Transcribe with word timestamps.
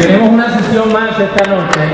Tenemos 0.00 0.30
una 0.30 0.58
sesión 0.58 0.92
más 0.92 1.18
esta 1.20 1.44
noche. 1.50 1.92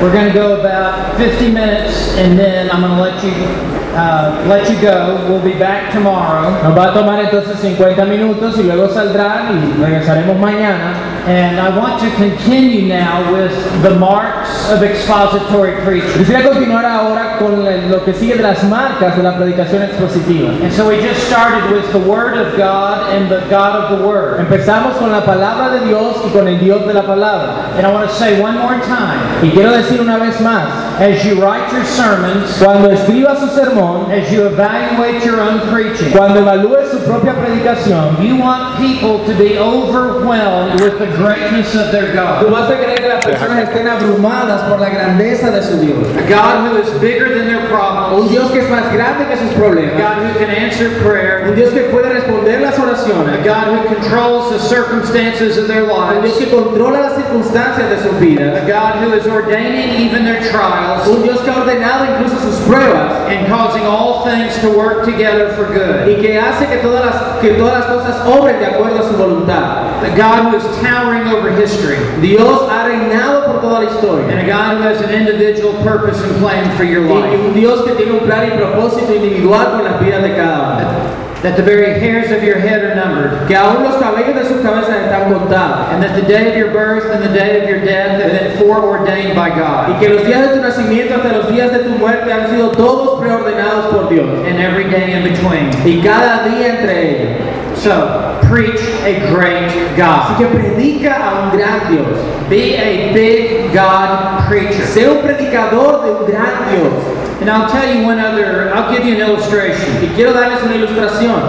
We're 0.00 0.12
going 0.12 0.32
to 0.32 0.32
go 0.32 0.60
about 0.60 1.16
50 1.18 1.52
minutes 1.52 2.16
and 2.16 2.38
then 2.38 2.70
I'm 2.70 2.82
going 2.82 2.94
to 2.94 3.02
let 3.02 3.24
you 3.24 3.77
uh, 3.94 4.44
let 4.48 4.68
you 4.70 4.80
go. 4.80 5.24
We'll 5.28 5.42
be 5.42 5.58
back 5.58 5.92
tomorrow. 5.92 6.50
Nos 6.62 6.76
va 6.76 6.90
a 6.90 6.94
tomar 6.94 7.20
entonces 7.20 7.58
50 7.60 8.04
minutos 8.04 8.58
y 8.58 8.62
luego 8.62 8.88
saldrán 8.88 9.58
y 9.58 9.82
regresaremos 9.82 10.38
mañana. 10.38 11.18
And 11.26 11.60
I 11.60 11.68
want 11.76 12.00
to 12.00 12.10
continue 12.16 12.88
now 12.88 13.30
with 13.30 13.52
the 13.82 13.90
marks 13.98 14.48
of 14.70 14.82
expository 14.82 15.72
preaching. 15.84 16.24
Quisiera 16.24 16.42
continuar 16.42 16.86
ahora 16.86 17.36
con 17.38 17.64
lo 17.90 18.04
que 18.04 18.14
sigue 18.14 18.36
de 18.36 18.42
las 18.42 18.64
marcas 18.64 19.14
de 19.14 19.22
la 19.22 19.36
predicación 19.36 19.82
expositiva. 19.82 20.48
And 20.62 20.72
so 20.72 20.88
we 20.88 21.00
just 21.02 21.26
started 21.26 21.70
with 21.70 21.92
the 21.92 21.98
Word 21.98 22.38
of 22.38 22.56
God 22.56 23.12
and 23.12 23.30
the 23.30 23.40
God 23.50 23.76
of 23.76 23.98
the 23.98 24.06
Word. 24.06 24.40
Empezamos 24.40 24.96
con 24.96 25.12
la 25.12 25.24
palabra 25.24 25.70
de 25.70 25.86
Dios 25.86 26.16
y 26.26 26.30
con 26.30 26.48
el 26.48 26.58
Dios 26.58 26.86
de 26.86 26.94
la 26.94 27.02
palabra. 27.02 27.76
And 27.76 27.86
I 27.86 27.92
want 27.92 28.08
to 28.08 28.14
say 28.14 28.40
one 28.40 28.56
more 28.58 28.80
time, 28.80 29.20
Y 29.42 29.50
quiero 29.50 29.72
decir 29.72 30.00
una 30.00 30.16
vez 30.16 30.40
más, 30.40 30.87
as 31.00 31.24
you 31.24 31.40
write 31.40 31.72
your 31.72 31.84
sermons, 31.84 32.58
cuando 32.58 32.90
escriba 32.90 33.38
su 33.38 33.46
sermón, 33.48 34.10
as 34.10 34.30
you 34.32 34.46
evaluate 34.46 35.24
your 35.24 35.40
own 35.40 35.60
preaching, 35.70 36.10
cuando 36.10 36.40
evalúe 36.40 36.90
su 36.90 36.98
propia 37.04 37.34
predicación, 37.34 38.20
you 38.22 38.36
want 38.36 38.76
people 38.78 39.24
to 39.24 39.34
be 39.38 39.56
overwhelmed 39.58 40.80
with 40.80 40.98
the 40.98 41.06
greatness 41.16 41.74
of 41.74 41.92
their 41.92 42.12
tú 42.12 42.46
God. 42.46 42.50
vas 42.50 42.70
a 42.70 42.76
querer 42.76 42.96
que 42.96 43.08
las 43.08 43.24
personas 43.24 43.68
estén 43.68 43.86
abrumadas 43.86 44.62
por 44.68 44.80
la 44.80 44.90
grandeza 44.90 45.50
de 45.50 45.62
su 45.62 45.78
Dios. 45.78 46.08
A 46.16 46.28
God 46.28 46.70
who 46.70 46.76
is 46.78 46.90
bigger 47.00 47.38
than 47.38 47.46
their 47.46 47.57
Un 47.68 47.78
problems, 47.78 48.30
Dios 48.30 48.50
que 48.50 48.60
es 48.60 48.70
más 48.70 48.92
grande 48.92 49.26
que 49.28 49.36
sus 49.36 49.50
a 49.52 49.56
problemas. 49.56 49.94
God 49.98 50.22
who 50.24 50.38
can 50.38 50.50
answer 50.50 50.88
prayer, 51.02 51.46
Un 51.48 51.54
Dios 51.54 51.70
que 51.72 51.82
puede 51.90 52.08
responder 52.10 52.60
las 52.60 52.78
a 52.78 52.82
oraciones. 52.82 53.44
God 53.44 53.66
who 53.72 53.94
controls 53.94 54.50
the 54.50 54.58
circumstances 54.58 55.56
of 55.58 55.66
their 55.68 55.82
Un 55.84 56.22
Dios 56.22 56.22
lives, 56.22 56.38
que 56.38 56.46
controla 56.50 57.00
las 57.00 57.14
circunstancias 57.16 57.88
de 57.90 57.98
sus 58.02 58.18
vidas. 58.20 58.62
a 58.62 58.66
God 58.66 59.02
who 59.02 59.12
is 59.14 59.26
ordaining 59.26 59.90
even 60.00 60.24
their 60.24 60.40
trials 60.50 61.06
Un 61.08 61.22
Dios 61.22 61.40
que 61.40 61.50
ha 61.50 61.56
ordenado 61.56 62.04
incluso 62.04 62.36
sus 62.40 62.60
pruebas 62.66 63.12
and 63.28 63.46
causing 63.48 63.84
all 63.86 64.24
things 64.24 64.56
to 64.60 64.70
work 64.70 65.04
together 65.04 65.50
for 65.56 65.66
good. 65.72 66.08
y 66.08 66.20
que 66.20 66.38
hace 66.38 66.66
que 66.66 66.78
todas 66.78 67.04
las, 67.04 67.38
que 67.40 67.50
todas 67.54 67.80
las 67.80 67.86
cosas 67.86 68.26
obren 68.26 68.58
de 68.58 68.66
acuerdo 68.66 69.00
a 69.00 69.02
su 69.02 69.16
voluntad. 69.16 69.87
A 70.04 70.16
God 70.16 70.50
who 70.52 70.56
is 70.56 70.64
towering 70.80 71.26
over 71.28 71.50
history, 71.50 71.98
Dios 72.20 72.68
ha 72.70 72.86
reinado 72.86 73.46
por 73.46 73.60
toda 73.60 73.84
la 73.84 74.28
and 74.28 74.38
a 74.40 74.46
God 74.46 74.76
who 74.78 74.82
has 74.82 75.00
an 75.02 75.10
individual 75.10 75.72
purpose 75.82 76.22
and 76.22 76.36
plan 76.36 76.76
for 76.76 76.84
your 76.84 77.02
Y 77.06 77.12
life. 77.20 77.40
un 77.40 77.54
Dios 77.54 77.84
que 77.84 77.94
tiene 77.94 78.12
un 78.12 78.20
plan 78.26 78.46
y 78.46 78.56
propósito 78.56 79.12
individual 79.14 79.72
con 79.72 79.84
las 79.84 80.00
vidas 80.00 80.22
de 80.22 80.34
cada 80.36 80.78
uno. 80.78 81.24
That 81.42 81.56
the 81.56 81.62
very 81.62 82.00
hairs 82.00 82.32
of 82.32 82.42
your 82.42 82.58
head 82.58 82.82
are 82.82 82.96
numbered, 82.96 83.46
Que 83.46 83.54
aún 83.56 83.84
los 83.84 83.94
cabellos 84.02 84.34
de 84.34 84.44
sus 84.44 84.60
cabezas 84.60 84.90
están 85.06 85.32
contados. 85.32 85.88
and 85.92 86.02
that 86.02 86.14
the 86.16 86.26
day 86.26 86.50
of 86.50 86.56
your 86.56 86.72
birth 86.72 87.10
and 87.12 87.22
the 87.22 87.28
day 87.32 87.62
of 87.62 87.68
your 87.68 87.78
death 87.84 88.20
have 88.20 88.32
been 88.32 88.58
foreordained 88.58 89.36
by 89.36 89.48
God. 89.50 89.90
Y 89.90 89.98
que 90.00 90.08
los 90.08 90.24
días 90.24 90.48
de 90.48 90.56
tu 90.56 90.62
nacimiento 90.62 91.14
hasta 91.14 91.32
los 91.32 91.48
días 91.48 91.70
de 91.72 91.78
tu 91.80 91.90
muerte 91.90 92.32
han 92.32 92.48
sido 92.50 92.70
todos 92.72 93.20
preordenados 93.20 93.86
por 93.92 94.08
Dios. 94.08 94.26
and 94.48 94.58
every 94.60 94.90
day 94.90 95.12
in 95.12 95.22
between. 95.22 95.70
Y 95.86 96.02
cada 96.02 96.42
día 96.48 96.78
entre 96.80 97.10
ellos. 97.10 97.38
So, 97.76 98.27
preach 98.48 98.80
a 99.04 99.30
great 99.30 99.70
Así 99.70 99.96
God. 99.96 100.38
que 100.38 100.46
predica 100.46 101.14
a 101.14 101.42
un 101.44 101.56
gran 101.56 101.90
Dios. 101.90 102.18
Be 102.48 102.76
a 102.76 103.12
big 103.12 103.72
God 103.72 104.46
preacher. 104.48 104.84
Sé 104.86 105.08
un 105.08 105.22
predicador 105.22 106.04
de 106.04 106.10
un 106.12 106.26
gran 106.26 106.70
Dios. 106.70 107.18
And 107.40 107.48
I'll 107.48 107.70
tell 107.70 107.86
you 107.94 108.04
one 108.04 108.18
other, 108.18 108.74
I'll 108.74 108.90
give 108.92 109.04
you 109.04 109.14
an 109.14 109.30
illustration. 109.30 110.02
Y 110.02 110.08
quiero 110.16 110.32
darles 110.32 110.62
una 110.62 110.74
ilustración. 110.74 111.40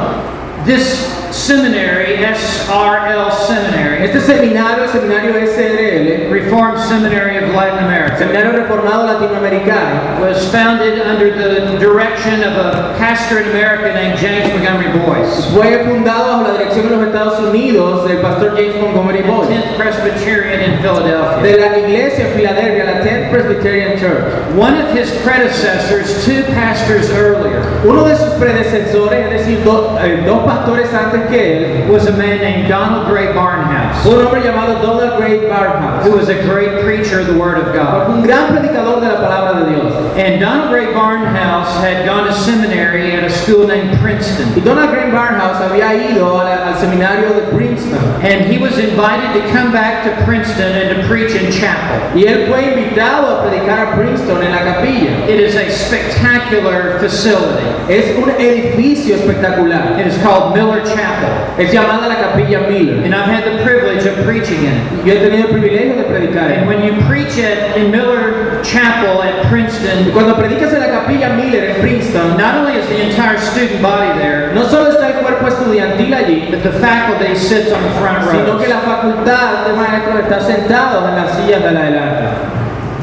This 0.66 1.19
seminary, 1.32 2.18
SRL 2.24 3.32
Seminary, 3.32 4.04
Este 4.06 4.20
seminario, 4.22 4.84
el 4.84 4.90
seminario 4.90 5.34
SRL, 5.46 6.30
Reformed 6.32 6.80
Seminary 6.80 7.38
of 7.38 7.54
Latin 7.54 7.80
America, 7.86 8.18
seminario 8.18 8.52
reformado 8.54 9.06
latinoamericano, 9.08 10.20
was 10.22 10.48
founded 10.52 11.02
under 11.02 11.32
the 11.36 11.78
direction 11.80 12.44
of 12.44 12.54
a 12.58 12.96
pastor 12.98 13.40
in 13.42 13.50
America 13.50 13.94
named 13.94 14.18
James 14.18 14.48
Montgomery 14.54 14.90
Boyce. 15.00 15.46
fue 15.54 15.84
fundado 15.86 16.28
bajo 16.32 16.44
la 16.44 16.58
dirección 16.58 16.90
de 16.90 16.96
los 16.96 17.08
Estados 17.08 17.40
Unidos 17.40 18.08
del 18.08 18.18
pastor 18.22 18.56
James 18.56 18.76
Montgomery 18.82 19.22
Boyce, 19.24 19.50
10th 19.50 19.78
Presbyterian 19.78 20.62
in 20.74 20.80
Philadelphia. 20.80 21.42
de 21.44 21.58
la 21.58 21.78
iglesia 21.78 22.28
en 22.28 22.34
Filadelfia, 22.36 22.86
la 22.86 23.02
10th 23.02 23.32
Presbyterian 23.32 23.98
Church. 24.00 24.24
One 24.56 24.76
of 24.82 24.92
his 24.96 25.12
predecessors, 25.24 26.26
two 26.26 26.44
pastors 26.54 27.10
earlier, 27.12 27.60
Uno 27.86 28.04
de 28.06 28.16
sus 28.16 28.34
predecesores, 28.36 29.26
es 29.32 29.40
decir, 29.48 29.64
do- 29.64 29.98
eh, 30.02 30.24
dos 30.26 30.44
pastores 30.46 30.94
antes 30.94 31.19
que 31.28 31.38
él, 31.38 31.90
was 31.90 32.08
a 32.08 32.12
man 32.14 32.40
named 32.40 32.70
Donald 32.70 33.08
Grey 33.10 33.34
Barnhouse, 33.34 34.06
un 34.06 34.26
hombre 34.26 34.42
llamado 34.42 34.82
Donald 34.82 35.18
Grey 35.18 35.48
Barnhouse, 35.50 36.04
who 36.06 36.12
was 36.16 36.30
a 36.30 36.42
great 36.44 36.82
preacher 36.84 37.20
of 37.20 37.28
the 37.28 37.34
Word 37.38 37.58
of 37.58 37.74
God. 37.74 38.10
un 38.12 38.22
gran 38.22 38.56
predicador 38.56 39.02
de 39.02 39.08
la 39.10 39.20
palabra 39.20 39.66
de 39.66 39.76
Dios. 39.76 39.94
And 40.18 40.40
Donald 40.40 40.70
Grey 40.72 40.94
Barnhouse 40.94 41.74
had 41.82 42.06
gone 42.06 42.26
to 42.28 42.34
seminary 42.34 43.12
at 43.14 43.24
a 43.24 43.30
school 43.30 43.68
named 43.68 43.98
Princeton. 44.00 44.54
Y 44.56 44.62
Donald 44.62 44.92
Gray 44.92 45.10
Barnhouse 45.12 45.58
había 45.62 45.94
ido 46.12 46.26
a 46.40 46.44
la- 46.44 46.68
al 46.70 46.76
seminario 46.76 47.34
de 47.34 47.42
Princeton 47.52 48.00
And 48.22 48.46
he 48.52 48.58
was 48.58 48.78
invited 48.78 49.34
to 49.42 49.48
come 49.52 49.72
back 49.72 50.04
to 50.04 50.26
Princeton 50.26 50.72
and 50.76 51.02
to 51.02 51.08
preach 51.08 51.32
in 51.36 51.52
chapel. 51.52 52.00
y 52.16 52.24
él 52.26 52.48
fue 52.48 52.62
invitado 52.74 53.28
a 53.40 53.44
predicar 53.50 53.80
a 53.94 53.96
Princeton 53.96 54.44
en 54.44 54.52
la 54.52 54.60
capilla. 54.74 55.26
It 55.28 55.40
is 55.40 55.56
a 55.56 55.70
spectacular 55.70 57.00
facility. 57.00 57.66
Es 57.92 58.18
un 58.18 58.30
edificio 58.40 59.16
espectacular. 59.16 59.98
It 60.00 60.08
is 60.08 60.18
called 60.22 60.54
Miller 60.56 60.84
Chapel. 60.86 61.09
Es 61.58 61.72
llamada 61.74 62.08
la 62.08 62.16
capilla 62.16 62.62
Miller. 62.70 63.04
And 63.04 63.14
I've 63.14 63.28
had 63.28 63.44
the 63.44 63.64
privilege 63.64 64.06
of 64.06 64.24
preaching 64.26 64.64
in 64.66 64.74
it. 64.74 65.06
Yo 65.06 65.14
he 65.14 65.20
tenido 65.20 65.48
el 65.48 65.54
privilegio 65.54 65.96
de 65.98 66.04
predicar. 66.04 66.52
And 66.52 66.62
en- 66.64 66.68
when 66.68 66.82
you 66.84 66.94
preach 67.08 67.38
it 67.38 67.76
in 67.78 67.92
Miller 67.92 68.62
Chapel 68.64 69.22
at 69.24 69.50
Princeton, 69.50 70.12
cuando 70.12 70.36
predicas 70.36 70.74
en 70.74 70.80
la 70.80 70.88
capilla 70.88 71.30
Miller 71.36 71.72
en 71.72 71.82
Princeton, 71.82 72.38
not 72.38 72.56
only 72.56 72.74
is 72.80 72.88
the 72.88 73.02
entire 73.10 73.38
student 73.38 73.82
body 73.82 74.18
there, 74.20 74.52
no 74.54 74.64
solo 74.68 74.90
está 74.92 75.08
el 75.08 75.14
cuerpo 75.22 75.48
estudiantil 75.48 76.14
allí, 76.14 76.48
but 76.50 76.64
the 76.64 76.72
faculty 76.80 77.36
sits 77.36 77.72
on 77.72 77.82
the 77.84 77.92
front 78.00 78.24
sino 78.32 78.58
que 78.58 78.66
row. 78.66 78.74
la 78.74 78.80
facultad 78.82 79.66
de 79.68 79.74
maestros 79.74 80.20
está 80.22 80.40
sentados 80.42 81.10
en 81.10 81.16
las 81.16 81.36
sillas 81.36 81.64
de 81.64 81.72
la 81.72 81.80
adelante. 81.82 82.59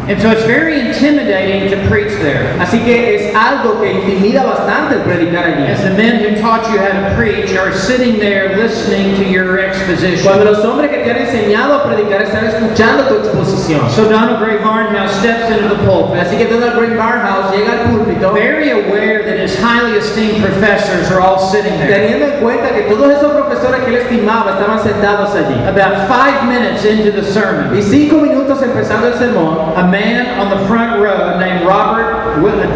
And 0.09 0.23
so 0.23 0.31
it's 0.31 0.47
very 0.47 0.79
intimidating 0.87 1.69
to 1.71 1.89
preach 1.89 2.13
there. 2.23 2.57
Así 2.61 2.79
que 2.85 3.17
es 3.17 3.35
algo 3.35 3.81
que 3.81 3.91
intimida 3.91 4.45
bastante 4.45 4.95
el 4.95 5.01
predicar 5.01 5.45
allí. 5.45 5.67
As 5.67 5.83
the 5.83 5.91
men 5.91 6.23
who 6.23 6.41
taught 6.41 6.71
you 6.71 6.79
how 6.79 6.93
to 6.93 7.15
preach 7.17 7.57
are 7.57 7.73
sitting 7.73 8.21
there 8.21 8.57
listening 8.57 9.17
to 9.17 9.25
your 9.25 9.59
exposition. 9.59 10.23
Cuando 10.23 10.45
los 10.45 10.65
hombres 10.65 10.91
que 10.91 10.99
te 11.03 11.11
han 11.11 11.17
enseñado 11.17 11.75
a 11.75 11.85
predicar 11.85 12.23
están 12.23 12.47
escuchando 12.47 13.03
tu 13.09 13.17
exposición. 13.17 13.91
So 13.91 14.09
Donald 14.09 14.39
Grey 14.39 14.59
Barnhouse 14.59 15.11
steps 15.19 15.51
into 15.51 15.75
the 15.75 15.83
pulpit, 15.85 16.21
Así 16.21 16.37
que 16.37 16.47
Donald 16.47 16.79
Green 16.79 16.97
Barnhouse 16.97 17.51
llega 17.57 17.73
al 17.73 17.91
púlpito 17.91 18.33
very 18.33 18.71
aware 18.71 19.25
that 19.25 19.41
his 19.41 19.59
highly 19.59 19.99
esteemed 19.99 20.41
professors 20.41 21.11
are 21.11 21.21
all 21.21 21.39
sitting 21.51 21.77
there. 21.79 21.91
teniendo 21.91 22.27
en 22.27 22.41
cuenta 22.41 22.73
que 22.73 22.83
todos 22.83 23.11
esos 23.11 23.33
profesores 23.33 23.83
que 23.83 23.91
él 23.91 23.97
estimaba 24.03 24.53
estaban 24.53 24.81
sentados 24.81 25.35
allí. 25.35 25.59
About 25.67 26.07
five 26.07 26.47
minutes 26.47 26.85
into 26.85 27.11
the 27.11 27.25
sermon, 27.25 27.77
Y 27.77 27.83
cinco 27.83 28.19
minutos 28.19 28.63
empezando 28.63 29.09
el 29.09 29.15
sermón, 29.15 29.73
man 29.97 30.39
on 30.39 30.51
the 30.51 30.67
front 30.67 31.01
row 31.01 31.39
named 31.39 31.65
Robert 31.67 32.17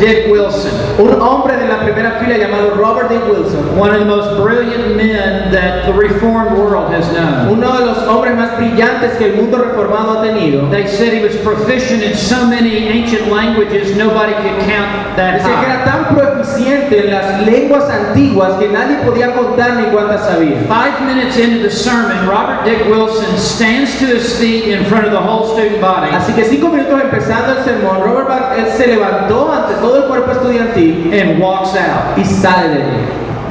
Dick 0.01 0.31
Wilson, 0.33 0.73
un 0.99 1.21
hombre 1.21 1.53
de 1.59 1.69
la 1.69 1.85
primera 1.85 2.19
fila 2.19 2.39
llamado 2.39 2.75
Robert 2.77 3.11
D. 3.11 3.19
Wilson, 3.31 3.77
one 3.77 3.95
of 3.95 4.01
the 4.01 4.07
most 4.07 4.41
brilliant 4.41 4.97
men 4.97 5.53
that 5.53 5.85
the 5.85 5.93
reformed 5.93 6.57
world 6.57 6.91
has 6.91 7.07
known. 7.13 7.51
uno 7.53 7.79
de 7.79 7.85
los 7.85 7.99
hombres 8.09 8.35
más 8.35 8.57
brillantes 8.57 9.19
que 9.19 9.27
el 9.27 9.37
mundo 9.37 9.59
reformado 9.59 10.19
ha 10.19 10.23
tenido, 10.23 10.71
They 10.71 10.87
said 10.87 11.13
he 11.13 11.23
was 11.23 11.37
proficient 11.45 12.03
in 12.03 12.17
so 12.17 12.47
many 12.47 12.89
ancient 12.89 13.31
languages 13.31 13.95
nobody 13.95 14.33
could 14.33 14.59
count 14.65 15.17
that 15.17 15.41
decía 15.41 15.61
que 15.61 15.67
era 15.67 15.85
tan 15.85 16.15
proficiente 16.15 17.05
en 17.05 17.11
las 17.11 17.47
lenguas 17.47 17.91
antiguas 17.91 18.55
que 18.59 18.69
nadie 18.69 18.97
podía 19.05 19.35
contar 19.35 19.77
ni 19.77 19.85
cuántas 19.91 20.25
sabía. 20.25 20.63
Five 20.67 21.05
minutes 21.07 21.37
into 21.37 21.63
the 21.63 21.71
sermon, 21.71 22.27
Robert 22.27 22.65
Dick 22.65 22.87
Wilson 22.89 23.37
stands 23.37 23.99
to 23.99 24.07
his 24.07 24.39
feet 24.39 24.69
in 24.73 24.87
front 24.87 25.05
of 25.05 25.13
the 25.13 25.21
whole 25.21 25.53
student 25.55 25.81
body 25.83 26.11
Así 26.11 26.33
que 26.33 26.45
cinco 26.45 26.69
minutos 26.69 26.99
empezando 27.11 27.59
el 27.59 27.65
sermón, 27.65 28.03
Robert 28.03 28.29
Bar- 28.29 28.55
él 28.59 28.67
se 28.77 28.87
levantó 28.87 29.53
ante 29.53 29.75
todo 29.75 29.99
el 29.99 30.05
cuerpo 30.05 30.33
estudiantil 30.33 31.11
and 31.13 31.43
walks 31.43 31.71
out. 31.75 32.17
y 32.19 32.25
sale 32.25 32.69
de 32.69 32.75
allí. 32.83 33.07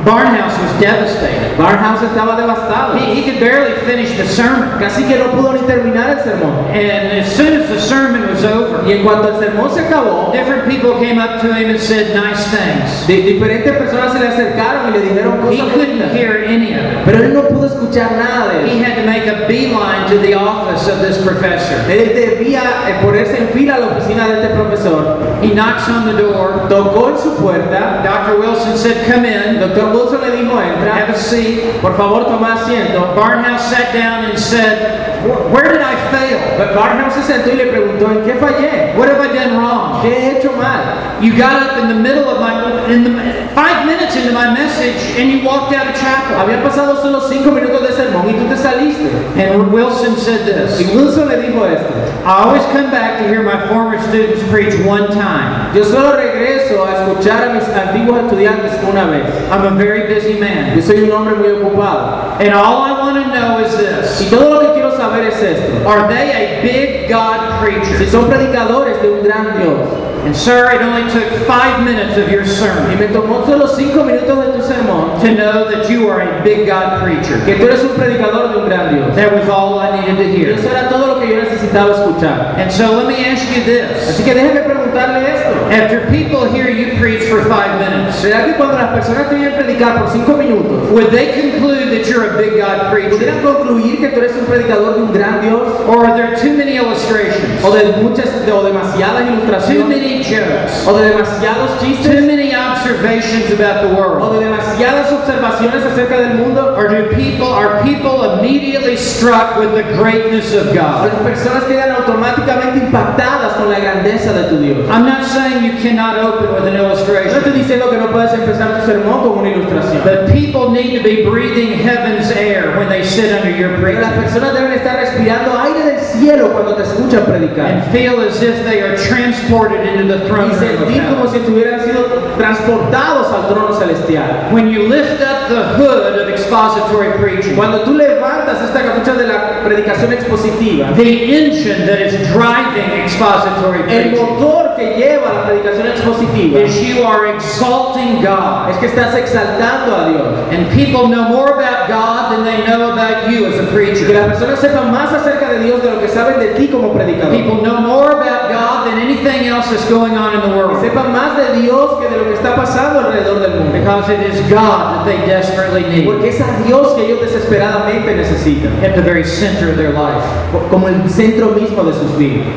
Barnhouse 0.05 0.57
was 0.61 0.71
devastated. 0.81 1.57
Barnhouse 1.57 2.01
estaba 2.03 2.35
devastado. 2.37 2.97
He, 2.97 3.15
he 3.21 3.23
could 3.29 3.39
barely 3.39 3.75
finish 3.85 4.15
the 4.17 4.25
sermon. 4.25 4.79
Casi 4.79 5.03
que 5.03 5.17
no 5.17 5.29
pudo 5.31 5.53
ni 5.53 5.59
terminar 5.67 6.09
el 6.17 6.23
sermón. 6.23 6.69
And 6.71 7.19
as 7.19 7.35
soon 7.35 7.61
as 7.61 7.67
the 7.69 7.79
sermon 7.79 8.27
was 8.29 8.43
over, 8.45 8.87
Y 8.87 8.93
en 8.93 9.03
cuanto 9.03 9.27
el 9.29 9.39
sermón 9.39 9.69
se 9.73 9.81
acabó, 9.81 10.31
different 10.31 10.67
people 10.69 10.93
came 10.99 11.19
up 11.19 11.41
to 11.41 11.53
him 11.53 11.69
and 11.69 11.79
said 11.79 12.15
nice 12.15 12.47
things. 12.49 13.05
di- 13.07 13.21
diferentes 13.23 13.71
personas 13.77 14.13
se 14.13 14.19
le 14.19 14.27
acercaron 14.27 14.87
y 14.89 14.91
le 14.97 15.01
dijeron 15.01 15.37
cosas. 15.41 15.55
He 15.55 15.69
couldn't 15.71 16.15
hear 16.15 16.43
any 16.45 16.73
of 16.73 16.79
it. 16.85 17.05
Pero 17.05 17.23
él 17.23 17.33
no 17.33 17.41
pudo 17.43 17.65
escuchar 17.67 18.11
nada 18.13 18.53
de 18.53 18.65
eso. 18.65 18.73
He 18.73 18.79
had 18.83 18.95
to 18.95 19.05
make 19.05 19.27
a 19.27 19.47
beeline 19.47 20.07
to 20.09 20.17
the 20.19 20.33
office 20.35 20.87
of 20.87 20.99
this 21.01 21.17
professor. 21.23 21.75
Él 21.89 22.13
debía 22.15 22.61
eh, 22.87 22.99
ponerse 23.03 23.37
en 23.37 23.49
fila 23.49 23.75
a 23.75 23.79
la 23.79 23.87
oficina 23.87 24.27
de 24.27 24.41
este 24.41 24.55
profesor. 24.55 25.17
He 25.41 25.53
knocks 25.53 25.87
on 25.89 26.05
the 26.05 26.13
door. 26.21 26.67
Tocó 26.69 27.09
en 27.09 27.17
su 27.17 27.35
puerta. 27.35 28.01
Dr. 28.03 28.39
Wilson 28.39 28.77
said, 28.77 29.05
Come 29.11 29.25
in, 29.25 29.59
Doctor 29.59 29.88
Wilson 29.93 30.21
le 30.21 30.31
dijo, 30.37 30.53
have 30.59 31.09
a 31.09 31.15
seat. 31.15 31.81
Por 31.81 31.95
favor, 31.97 32.25
toma 32.25 32.53
asiento. 32.55 33.13
Barnhouse 33.15 33.69
sat 33.69 33.93
down 33.93 34.25
and 34.25 34.37
said, 34.37 34.77
"Wh- 34.77 35.08
where 35.51 35.71
did 35.71 35.81
I 35.81 35.95
fail? 36.11 36.39
But 36.57 36.75
Barnum 36.75 37.11
se 37.11 37.21
sentó 37.21 37.51
y 37.51 37.55
le 37.55 37.71
preguntó, 37.71 38.11
¿en 38.11 38.25
qué 38.25 38.39
fallé? 38.39 38.95
What 38.95 39.09
have 39.09 39.19
I 39.19 39.33
done 39.33 39.57
wrong? 39.57 40.01
¿Qué 40.01 40.09
he 40.09 40.37
hecho 40.37 40.55
mal? 40.55 41.21
You 41.21 41.35
got 41.35 41.61
up 41.61 41.77
in 41.83 41.89
the 41.89 41.99
middle 41.99 42.29
of 42.29 42.39
my, 42.39 42.87
in 42.89 43.03
the, 43.03 43.49
five 43.53 43.85
minutes 43.85 44.15
into 44.15 44.31
my 44.31 44.53
message 44.53 45.19
and 45.19 45.29
you 45.29 45.43
walked 45.43 45.73
out 45.75 45.87
of 45.87 45.95
chapel. 45.95 46.37
Habían 46.37 46.63
pasado 46.63 47.01
solo 47.01 47.19
cinco 47.27 47.51
minutos 47.51 47.81
de 47.81 47.93
sermón 47.93 48.29
y 48.29 48.33
tú 48.39 48.47
te 48.47 48.55
saliste. 48.55 49.11
And 49.35 49.71
Wilson 49.73 50.15
said 50.15 50.47
Y 50.47 50.83
this, 50.83 50.95
Wilson 50.95 51.27
le 51.27 51.37
dijo 51.41 51.67
esto. 51.67 51.93
I 52.25 52.43
always 52.43 52.63
come 52.71 52.89
back 52.89 53.19
to 53.19 53.27
hear 53.27 53.43
my 53.43 53.67
former 53.67 53.99
students 54.07 54.41
preach 54.49 54.73
one 54.85 55.07
time. 55.11 55.75
Yo 55.75 55.83
solo 55.83 56.15
regreso 56.15 56.85
a 56.85 57.03
escuchar 57.03 57.49
a 57.49 57.53
mis 57.53 57.63
antiguos 57.67 58.23
estudiantes 58.23 58.81
una 58.87 59.05
vez. 59.09 59.27
I'm 59.51 59.65
a 59.65 59.75
very 59.75 60.07
busy 60.13 60.39
man. 60.39 60.75
Yo 60.75 60.81
soy 60.81 61.03
un 61.03 61.11
hombre 61.11 61.35
muy 61.35 61.49
ocupado. 61.49 62.39
And 62.39 62.53
all 62.53 62.83
I 62.83 62.97
want 62.99 63.23
to 63.23 63.31
know 63.31 63.59
is 63.59 63.73
Y 63.75 64.25
this, 64.25 64.29
todo 64.29 64.53
lo 64.53 64.59
que 64.61 64.73
quiero 64.73 64.95
saber 64.95 65.25
es 65.41 65.59
esto. 65.59 65.87
are 65.89 66.07
they 66.07 66.31
a 66.31 66.61
big 66.61 67.09
God 67.09 67.39
Si 67.59 67.65
preacher? 67.65 68.09
son 68.09 68.25
predicadores 68.29 69.01
de 69.01 69.09
un 69.09 69.23
gran 69.23 69.57
Dios. 69.59 69.87
And 70.25 70.35
sir, 70.35 70.69
it 70.75 70.81
only 70.81 71.09
took 71.09 71.23
five 71.47 71.81
minutes 71.85 72.17
of 72.17 72.29
your 72.29 72.41
Y 72.43 72.45
sermon 72.45 72.99
me 72.99 73.07
tomó 73.07 73.45
solo 73.45 73.65
cinco 73.67 74.03
minutos 74.03 74.45
de 74.45 74.51
tu 74.51 74.61
sermón 74.61 75.17
to 75.21 75.33
know 75.33 75.63
that 75.71 75.89
you 75.89 76.09
are 76.09 76.19
a 76.21 76.43
big 76.43 76.67
God 76.67 77.01
preacher. 77.01 77.39
que 77.45 77.55
tú 77.55 77.63
eres 77.65 77.81
un 77.83 77.95
predicador 77.95 78.49
de 78.51 78.57
un 78.59 78.65
gran 78.67 78.93
Dios. 78.93 79.15
That 79.15 79.31
was 79.33 79.47
all 79.47 79.79
I 79.79 79.95
needed 80.01 80.17
to 80.17 80.23
Y 80.23 80.35
hear. 80.35 80.49
eso 80.59 80.69
era 80.69 80.89
todo 80.89 81.07
lo 81.07 81.19
que 81.21 81.29
yo 81.29 81.41
necesitaba 81.41 81.91
escuchar. 81.93 82.55
And 82.59 82.69
so 82.69 82.97
let 82.97 83.07
me 83.07 83.25
ask 83.25 83.45
you 83.55 83.63
this. 83.63 84.09
Así 84.09 84.23
que 84.25 84.33
déjeme 84.35 84.59
preguntarle 84.89 85.33
esto. 85.33 85.49
After 85.69 86.07
people 86.09 86.45
hear 86.51 86.69
you 86.69 86.97
preach 86.99 87.23
for 87.29 87.43
five 87.45 87.79
minutes, 87.79 88.15
¿Será 88.21 88.45
que 88.45 88.53
cuando 88.55 88.75
las 88.77 88.91
personas 88.91 89.29
te 89.29 89.35
oyen 89.35 89.53
predicar 89.53 89.99
por 89.99 90.09
cinco 90.09 90.33
minutos, 90.37 90.89
would 90.91 91.11
they 91.11 91.33
conclude 91.39 91.89
that 91.91 92.07
you're 92.09 92.33
a 92.33 92.37
big 92.37 92.57
God 92.59 92.91
preacher? 92.91 93.11
pudieran 93.11 93.41
concluir 93.41 93.99
que 93.99 94.09
tú 94.09 94.19
eres 94.19 94.33
un 94.37 94.45
predicador 94.45 94.95
de 94.95 95.01
un 95.03 95.13
gran 95.13 95.41
Dios? 95.41 95.61
Or 95.87 96.05
are 96.05 96.15
there 96.15 96.35
too 96.35 96.55
many 96.57 96.77
illustrations? 96.77 97.63
¿O 97.63 97.71
de 97.73 97.85
muchas 98.01 98.27
o 98.51 98.63
demasiadas 98.63 99.25
Too 99.25 99.33
ilustraciones? 99.33 99.87
many 99.87 100.23
jokes? 100.23 100.87
¿O 100.87 100.97
de 100.97 101.09
demasiados 101.09 101.79
Too 101.79 101.85
chistes? 101.85 102.25
many 102.25 102.53
observations 102.55 103.51
about 103.51 103.81
the 103.81 103.93
¿O 103.93 103.95
world? 103.95 104.33
de 104.39 104.45
demasiadas 104.45 105.11
observaciones 105.11 105.83
acerca 105.85 106.17
del 106.17 106.35
mundo? 106.35 106.75
Or 106.77 106.87
do 106.89 107.09
people, 107.15 107.47
are 107.53 107.81
people 107.83 108.37
immediately 108.39 108.95
struck 108.97 109.57
with 109.57 109.73
the 109.75 109.83
greatness 109.97 110.53
of 110.55 110.73
God? 110.73 111.09
Las 111.09 111.21
personas 111.23 111.63
quedan 111.65 111.91
automáticamente 111.91 112.79
impactadas 112.79 113.53
con 113.53 113.69
la 113.69 113.79
grandeza 113.79 114.33
de 114.33 114.43
tu 114.49 114.57
Dios. 114.59 114.78
I'm 114.89 115.05
not 115.05 115.25
saying 115.25 115.63
you 115.63 115.73
cannot 115.81 116.17
open 116.19 116.53
with 116.53 116.67
an 116.67 116.75
No 116.75 116.91
estoy 116.93 117.17
illustration, 117.17 117.53
diciendo 117.53 117.89
que 117.89 117.97
no 117.97 118.11
puedes 118.11 118.33
empezar 118.33 118.79
tu 118.79 118.85
sermón 118.85 119.21
con 119.21 119.39
una 119.39 119.49
ilustración. 119.49 120.03
but 120.03 120.31
people 120.31 120.69
need 120.71 120.97
to 120.97 121.03
be 121.03 121.23
breathing 121.23 121.73
heaven's 121.79 122.31
air 122.31 122.77
when 122.77 122.87
they 122.87 123.03
sit 123.03 123.31
under 123.31 123.51
your 123.51 123.71
Pero 123.81 123.99
las 123.99 124.13
preaching 124.13 124.23
personas 124.23 124.53
deben 124.53 124.71
estar 124.73 124.97
respirando 124.97 125.57
aire 125.59 125.83
del 125.83 125.98
cielo 126.29 126.51
cuando 126.51 126.75
te 126.75 126.83
escuchan 126.83 127.23
predicar. 127.25 127.65
and 127.65 127.83
feel 127.91 128.21
as 128.21 128.41
if 128.41 128.63
they 128.65 128.81
are 128.81 128.95
transported 128.97 129.81
into 129.85 130.05
the 130.05 130.27
throne 130.27 130.51
Y 130.51 130.55
sentir 130.55 131.03
como 131.09 131.27
si 131.27 131.37
estuvieran 131.37 131.79
sido 131.83 132.03
transportados 132.37 133.31
al 133.33 133.47
trono 133.47 133.73
celestial. 133.73 134.49
When 134.51 134.69
you 134.69 134.87
lift 134.87 135.21
up 135.21 135.49
the 135.49 135.63
hood 135.77 136.19
of 136.21 136.29
expository 136.29 137.11
preaching, 137.19 137.55
Cuando 137.55 137.81
tú 137.81 137.95
levantas 137.95 138.61
esta 138.61 138.81
capucha 138.83 139.13
de 139.13 139.27
la 139.27 139.61
predicación 139.63 140.13
expositiva, 140.13 140.93
the 140.95 141.35
engine 141.35 141.85
that 141.87 141.99
is 142.01 142.13
driving 142.31 142.91
expository 143.03 143.81
el 143.81 144.11
preaching 144.11 144.25
motor 144.39 144.75
que 144.75 144.95
lleva 144.97 145.33
la 145.33 145.43
predicación 145.47 145.87
expositiva 145.87 146.59
is 146.61 146.79
you 146.81 147.03
are 147.03 147.27
exalting 147.35 148.21
God. 148.21 148.69
es 148.69 148.77
que 148.77 148.85
estás 148.87 149.15
exaltando 149.15 149.95
a 149.95 150.09
Dios. 150.09 150.37
And 150.51 150.69
people 150.71 151.07
know 151.07 151.27
more 151.27 151.53
about 151.53 151.87
God 151.89 152.31
than 152.31 152.43
they 152.45 152.65
know 152.65 152.91
about 152.91 153.29
you 153.29 153.45
as 153.47 153.55
a 153.55 153.63
Y 153.63 153.65
que 153.65 153.71
preacher. 153.73 154.13
las 154.13 154.27
personas 154.27 154.59
sepan 154.59 154.91
más 154.91 155.11
acerca 155.13 155.49
de 155.49 155.59
Dios 155.59 155.81
de 155.83 155.89
lo 155.91 155.99
que 155.99 156.07
saben 156.07 156.18
de 156.39 156.53
ti 156.55 156.67
como 156.67 156.93
predicador. 156.93 157.31
People 157.31 157.61
know 157.61 157.79
more 157.81 158.11
about 158.11 158.49
God 158.49 158.87
than 158.87 158.99
anything 158.99 159.47
else 159.47 159.69
that's 159.69 159.87
going 159.89 160.17
on 160.17 160.33
in 160.35 160.41
the 160.49 160.55
world. 160.57 160.77
sepan 160.83 161.11
más 161.11 161.37
de 161.37 161.61
Dios 161.61 161.99
que 161.99 162.09
de 162.09 162.17
lo 162.17 162.25
que 162.25 162.33
está 162.35 162.55
pasando 162.55 162.99
alrededor 162.99 163.39
del 163.39 163.55
mundo. 163.59 163.71
Because 163.79 164.09
it 164.09 164.19
is 164.21 164.39
God 164.49 164.99
that 164.99 165.05
they 165.05 165.17
desperately 165.25 165.83
need 165.83 166.05
Porque 166.05 166.29
es 166.29 166.39
a 166.41 166.63
Dios 166.65 166.93
que 166.95 167.05
ellos 167.05 167.21
desesperadamente 167.21 168.15
necesitan. 168.15 168.71
at 168.83 168.95
the 168.95 169.01
very 169.01 169.23
center 169.23 169.69
of 169.69 169.77
their 169.77 169.91
life. 169.91 170.23
Como 170.69 170.87
el 170.87 171.07
centro 171.09 171.55
mismo 171.55 171.83
de 171.85 171.93
sus 171.93 172.11
vidas. 172.17 172.47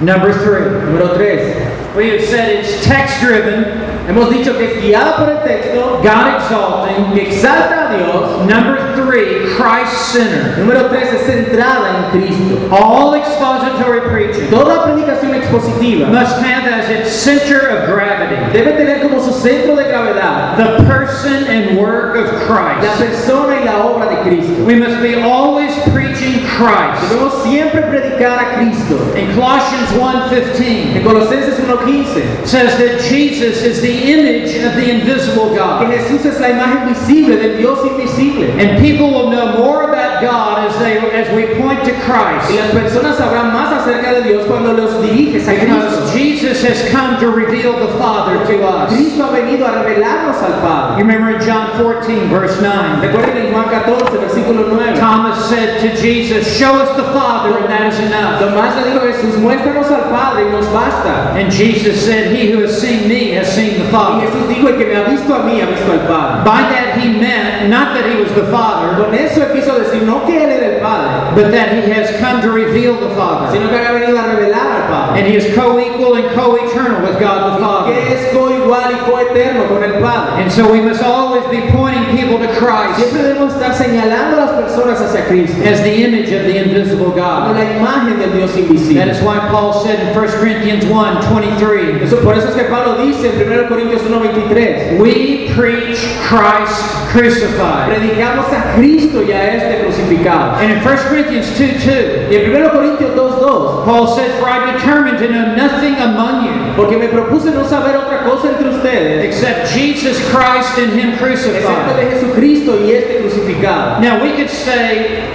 Number 0.00 0.32
three, 0.32 0.60
Número 0.84 1.14
3. 1.16 1.96
we 1.96 2.10
have 2.10 2.20
said 2.22 2.50
it's 2.62 2.84
text 2.84 3.18
driven, 3.20 3.64
Hemos 4.08 4.30
dicho 4.30 4.56
que 4.56 4.76
es 4.76 4.82
guiada 4.82 5.16
por 5.16 5.28
el 5.28 5.38
texto, 5.42 6.00
God 6.02 6.36
exalting. 6.36 7.12
que 7.14 7.22
exalta 7.22 7.88
a 7.90 7.96
Dios. 7.96 8.46
Number 8.46 8.94
three, 8.94 9.54
Christ 9.56 10.12
centered. 10.12 10.58
Número 10.58 10.88
3 10.88 11.12
es 11.12 11.26
centrada 11.26 12.10
en 12.12 12.20
Cristo. 12.20 12.68
All 12.70 13.14
expository 13.14 14.00
preaching 14.08 14.48
Toda 14.50 14.84
predicación 14.84 15.34
expositiva 15.34 16.06
must 16.08 16.40
have 16.42 16.66
as 16.66 16.88
its 16.90 17.10
center 17.12 17.58
of 17.68 17.88
gravity 17.88 18.36
debe 18.52 18.76
tener 18.76 19.02
como 19.02 19.20
su 19.20 19.32
centro 19.32 19.76
de 19.76 19.84
gravedad 19.84 20.56
the 20.56 20.84
person 20.86 21.44
and 21.44 21.78
work 21.78 22.16
of 22.16 22.26
Christ. 22.46 22.86
la 22.86 22.96
persona 22.98 23.60
y 23.60 23.64
la 23.64 23.84
obra 23.84 24.08
de 24.08 24.22
Cristo. 24.22 24.64
We 24.64 24.76
must 24.76 25.00
be 25.02 25.20
always 25.20 25.72
preaching 25.92 26.44
Christ. 26.46 27.02
Debemos 27.10 27.42
siempre 27.42 27.82
predicar 27.82 28.38
a 28.38 28.56
Cristo. 28.56 28.96
In 29.16 29.32
Colossians 29.34 29.90
1:15 29.92 30.96
En 30.96 31.02
Colosenses 31.02 31.58
1.15, 31.60 32.46
says 32.46 32.78
that 32.78 33.00
Jesus 33.00 33.62
is 33.62 33.80
the 33.80 33.95
image 33.96 34.54
of 34.64 34.74
the 34.74 34.90
invisible 34.90 35.54
God. 35.54 35.90
que. 35.90 35.98
Jesús 35.98 36.24
es 36.24 36.40
la 36.40 36.50
imagen 36.50 36.88
visible 36.88 37.36
del 37.36 37.58
Dios 37.58 37.78
invisible. 37.84 38.50
And 38.60 38.80
people 38.80 39.10
will 39.10 39.30
know 39.30 39.58
more 39.58 39.82
about 39.82 39.95
God 40.20 40.70
as 40.70 40.78
they 40.78 40.98
as 40.98 41.28
we 41.34 41.54
point 41.60 41.84
to 41.84 41.92
Y 41.92 42.00
Christ. 42.06 42.50
las 42.54 42.70
personas 42.72 43.16
sabrán 43.16 43.52
más 43.52 43.72
acerca 43.72 44.12
de 44.12 44.22
Dios 44.22 44.46
cuando 44.46 44.72
los 44.72 45.02
diriges 45.02 45.48
a 45.48 45.52
Because 45.52 46.10
Cristo. 46.12 46.18
Jesus 46.18 46.62
has 46.62 46.90
come 46.90 47.18
to 47.20 47.30
reveal 47.30 47.72
the 47.72 47.92
Father 47.98 48.44
to 48.46 48.66
us. 48.66 48.92
Cristo 48.92 49.24
ha 49.24 49.30
venido 49.30 49.66
a 49.66 49.82
revelarnos 49.82 50.42
al 50.42 50.60
Padre. 50.60 50.98
You 50.98 51.04
remember 51.04 51.36
in 51.36 51.40
John 51.44 51.76
14, 51.76 52.28
verse 52.28 52.60
9, 52.60 53.00
Recuerden 53.00 53.36
en 53.36 53.52
Juan 53.52 53.68
14, 53.68 54.18
versículo 54.18 54.68
9. 54.68 54.98
Thomas 54.98 55.48
said 55.48 55.80
to 55.80 55.96
Jesus, 55.96 56.46
Show 56.46 56.74
us 56.74 56.94
the 56.96 57.04
Father, 57.12 57.58
and 57.58 57.66
that 57.66 57.92
is 57.92 57.98
enough. 58.00 58.40
Tomás 58.40 58.76
le 58.76 58.90
dijo 58.90 59.02
a 59.02 59.12
Jesús, 59.12 59.36
muéstranos 59.38 59.90
al 59.90 60.08
Padre 60.10 60.46
y 60.46 60.50
nos 60.50 60.66
basta. 60.68 61.32
And 61.36 61.50
Jesus 61.52 62.04
said, 62.04 62.34
He 62.34 62.52
who 62.52 62.60
has 62.62 62.80
seen 62.80 63.08
me 63.08 63.30
has 63.32 63.52
seen 63.52 63.78
the 63.78 63.84
Y 63.86 63.90
Father. 63.90 64.26
Jesús 64.26 64.48
dijo, 64.48 64.68
el 64.68 64.76
que 64.78 64.86
me 64.86 64.96
ha 64.96 65.08
visto 65.08 65.34
a 65.34 65.42
mí, 65.44 65.60
ha 65.60 65.66
visto 65.66 65.92
al 65.92 66.06
Padre. 66.06 66.44
By 66.44 66.62
that 66.62 66.98
he 66.98 67.08
meant 67.18 67.68
not 67.68 67.94
that 67.94 68.08
he 68.08 68.16
was 68.20 68.32
the 68.34 68.44
Father, 68.50 68.96
Con 68.96 69.14
eso 69.14 69.42
él 69.42 69.52
quiso 69.52 69.78
decir, 69.78 70.02
no 70.06 70.24
que 70.26 70.36
él 70.42 70.50
era 70.50 70.66
el 70.76 70.80
Padre, 70.80 71.34
but 71.42 71.50
that 71.52 71.72
he 71.74 71.90
has 71.92 72.10
come 72.20 72.40
to 72.42 72.50
reveal 72.50 72.94
the 72.96 73.10
Father. 73.14 73.50
sino 73.52 73.68
que 73.68 73.76
había 73.76 73.92
venido 73.92 74.18
a 74.18 74.26
revelar 74.26 74.82
al 74.82 74.88
Padre. 74.88 75.18
And 75.20 75.26
he 75.26 75.36
is 75.36 75.54
co 75.54 75.78
equal 75.78 76.14
and 76.16 76.30
co 76.34 76.56
eternal 76.56 77.02
with 77.02 77.18
God 77.18 77.54
the 77.54 77.58
Father. 77.60 77.92
Que 77.92 78.14
es 78.14 78.32
coigual 78.34 78.92
y 78.92 78.98
coeterno 79.10 79.68
con 79.68 79.82
el 79.82 80.00
Padre. 80.00 80.42
And 80.42 80.50
so 80.52 80.70
we 80.70 80.80
must 80.80 81.02
always 81.02 81.44
be 81.50 81.60
pointing 81.72 82.04
people 82.16 82.38
to 82.38 82.48
Christ 82.56 82.96
Siempre 82.98 83.22
debemos 83.22 83.52
estar 83.54 83.74
señalando 83.74 84.36
a 84.40 84.46
las 84.46 84.50
personas 84.52 85.00
hacia 85.00 85.24
Cristo, 85.26 85.56
as 85.64 85.82
the 85.82 86.04
image 86.04 86.32
of 86.32 86.44
the 86.46 86.56
invisible 86.58 87.10
como 87.12 87.16
God. 87.16 87.56
la 87.56 87.64
imagen 87.76 88.18
del 88.18 88.32
Dios 88.32 88.52
That 88.52 88.60
invisible. 88.60 89.08
is 89.10 89.20
why 89.22 89.38
Paul 89.50 89.72
said 89.84 89.98
in 90.00 90.14
1 90.14 90.28
Corinthians 90.38 90.84
1 90.84 91.20
23, 91.20 92.02
Eso, 92.02 92.16
por 92.22 92.34
eso 92.36 92.48
es 92.48 92.54
que 92.54 92.64
Pablo 92.64 92.96
dice 93.04 93.30
en 93.32 93.40
1 93.52 93.68
Corintios 93.68 94.02
1.23, 94.02 94.98
We 95.00 95.48
preach 95.54 95.98
Christ 96.22 96.82
crucified. 97.12 97.88
predicamos 97.88 98.46
a 98.52 98.74
Cristo 98.76 99.22
y 99.22 99.32
a 99.32 99.54
este 99.56 99.84
crucificado. 99.96 100.56
And 100.60 100.72
in 100.72 100.78
1 100.84 100.96
Corinthians 101.08 101.56
2 101.56 101.80
2, 101.84 102.30
Y 102.30 102.36
en 102.36 102.50
1 102.52 102.70
Corintios 102.70 103.14
2.2, 103.14 103.84
Paul 103.84 104.06
said, 104.14 104.30
For 104.38 104.48
I 104.48 104.72
determined 104.76 105.18
to 105.18 105.28
know 105.28 105.54
nothing 105.54 105.94
among 105.96 106.44
you 106.46 106.74
porque 106.76 106.98
me 106.98 107.08
propuse 107.08 107.52
no 107.54 107.64
saber 107.64 107.96
otra 107.96 108.22
cosa 108.24 108.48
entre 108.50 108.68
ustedes, 108.68 109.24
except 109.24 109.68
Jesus 109.72 110.18
Christ 110.30 110.78
and 110.78 110.92
Him 110.92 111.12
excepto 111.12 111.24
crucified. 111.24 111.96
de 111.96 112.10
Jesucristo 112.10 112.84
y 112.84 112.92
este 112.92 113.22
crucificado. 113.22 114.00
Now 114.00 114.22
we 114.22 114.32
could 114.36 114.50
say, 114.50 115.32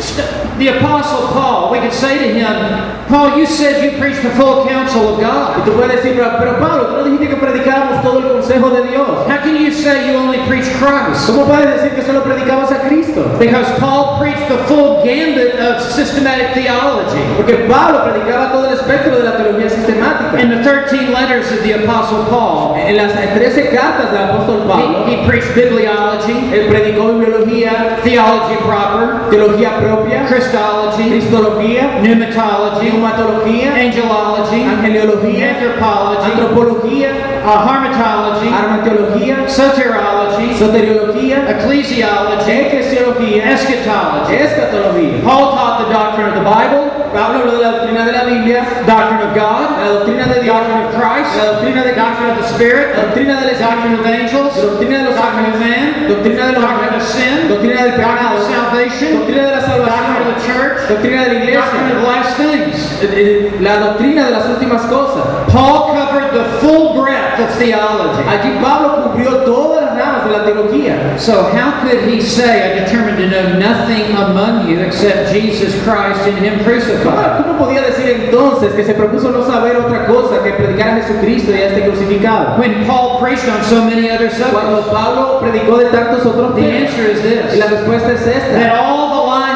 the 0.59 0.77
Apostle 0.77 1.29
Paul, 1.29 1.71
we 1.71 1.79
could 1.79 1.93
say 1.93 2.19
to 2.19 2.33
him, 2.33 3.07
Paul, 3.07 3.37
you 3.39 3.45
said 3.47 3.83
you 3.83 3.97
preached 3.97 4.21
the 4.21 4.29
full 4.31 4.65
counsel 4.67 5.15
of 5.15 5.19
Y 5.19 5.23
God. 5.23 5.65
tú 5.65 5.73
puedes 5.73 5.95
decir, 6.03 6.15
pero, 6.15 6.37
pero 6.37 6.59
Pablo, 6.59 6.85
tú 6.85 6.97
no 6.97 7.03
dijiste 7.05 7.29
que 7.29 7.35
predicáramos 7.37 8.03
todo 8.03 8.19
el 8.19 8.29
consejo 8.33 8.69
de 8.69 8.89
Dios. 8.89 9.27
How 9.27 9.37
can 9.41 9.55
you 9.55 9.71
say 9.71 10.11
you 10.11 10.17
only 10.17 10.37
preach 10.47 10.69
Christ? 10.77 11.27
¿Cómo 11.27 11.45
puedes 11.47 11.81
decir 11.81 11.95
que 11.95 12.03
solo 12.03 12.21
predicabas 12.21 12.71
a 12.71 12.87
Cristo? 12.87 13.35
Because 13.39 13.67
Paul 13.79 14.19
preached 14.19 14.50
the 14.51 14.63
full 14.67 15.03
gambit 15.03 15.55
of 15.55 15.81
systematic 15.81 16.53
theology. 16.53 17.23
Porque 17.37 17.67
Pablo 17.67 18.03
predicaba 18.03 18.51
todo 18.51 18.67
el 18.67 18.73
espectro 18.73 19.15
de 19.15 19.23
la 19.23 19.37
teología 19.37 19.69
sistemática. 19.69 20.39
In 20.39 20.49
the 20.49 20.61
13 20.63 21.11
letters 21.13 21.51
of 21.51 21.63
the 21.63 21.83
Apostle 21.83 22.25
Paul, 22.25 22.75
En 22.75 22.97
las 22.97 23.13
13 23.13 23.69
cartas 23.69 24.11
del 24.11 24.21
apóstol 24.21 24.67
Pablo, 24.67 25.05
he, 25.07 25.15
he 25.15 25.27
preached 25.27 25.55
bibliology, 25.55 26.51
él 26.53 26.67
predicó 26.67 27.17
biología, 27.17 27.97
theology 28.03 28.55
proper, 28.65 29.29
teología 29.29 29.77
propia, 29.79 30.25
Christology, 30.27 31.09
cristología, 31.09 31.99
pneumatology, 32.01 32.91
neumatología, 32.91 33.75
angelology, 33.75 34.63
angeliología, 34.63 35.55
anthropology, 35.55 36.31
antropología, 36.31 37.30
uh, 37.43 37.67
hamartiology, 37.67 38.49
armatología, 38.53 39.47
soteriology, 39.47 40.53
soteriología, 40.57 41.49
ecclesiology, 41.49 42.51
ecclesiología; 42.51 43.51
eschatology, 43.51 44.35
eschatología. 44.35 45.23
Paul 45.23 45.55
taught 45.55 45.85
the 45.85 45.93
doctrine 45.93 46.29
of 46.29 46.35
the 46.35 46.45
Bible, 46.45 46.91
Pablo 47.13 47.51
de 47.51 47.57
la 47.57 47.71
doctrina 47.71 48.05
de 48.05 48.11
la 48.11 48.23
Biblia, 48.23 48.63
doctrine 48.85 49.21
of 49.21 49.35
God, 49.35 49.77
la 49.79 49.89
doctrina 49.99 50.25
de 50.27 50.41
Dios, 50.41 50.55
doctrine 50.55 50.85
of 50.85 50.93
Christ, 50.95 51.35
la 51.37 51.45
doctrina 51.53 51.83
de 51.83 51.95
doctrine 51.95 52.29
of 52.31 52.37
the 52.37 52.47
Spirit, 52.47 52.95
la 52.95 53.03
doctrina 53.03 53.41
del 53.41 53.59
doctrine 53.59 53.93
of 53.99 54.05
angels, 54.05 54.55
la 54.57 54.63
doctrina 54.63 54.97
de 54.99 55.03
los 55.05 55.15
doctrine 55.15 55.53
of 55.53 55.59
man, 55.59 56.07
doctrina 56.07 56.45
de 56.47 56.53
los 56.53 56.61
doctrine 56.61 56.95
of 56.95 57.03
sin, 57.03 57.47
doctrina 57.49 57.83
del 57.83 57.93
pecado, 57.95 58.37
doctrine 58.37 58.37
of 58.37 58.47
salvation, 58.47 59.07
doctrina 59.17 59.43
de 59.45 59.51
la 59.51 59.61
salvación, 59.61 59.81
doctrine 59.81 60.21
of 60.21 60.27
the 60.31 60.47
church, 60.47 60.89
doctrina 60.89 61.23
de 61.25 61.33
la 61.33 61.39
iglesia, 61.41 61.61
doctrine 61.61 61.97
of 61.97 62.03
last 62.03 62.37
things, 62.37 63.03
eh, 63.03 63.09
eh, 63.11 63.57
la 63.59 63.77
doctrina 63.79 64.25
de 64.25 64.31
las 64.31 64.45
últimas 64.47 64.81
cosas. 64.83 65.51
Paul 65.51 65.93
covered 65.93 66.31
the 66.33 66.45
full 66.59 66.93
breadth 67.01 67.30
of 67.41 67.49
theology. 67.57 68.23
Allí 68.27 68.59
Pablo 68.61 69.03
cubrió 69.03 69.37
todas 69.43 69.83
las 69.83 69.97
ramas 69.97 70.25
de 70.25 70.31
la 70.31 70.43
teología. 70.45 71.17
So 71.17 71.51
how 71.53 71.81
could 71.81 72.07
he 72.07 72.21
say, 72.21 72.71
I 72.71 72.85
determined 72.85 73.17
to 73.17 73.27
know 73.29 73.57
nothing 73.59 74.15
among 74.15 74.69
you 74.69 74.79
except 74.79 75.31
Jesus 75.31 75.73
Christ 75.83 76.21
and 76.27 76.37
Him 76.37 76.59
¿Cómo, 76.59 76.63
crucified? 76.63 77.43
cómo 77.43 77.57
podía 77.57 77.81
decir 77.81 78.07
entonces 78.09 78.73
que 78.73 78.83
se 78.83 78.93
propuso 78.93 79.31
no 79.31 79.43
saber 79.45 79.77
otra 79.77 80.05
cosa 80.05 80.43
que 80.43 80.51
predicar 80.53 80.89
a 80.89 81.01
Jesucristo 81.01 81.51
y 81.51 81.61
a 81.61 81.67
este 81.67 81.81
crucificado? 81.83 82.57
When 82.57 82.85
Paul 82.85 83.19
preached 83.19 83.47
on 83.49 83.63
so 83.63 83.83
many 83.83 84.09
other 84.09 84.29
Cuando 84.51 84.83
subjects, 84.83 84.91
Pablo 84.91 85.39
predicó 85.39 85.77
de 85.77 85.85
tantos 85.85 86.25
otros 86.25 86.55
the 86.55 86.61
temas, 86.61 86.91
answer 86.91 87.11
is 87.11 87.19
y 87.55 87.57
la 87.57 87.67
this, 87.67 87.79
respuesta 87.79 88.11
es 88.13 88.27
esta, 88.27 88.53
that 88.53 88.75
all 88.75 89.09
the 89.09 89.10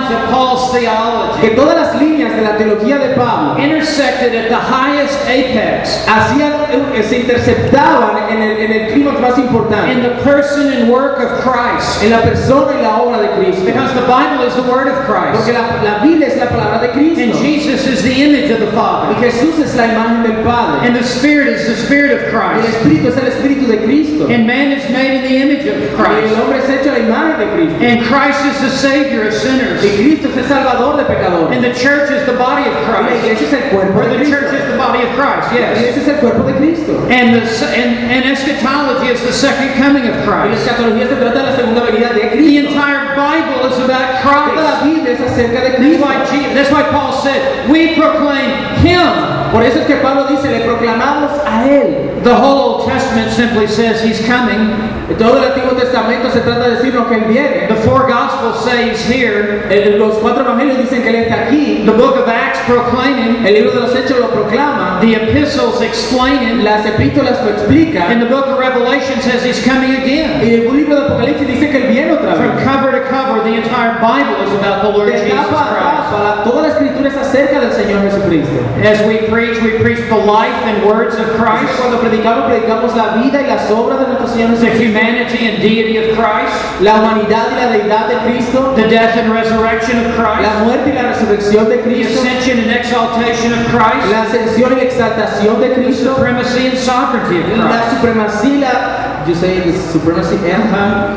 lines 0.05 0.23
of 0.23 0.29
Paul's 0.29 0.71
theology 0.71 1.41
que 1.41 1.55
todas 1.55 1.75
las 1.75 2.01
líneas 2.01 2.35
de 2.35 2.41
la 2.41 2.57
teología 2.57 2.97
de 2.99 3.15
Pablo 3.15 3.61
intersected 3.61 4.35
at 4.35 4.49
the 4.49 4.55
highest 4.55 5.19
apex 5.27 6.05
hacían, 6.07 6.51
eh, 6.93 7.03
se 7.03 7.19
interceptaban 7.19 8.29
en 8.29 8.41
el, 8.41 8.57
en 8.57 8.71
el 8.71 8.93
clímax 8.93 9.19
más 9.19 9.37
in 9.37 10.01
the 10.01 10.21
person 10.23 10.71
and 10.71 10.89
work 10.89 11.19
of 11.19 11.41
Christ. 11.41 12.03
en 12.03 12.11
la 12.11 12.21
persona 12.21 12.73
y 12.77 12.81
la 12.81 13.01
obra 13.01 13.21
de 13.21 13.29
Cristo. 13.37 13.65
Because 13.65 13.93
the 13.93 14.07
Bible 14.07 14.43
is 14.45 14.55
the 14.55 14.63
Word 14.63 14.87
of 14.87 14.95
Porque 15.05 15.51
Christ. 15.51 15.53
la, 15.53 15.81
la 15.83 16.03
Biblia 16.03 16.27
es 16.27 16.37
la 16.37 16.47
palabra 16.47 16.81
de 16.81 16.95
And 16.95 17.33
Jesus 17.33 17.85
is 17.87 18.03
the 18.03 18.23
image 18.23 18.49
of 18.51 18.59
the 18.59 18.71
Father 18.71 19.13
Y. 19.15 19.21
Jesús 19.21 19.59
es 19.59 19.75
la 19.75 19.85
imagen 19.87 20.23
del 20.23 20.43
Padre. 20.43 20.87
And 20.87 20.95
the 20.95 21.03
Spirit 21.03 21.47
is 21.47 21.65
the 21.67 21.75
Spirit 21.75 22.11
of 22.11 22.21
Y 22.21 22.25
el 22.25 22.61
Christ. 22.61 22.77
Espíritu 22.77 23.07
es 23.07 23.17
el 23.17 23.25
Espíritu 23.25 23.67
de 23.67 23.77
Cristo. 23.83 24.27
And 24.27 24.47
man 24.47 24.71
is 24.71 24.89
made 24.89 25.15
in 25.15 25.23
the 25.23 25.37
image 25.37 25.65
of 25.67 25.75
Y 25.77 25.87
el 25.87 25.95
Christ. 25.95 26.35
hombre 26.35 26.57
es 26.59 26.69
hecho 26.69 26.91
la 26.91 26.99
imagen 26.99 27.39
de 27.39 27.47
Cristo. 27.55 27.85
And 27.85 28.05
Christ 28.05 28.45
is 28.45 28.61
the 28.61 28.69
Savior 28.69 29.27
of 29.27 29.33
sinners. 29.33 29.83
Y 29.83 29.94
Cristo 29.95 30.27
es 30.29 30.37
el 30.37 30.45
Salvador 30.45 30.97
de 30.97 31.03
pecadores. 31.05 31.55
And 31.55 31.63
the 31.63 31.73
church 31.73 32.11
is 32.11 32.25
the 32.25 32.33
body 32.37 32.63
of 32.67 32.73
Y 32.75 32.81
la 32.91 33.07
Christ. 33.07 33.23
iglesia 33.25 33.47
es 33.47 33.53
el 33.53 33.69
cuerpo 33.71 33.99
de 34.01 34.17
the 34.17 34.25
church 34.25 34.49
Cristo. 34.49 34.57
is 34.57 34.71
the 34.71 34.77
body 34.77 35.01
of 35.03 35.09
Christ, 35.15 35.45
La 35.51 35.57
yes. 35.57 35.77
iglesia 35.79 36.01
es 36.01 36.07
el 36.09 36.19
cuerpo 36.19 36.43
de 36.43 36.53
Cristo. 36.59 36.91
And 37.09 37.27
the 37.35 37.43
and, 37.75 37.91
and 38.11 38.21
eschatology 38.25 39.07
is 39.11 39.21
the 39.23 39.33
second 39.33 39.73
coming 39.81 40.03
of 40.07 40.15
Y 40.15 40.25
la 40.25 40.43
Christ. 40.47 40.67
escatología 40.67 41.07
se 41.07 41.15
trata 41.15 41.39
de 41.39 41.43
la 41.49 41.55
segunda 41.55 41.81
venida 41.81 42.09
de 42.13 42.19
The 42.21 42.29
Cristo. 42.35 42.69
entire 42.69 43.15
Bible 43.15 43.67
is 43.71 43.79
about 43.79 44.21
Toda 44.21 44.61
la 44.61 44.79
Christ. 44.79 44.83
Biblia 44.83 45.11
es 45.13 45.21
acerca 45.21 45.59
de 45.61 45.69
That's 45.71 45.77
Cristo. 45.79 46.03
why, 46.05 46.15
Je- 46.25 46.53
that's 46.53 46.71
why 46.71 46.83
Paul 46.91 47.13
said, 47.23 47.69
we 47.69 47.95
proclaim 47.95 48.51
Him. 48.83 49.51
Por 49.51 49.63
eso 49.63 49.79
es 49.79 49.87
que 49.87 49.95
Pablo 49.97 50.27
dice, 50.27 50.49
le 50.51 50.65
proclamamos 50.65 51.31
a 51.45 51.65
Él. 51.69 52.21
The 52.23 52.33
whole 52.33 52.81
Old 52.81 52.89
Testament 52.91 53.31
simply 53.31 53.67
says 53.67 54.01
He's 54.03 54.19
coming. 54.27 54.73
Todo 55.17 55.37
el 55.37 55.43
Antiguo 55.53 55.77
Testamento 55.79 56.29
se 56.31 56.39
trata 56.41 56.67
de 56.67 56.75
decirnos 56.77 57.07
que 57.07 57.15
Él 57.15 57.25
viene. 57.27 57.67
The 57.69 57.75
four 57.87 58.07
Gospels 58.07 58.65
say 58.65 58.89
He's 58.89 59.05
here. 59.05 59.63
El- 59.69 59.84
Los 59.91 60.15
cuatro 60.15 60.43
evangelios 60.43 60.77
dicen 60.79 61.03
que 61.03 61.09
Él 61.09 61.15
está 61.15 61.45
aquí. 61.47 61.83
The 61.85 61.91
book 61.91 62.17
of 62.17 62.27
Acts 62.27 62.59
proclaim 62.67 63.17
Him. 63.17 63.45
El 63.45 63.53
libro 63.53 63.71
de 63.71 63.81
los 63.81 63.95
Hechos 63.95 64.19
lo 64.19 64.29
proclama. 64.29 64.99
The 65.01 65.15
epistles 65.15 65.81
explain 65.81 66.39
Him. 66.41 66.63
Las 66.63 66.85
epístolas 66.85 67.41
lo 67.43 67.49
And 67.49 67.57
explican. 67.57 68.19
the 68.19 68.25
book 68.25 68.47
of 68.47 68.57
Revelation 68.59 69.21
says 69.21 69.43
He's 69.45 69.63
coming 69.63 69.95
again. 69.95 70.41
Y 70.41 70.53
el 70.55 70.73
libro 70.75 70.95
de 70.95 71.05
Apocalipsis 71.05 71.47
dice 71.47 71.69
que 71.69 71.77
Él 71.77 71.87
viene 71.91 72.11
otra 72.13 72.35
From 72.35 72.55
vez. 72.55 72.63
cover 72.65 72.91
to 72.91 73.01
cover, 73.09 73.41
the 73.43 73.55
entire 73.55 73.99
Bible 74.01 74.35
is 74.45 74.53
about 74.59 74.81
the 74.81 74.89
Lord 74.89 75.07
De 75.07 75.17
Jesus 75.19 75.33
Christ. 75.33 75.49
tapa, 75.49 76.23
la- 76.23 76.43
toda 76.43 76.61
la 76.63 76.67
escritura 76.69 77.09
es 77.09 77.17
acerca 77.17 77.59
del 77.59 77.71
Señor 77.71 78.01
Jesucristo. 78.01 78.59
As 78.83 79.01
we 79.07 79.17
preach, 79.29 79.61
we 79.61 79.77
preach 79.79 79.99
the 80.09 80.17
life 80.17 80.55
and 80.65 80.83
words 80.85 81.15
of 81.15 81.25
Christ, 81.37 81.71
Cuando 81.79 81.99
predicamos, 81.99 82.45
predicamos 82.49 82.95
la 82.95 83.15
vida 83.21 83.41
y 83.41 83.47
las 83.47 83.69
obras 83.71 83.99
de 83.99 84.07
nuestro 84.07 84.27
Señor 84.27 84.49
the 84.57 84.65
Jesucristo. 84.67 84.83
humanity 84.83 85.47
and 85.47 85.61
deity 85.61 85.97
of 85.97 86.15
Christ, 86.17 86.53
La 86.81 86.95
humanidad 86.99 87.47
y 87.51 87.55
la 87.55 87.67
deidad 87.71 88.07
de 88.07 88.15
Cristo. 88.25 88.73
the 88.75 88.87
death 88.87 89.15
and 89.17 89.31
resurrection 89.31 89.74
of 89.83 90.17
La 90.17 90.35
Christ, 90.37 90.63
muerte 90.63 90.89
y 90.89 90.93
la 90.93 91.03
resurrección 91.11 91.69
de 91.69 91.77
the 91.77 92.01
ascension 92.03 92.59
and 92.59 92.71
exaltation 92.71 93.53
of 93.53 93.65
Christ, 93.67 94.07
La 94.11 94.23
ascensión 94.23 94.71
y 94.71 94.75
la 94.75 94.83
exaltación 94.83 95.59
de 95.59 95.69
the 95.75 95.93
supremacy 95.93 96.67
and 96.67 96.77
sovereignty 96.77 97.39
of 97.41 97.57
La 97.57 97.67
Christ. 97.67 97.95
supremacía, 97.95 98.73
la, 98.73 99.25
you 99.27 99.35
say 99.35 99.59
the 99.59 99.77
supremacy 99.77 100.35
and, 100.49 100.63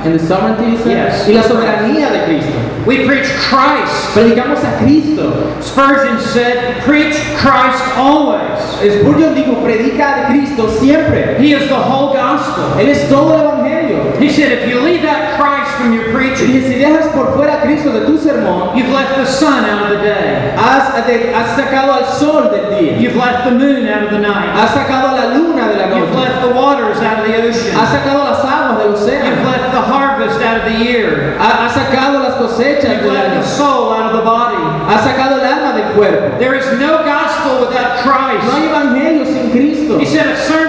and 0.04 0.18
the 0.18 0.26
sovereignty, 0.26 0.72
you 0.72 0.78
say? 0.78 0.90
Yes. 0.90 1.28
y 1.28 1.32
la 1.34 1.42
soberanía 1.42 2.10
de 2.10 2.24
Cristo. 2.24 2.58
We 2.86 3.04
preach 3.06 3.26
Christ. 3.26 4.14
Predicamos 4.14 4.64
a 4.64 4.78
Cristo. 4.82 5.60
Spurgeon 5.60 6.18
said, 6.20 6.82
preach 6.84 7.14
Christ 7.36 7.82
always. 7.96 8.58
Spurgeon 8.80 9.34
dijo, 9.34 9.62
predica 9.62 10.16
de 10.16 10.32
Cristo 10.32 10.68
siempre. 10.78 11.36
He 11.38 11.52
is 11.52 11.68
the 11.68 11.76
whole 11.76 12.14
gospel. 12.14 12.64
Él 12.78 12.88
es 12.88 13.08
todo 13.10 13.34
el 13.34 13.40
evangelio. 13.40 14.18
He 14.18 14.30
said, 14.30 14.52
if 14.52 14.68
you 14.68 14.80
leave 14.80 15.04
out 15.04 15.36
Christ 15.38 15.70
from 15.76 15.92
your 15.92 16.07
Y 16.40 16.62
si 16.62 16.74
dejas 16.78 17.06
por 17.08 17.34
fuera 17.34 17.54
a 17.54 17.60
Cristo 17.62 17.90
de 17.92 18.06
tu 18.06 18.16
sermón, 18.16 18.76
you've 18.76 18.92
left 18.92 19.16
the 19.16 19.26
sun 19.26 19.64
out 19.64 19.82
of 19.82 19.88
the 19.90 20.04
day. 20.04 20.54
has, 20.56 20.88
has 20.94 21.56
sacado 21.56 21.92
al 21.92 22.06
sol 22.06 22.50
del 22.50 22.78
día. 22.78 23.00
You've 23.00 23.16
left 23.16 23.44
the 23.44 23.50
moon 23.50 23.88
out 23.88 24.04
of 24.04 24.10
the 24.10 24.18
night. 24.18 24.54
Has 24.54 24.70
sacado 24.70 25.16
la 25.16 25.34
luna 25.34 25.68
de 25.68 25.76
la 25.76 25.96
You've 25.98 26.14
left 26.14 26.42
the 26.46 26.54
waters 26.54 26.98
out 27.00 27.20
of 27.20 27.26
the 27.26 27.34
ocean. 27.36 27.74
Has 27.74 27.88
sacado 27.90 28.24
las 28.24 28.44
aguas 28.44 28.78
del 28.78 29.24
You've 29.26 29.44
left 29.44 29.72
the 29.72 29.82
harvest 29.82 30.40
out 30.40 30.58
of 30.58 30.64
the 30.72 30.78
year. 30.84 31.36
Has 31.38 31.72
sacado 31.72 32.22
las 32.22 32.34
cosechas 32.36 32.84
You've 32.84 33.02
del 33.02 33.12
left 33.14 33.34
año. 33.34 33.42
the 33.42 33.48
soul 33.48 33.92
out 33.92 34.12
of 34.12 34.18
the 34.18 34.24
body. 34.24 34.62
Has 34.86 35.02
sacado 35.02 35.38
el 35.40 35.44
alma 35.44 35.72
del 35.74 35.92
cuerpo. 35.94 36.38
There 36.38 36.54
is 36.54 36.66
no 36.78 37.02
gospel 37.04 37.66
without 37.66 38.04
No 38.04 38.12
Christ. 38.12 38.46
hay 38.54 38.68
evangelio 38.68 39.26
sin 39.26 39.50
Cristo. 39.50 39.98
He 39.98 40.06
said 40.06 40.26
a 40.28 40.36
sermon 40.36 40.67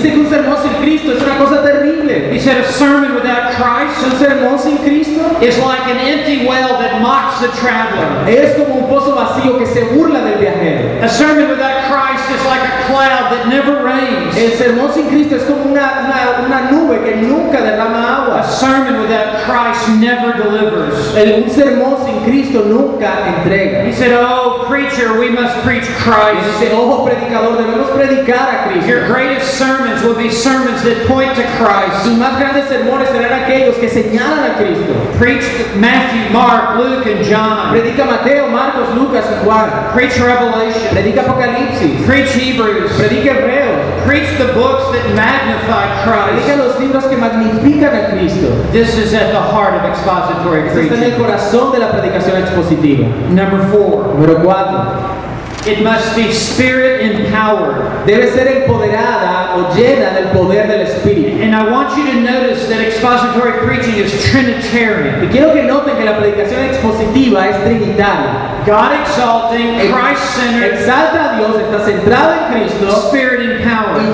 Dice 0.00 0.14
que 0.14 0.18
un 0.20 0.30
sermón 0.30 0.56
sin 0.62 0.72
Cristo 0.82 1.12
es 1.12 1.22
una 1.22 1.36
cosa 1.36 1.62
terrible. 1.62 2.32
He 2.32 2.40
said 2.40 2.56
a 2.58 2.64
sermon 2.72 3.14
without 3.14 3.52
Christ 3.52 4.00
Un 4.04 4.18
sermón 4.18 4.58
sin 4.58 4.78
Cristo 4.78 5.20
is 5.42 5.58
like 5.58 5.82
an 5.90 5.98
empty 5.98 6.46
well 6.46 6.78
that 6.80 7.00
mocks 7.02 7.40
the 7.40 7.48
traveler. 7.60 8.26
es 8.26 8.56
como 8.56 8.76
un 8.80 8.88
pozo 8.88 9.14
vacío 9.14 9.58
que 9.58 9.66
se 9.66 9.84
burla 9.92 10.20
del 10.24 10.38
viajero. 10.38 11.02
A 11.04 11.08
sermon 11.08 11.50
without 11.50 11.84
Christ 11.92 12.24
is 12.30 12.42
like 12.46 12.62
a 12.62 12.86
cloud 12.86 13.30
that 13.30 13.46
never 13.48 13.84
rains. 13.84 14.34
El 14.36 14.52
sermón 14.52 14.92
sin 14.94 15.06
Cristo 15.08 15.36
es 15.36 15.42
como 15.44 15.64
una, 15.70 16.06
una, 16.08 16.46
una 16.46 16.70
nube 16.70 17.02
que 17.04 17.16
nunca 17.16 17.60
derrama 17.60 18.00
A 18.00 18.24
agua. 18.24 18.42
sermon 18.42 19.00
without 19.02 19.44
Christ 19.44 19.88
never 20.00 20.32
delivers. 20.32 21.14
El- 21.14 21.42
un 21.44 21.50
sermón 21.50 21.96
sin 22.06 22.24
Cristo 22.24 22.64
nunca 22.66 23.12
entrega. 23.36 23.84
He 23.84 23.92
said, 23.92 24.12
Oh, 24.12 24.39
preacher, 24.70 25.18
we 25.18 25.28
must 25.28 25.58
preach 25.66 25.84
Christ. 25.98 26.46
dice, 26.46 26.72
ojo 26.72 27.04
predicador, 27.04 27.58
debemos 27.58 27.90
predicar 27.90 28.70
a 28.70 28.86
Your 28.86 29.06
greatest 29.08 29.58
sermons 29.58 30.02
will 30.04 30.14
be 30.14 30.30
sermons 30.30 30.82
that 30.84 31.06
point 31.08 31.34
to 31.34 31.42
Christ. 31.58 32.04
Sus 32.04 32.16
más 32.16 32.38
grandes 32.38 32.68
sermones 32.68 33.08
serán 33.08 33.32
aquellos 33.32 33.76
que 33.76 33.88
señalan 33.88 34.52
a 34.52 34.56
Cristo. 34.56 34.94
Preach 35.18 35.44
Matthew, 35.74 36.32
Mark, 36.32 36.78
Luke, 36.78 37.06
and 37.06 37.24
John. 37.24 37.74
Predica 37.74 38.06
Mateo, 38.06 38.48
Marcos, 38.48 38.94
Lucas 38.94 39.26
y 39.26 39.44
Juan. 39.44 39.92
Preach 39.92 40.16
Revelation. 40.18 40.94
Predica 40.94 41.24
Apocalipsis. 41.26 42.06
Preach 42.06 42.30
Hebrews. 42.30 42.92
Predica 42.92 43.34
Hebreos. 43.34 43.89
Preach 44.06 44.38
the 44.38 44.52
books 44.54 44.90
that 44.92 45.14
magnify 45.14 45.86
Predica 46.04 46.56
Christ. 46.56 46.58
los 46.58 46.80
libros 46.80 47.04
que 47.06 47.16
magnifican 47.16 47.94
a 47.94 48.10
Cristo. 48.10 48.50
This 48.72 48.96
is 48.96 49.12
at 49.14 49.32
the 49.32 49.40
heart 49.40 49.74
of 49.74 49.84
expository 49.84 50.68
Esto 50.68 50.80
está 50.80 50.94
en 50.96 51.02
el 51.04 51.10
preaching. 51.10 51.18
corazón 51.24 51.72
de 51.72 51.78
la 51.78 51.90
predicación 51.92 52.36
expositiva. 52.42 53.06
Number 53.30 53.60
four, 53.70 54.04
Número 54.16 54.42
4. 54.42 55.20
it 55.66 55.82
must 55.84 56.16
be 56.16 56.32
spirit 56.32 57.02
empowered. 57.02 58.06
Debe 58.06 58.32
ser 58.32 58.46
empoderada 58.62 59.56
o 59.56 59.74
llena 59.76 60.14
del 60.14 60.32
poder 60.32 60.66
del 60.66 60.86
Espíritu. 60.86 61.42
And 61.42 61.54
I 61.54 61.70
want 61.70 61.94
you 61.98 62.06
to 62.06 62.20
notice 62.20 62.66
that 62.68 62.80
expository 62.80 63.52
preaching 63.66 63.96
is 63.96 64.10
Trinitarian. 64.30 65.22
Y 65.22 65.28
quiero 65.28 65.52
que 65.52 65.62
noten 65.64 65.96
que 65.98 66.04
la 66.04 66.16
predicación 66.16 66.64
expositiva 66.64 67.46
es 67.48 67.56
trinitaria. 67.62 68.64
God 68.64 68.92
exalting, 69.02 69.92
Christ 69.92 70.22
centered, 70.36 70.72
Exalta 70.80 71.32
a 71.34 71.36
Dios, 71.38 71.56
está 71.60 71.84
centrada 71.84 72.48
en 72.48 72.62
Cristo 72.62 73.08
spirit. 73.08 73.39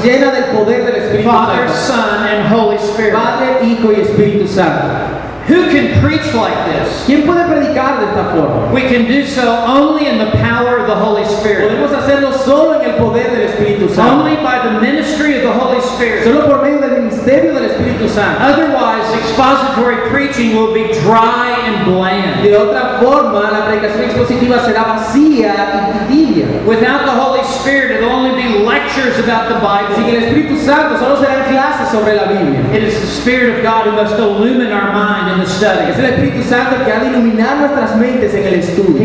Llena 0.06 0.30
del 0.30 0.44
poder 0.56 0.86
del 0.86 0.96
Espíritu 0.96 1.28
Father, 1.28 1.68
Santo. 1.68 1.75
Son, 1.75 2.28
and 2.28 2.48
Holy 2.48 2.78
Spirit. 2.78 3.12
Padre, 3.12 3.66
Hijo 3.66 3.92
y 3.92 4.00
Espíritu 4.00 4.46
Santo. 4.46 5.16
Who 5.48 5.70
can 5.70 6.00
preach 6.02 6.34
like 6.34 6.58
this? 6.66 7.04
¿Quién 7.06 7.22
puede 7.22 7.46
predicar 7.46 8.00
de 8.00 8.06
esta 8.06 8.34
forma? 8.34 8.72
We 8.72 8.82
can 8.88 9.06
do 9.06 9.25
so 9.25 9.46
only 9.64 10.08
in 10.08 10.18
the 10.18 10.30
power 10.42 10.78
of 10.78 10.88
the 10.88 10.94
Holy 10.94 11.25
Spirit. 11.25 11.70
Podemos 11.70 11.92
hacerlo 11.92 12.32
solo 12.32 12.80
en 12.80 12.90
el 12.90 12.96
poder 12.96 13.30
del 13.30 13.48
Espíritu 13.50 13.88
Santo. 13.88 14.25
Only 14.25 14.36
by 14.42 14.58
the 14.62 14.80
ministry 14.80 15.36
of 15.36 15.42
the 15.42 15.52
Holy 15.52 15.80
Spirit. 15.80 16.25
Solo 16.25 16.46
por 16.46 16.62
medio 16.62 16.80
del 16.80 17.02
ministerio 17.02 17.54
del 17.54 17.70
Espíritu 17.70 18.08
Santo. 18.08 18.42
Otherwise, 18.42 19.06
expository 19.14 20.10
preaching 20.10 20.56
will 20.56 20.75
be 20.75 20.90
dry 21.04 21.54
and 21.64 21.86
bland. 21.86 22.42
De 22.42 22.56
otra 22.56 22.98
forma, 22.98 23.48
la 23.48 23.66
predicación 23.66 24.04
expositiva 24.06 24.58
será 24.64 24.82
vacía 24.82 26.08
y 26.10 26.25
Without 26.66 27.05
the 27.07 27.12
Holy 27.12 27.43
Spirit, 27.45 27.97
it'll 27.97 28.11
only 28.11 28.35
be 28.37 28.59
lectures 28.64 29.19
about 29.19 29.49
the 29.49 29.57
Sin 29.57 29.64
Bible. 29.64 30.16
el 30.16 30.23
Espíritu 30.23 30.57
Santo 30.64 30.99
solo 30.99 31.16
serán 31.16 31.45
clases 31.49 31.88
sobre 31.90 32.14
la 32.14 32.26
Biblia. 32.26 32.61
It 32.75 32.83
is 32.83 33.00
the 33.00 33.07
Spirit 33.07 33.57
of 33.59 33.62
God 33.62 33.87
who 33.87 33.93
must 33.93 34.19
illumine 34.19 34.73
our 34.73 34.93
mind 34.93 35.33
in 35.33 35.38
the 35.38 35.47
Es 35.47 35.57
study. 35.57 35.93
el 35.93 36.05
Espíritu 36.12 36.43
Santo 36.45 36.85
que 36.85 36.93
ha 36.93 37.00
de 37.00 37.09
iluminar 37.09 37.57
nuestras 37.59 37.97
mentes 37.97 38.35
en 38.35 38.45
el 38.47 38.57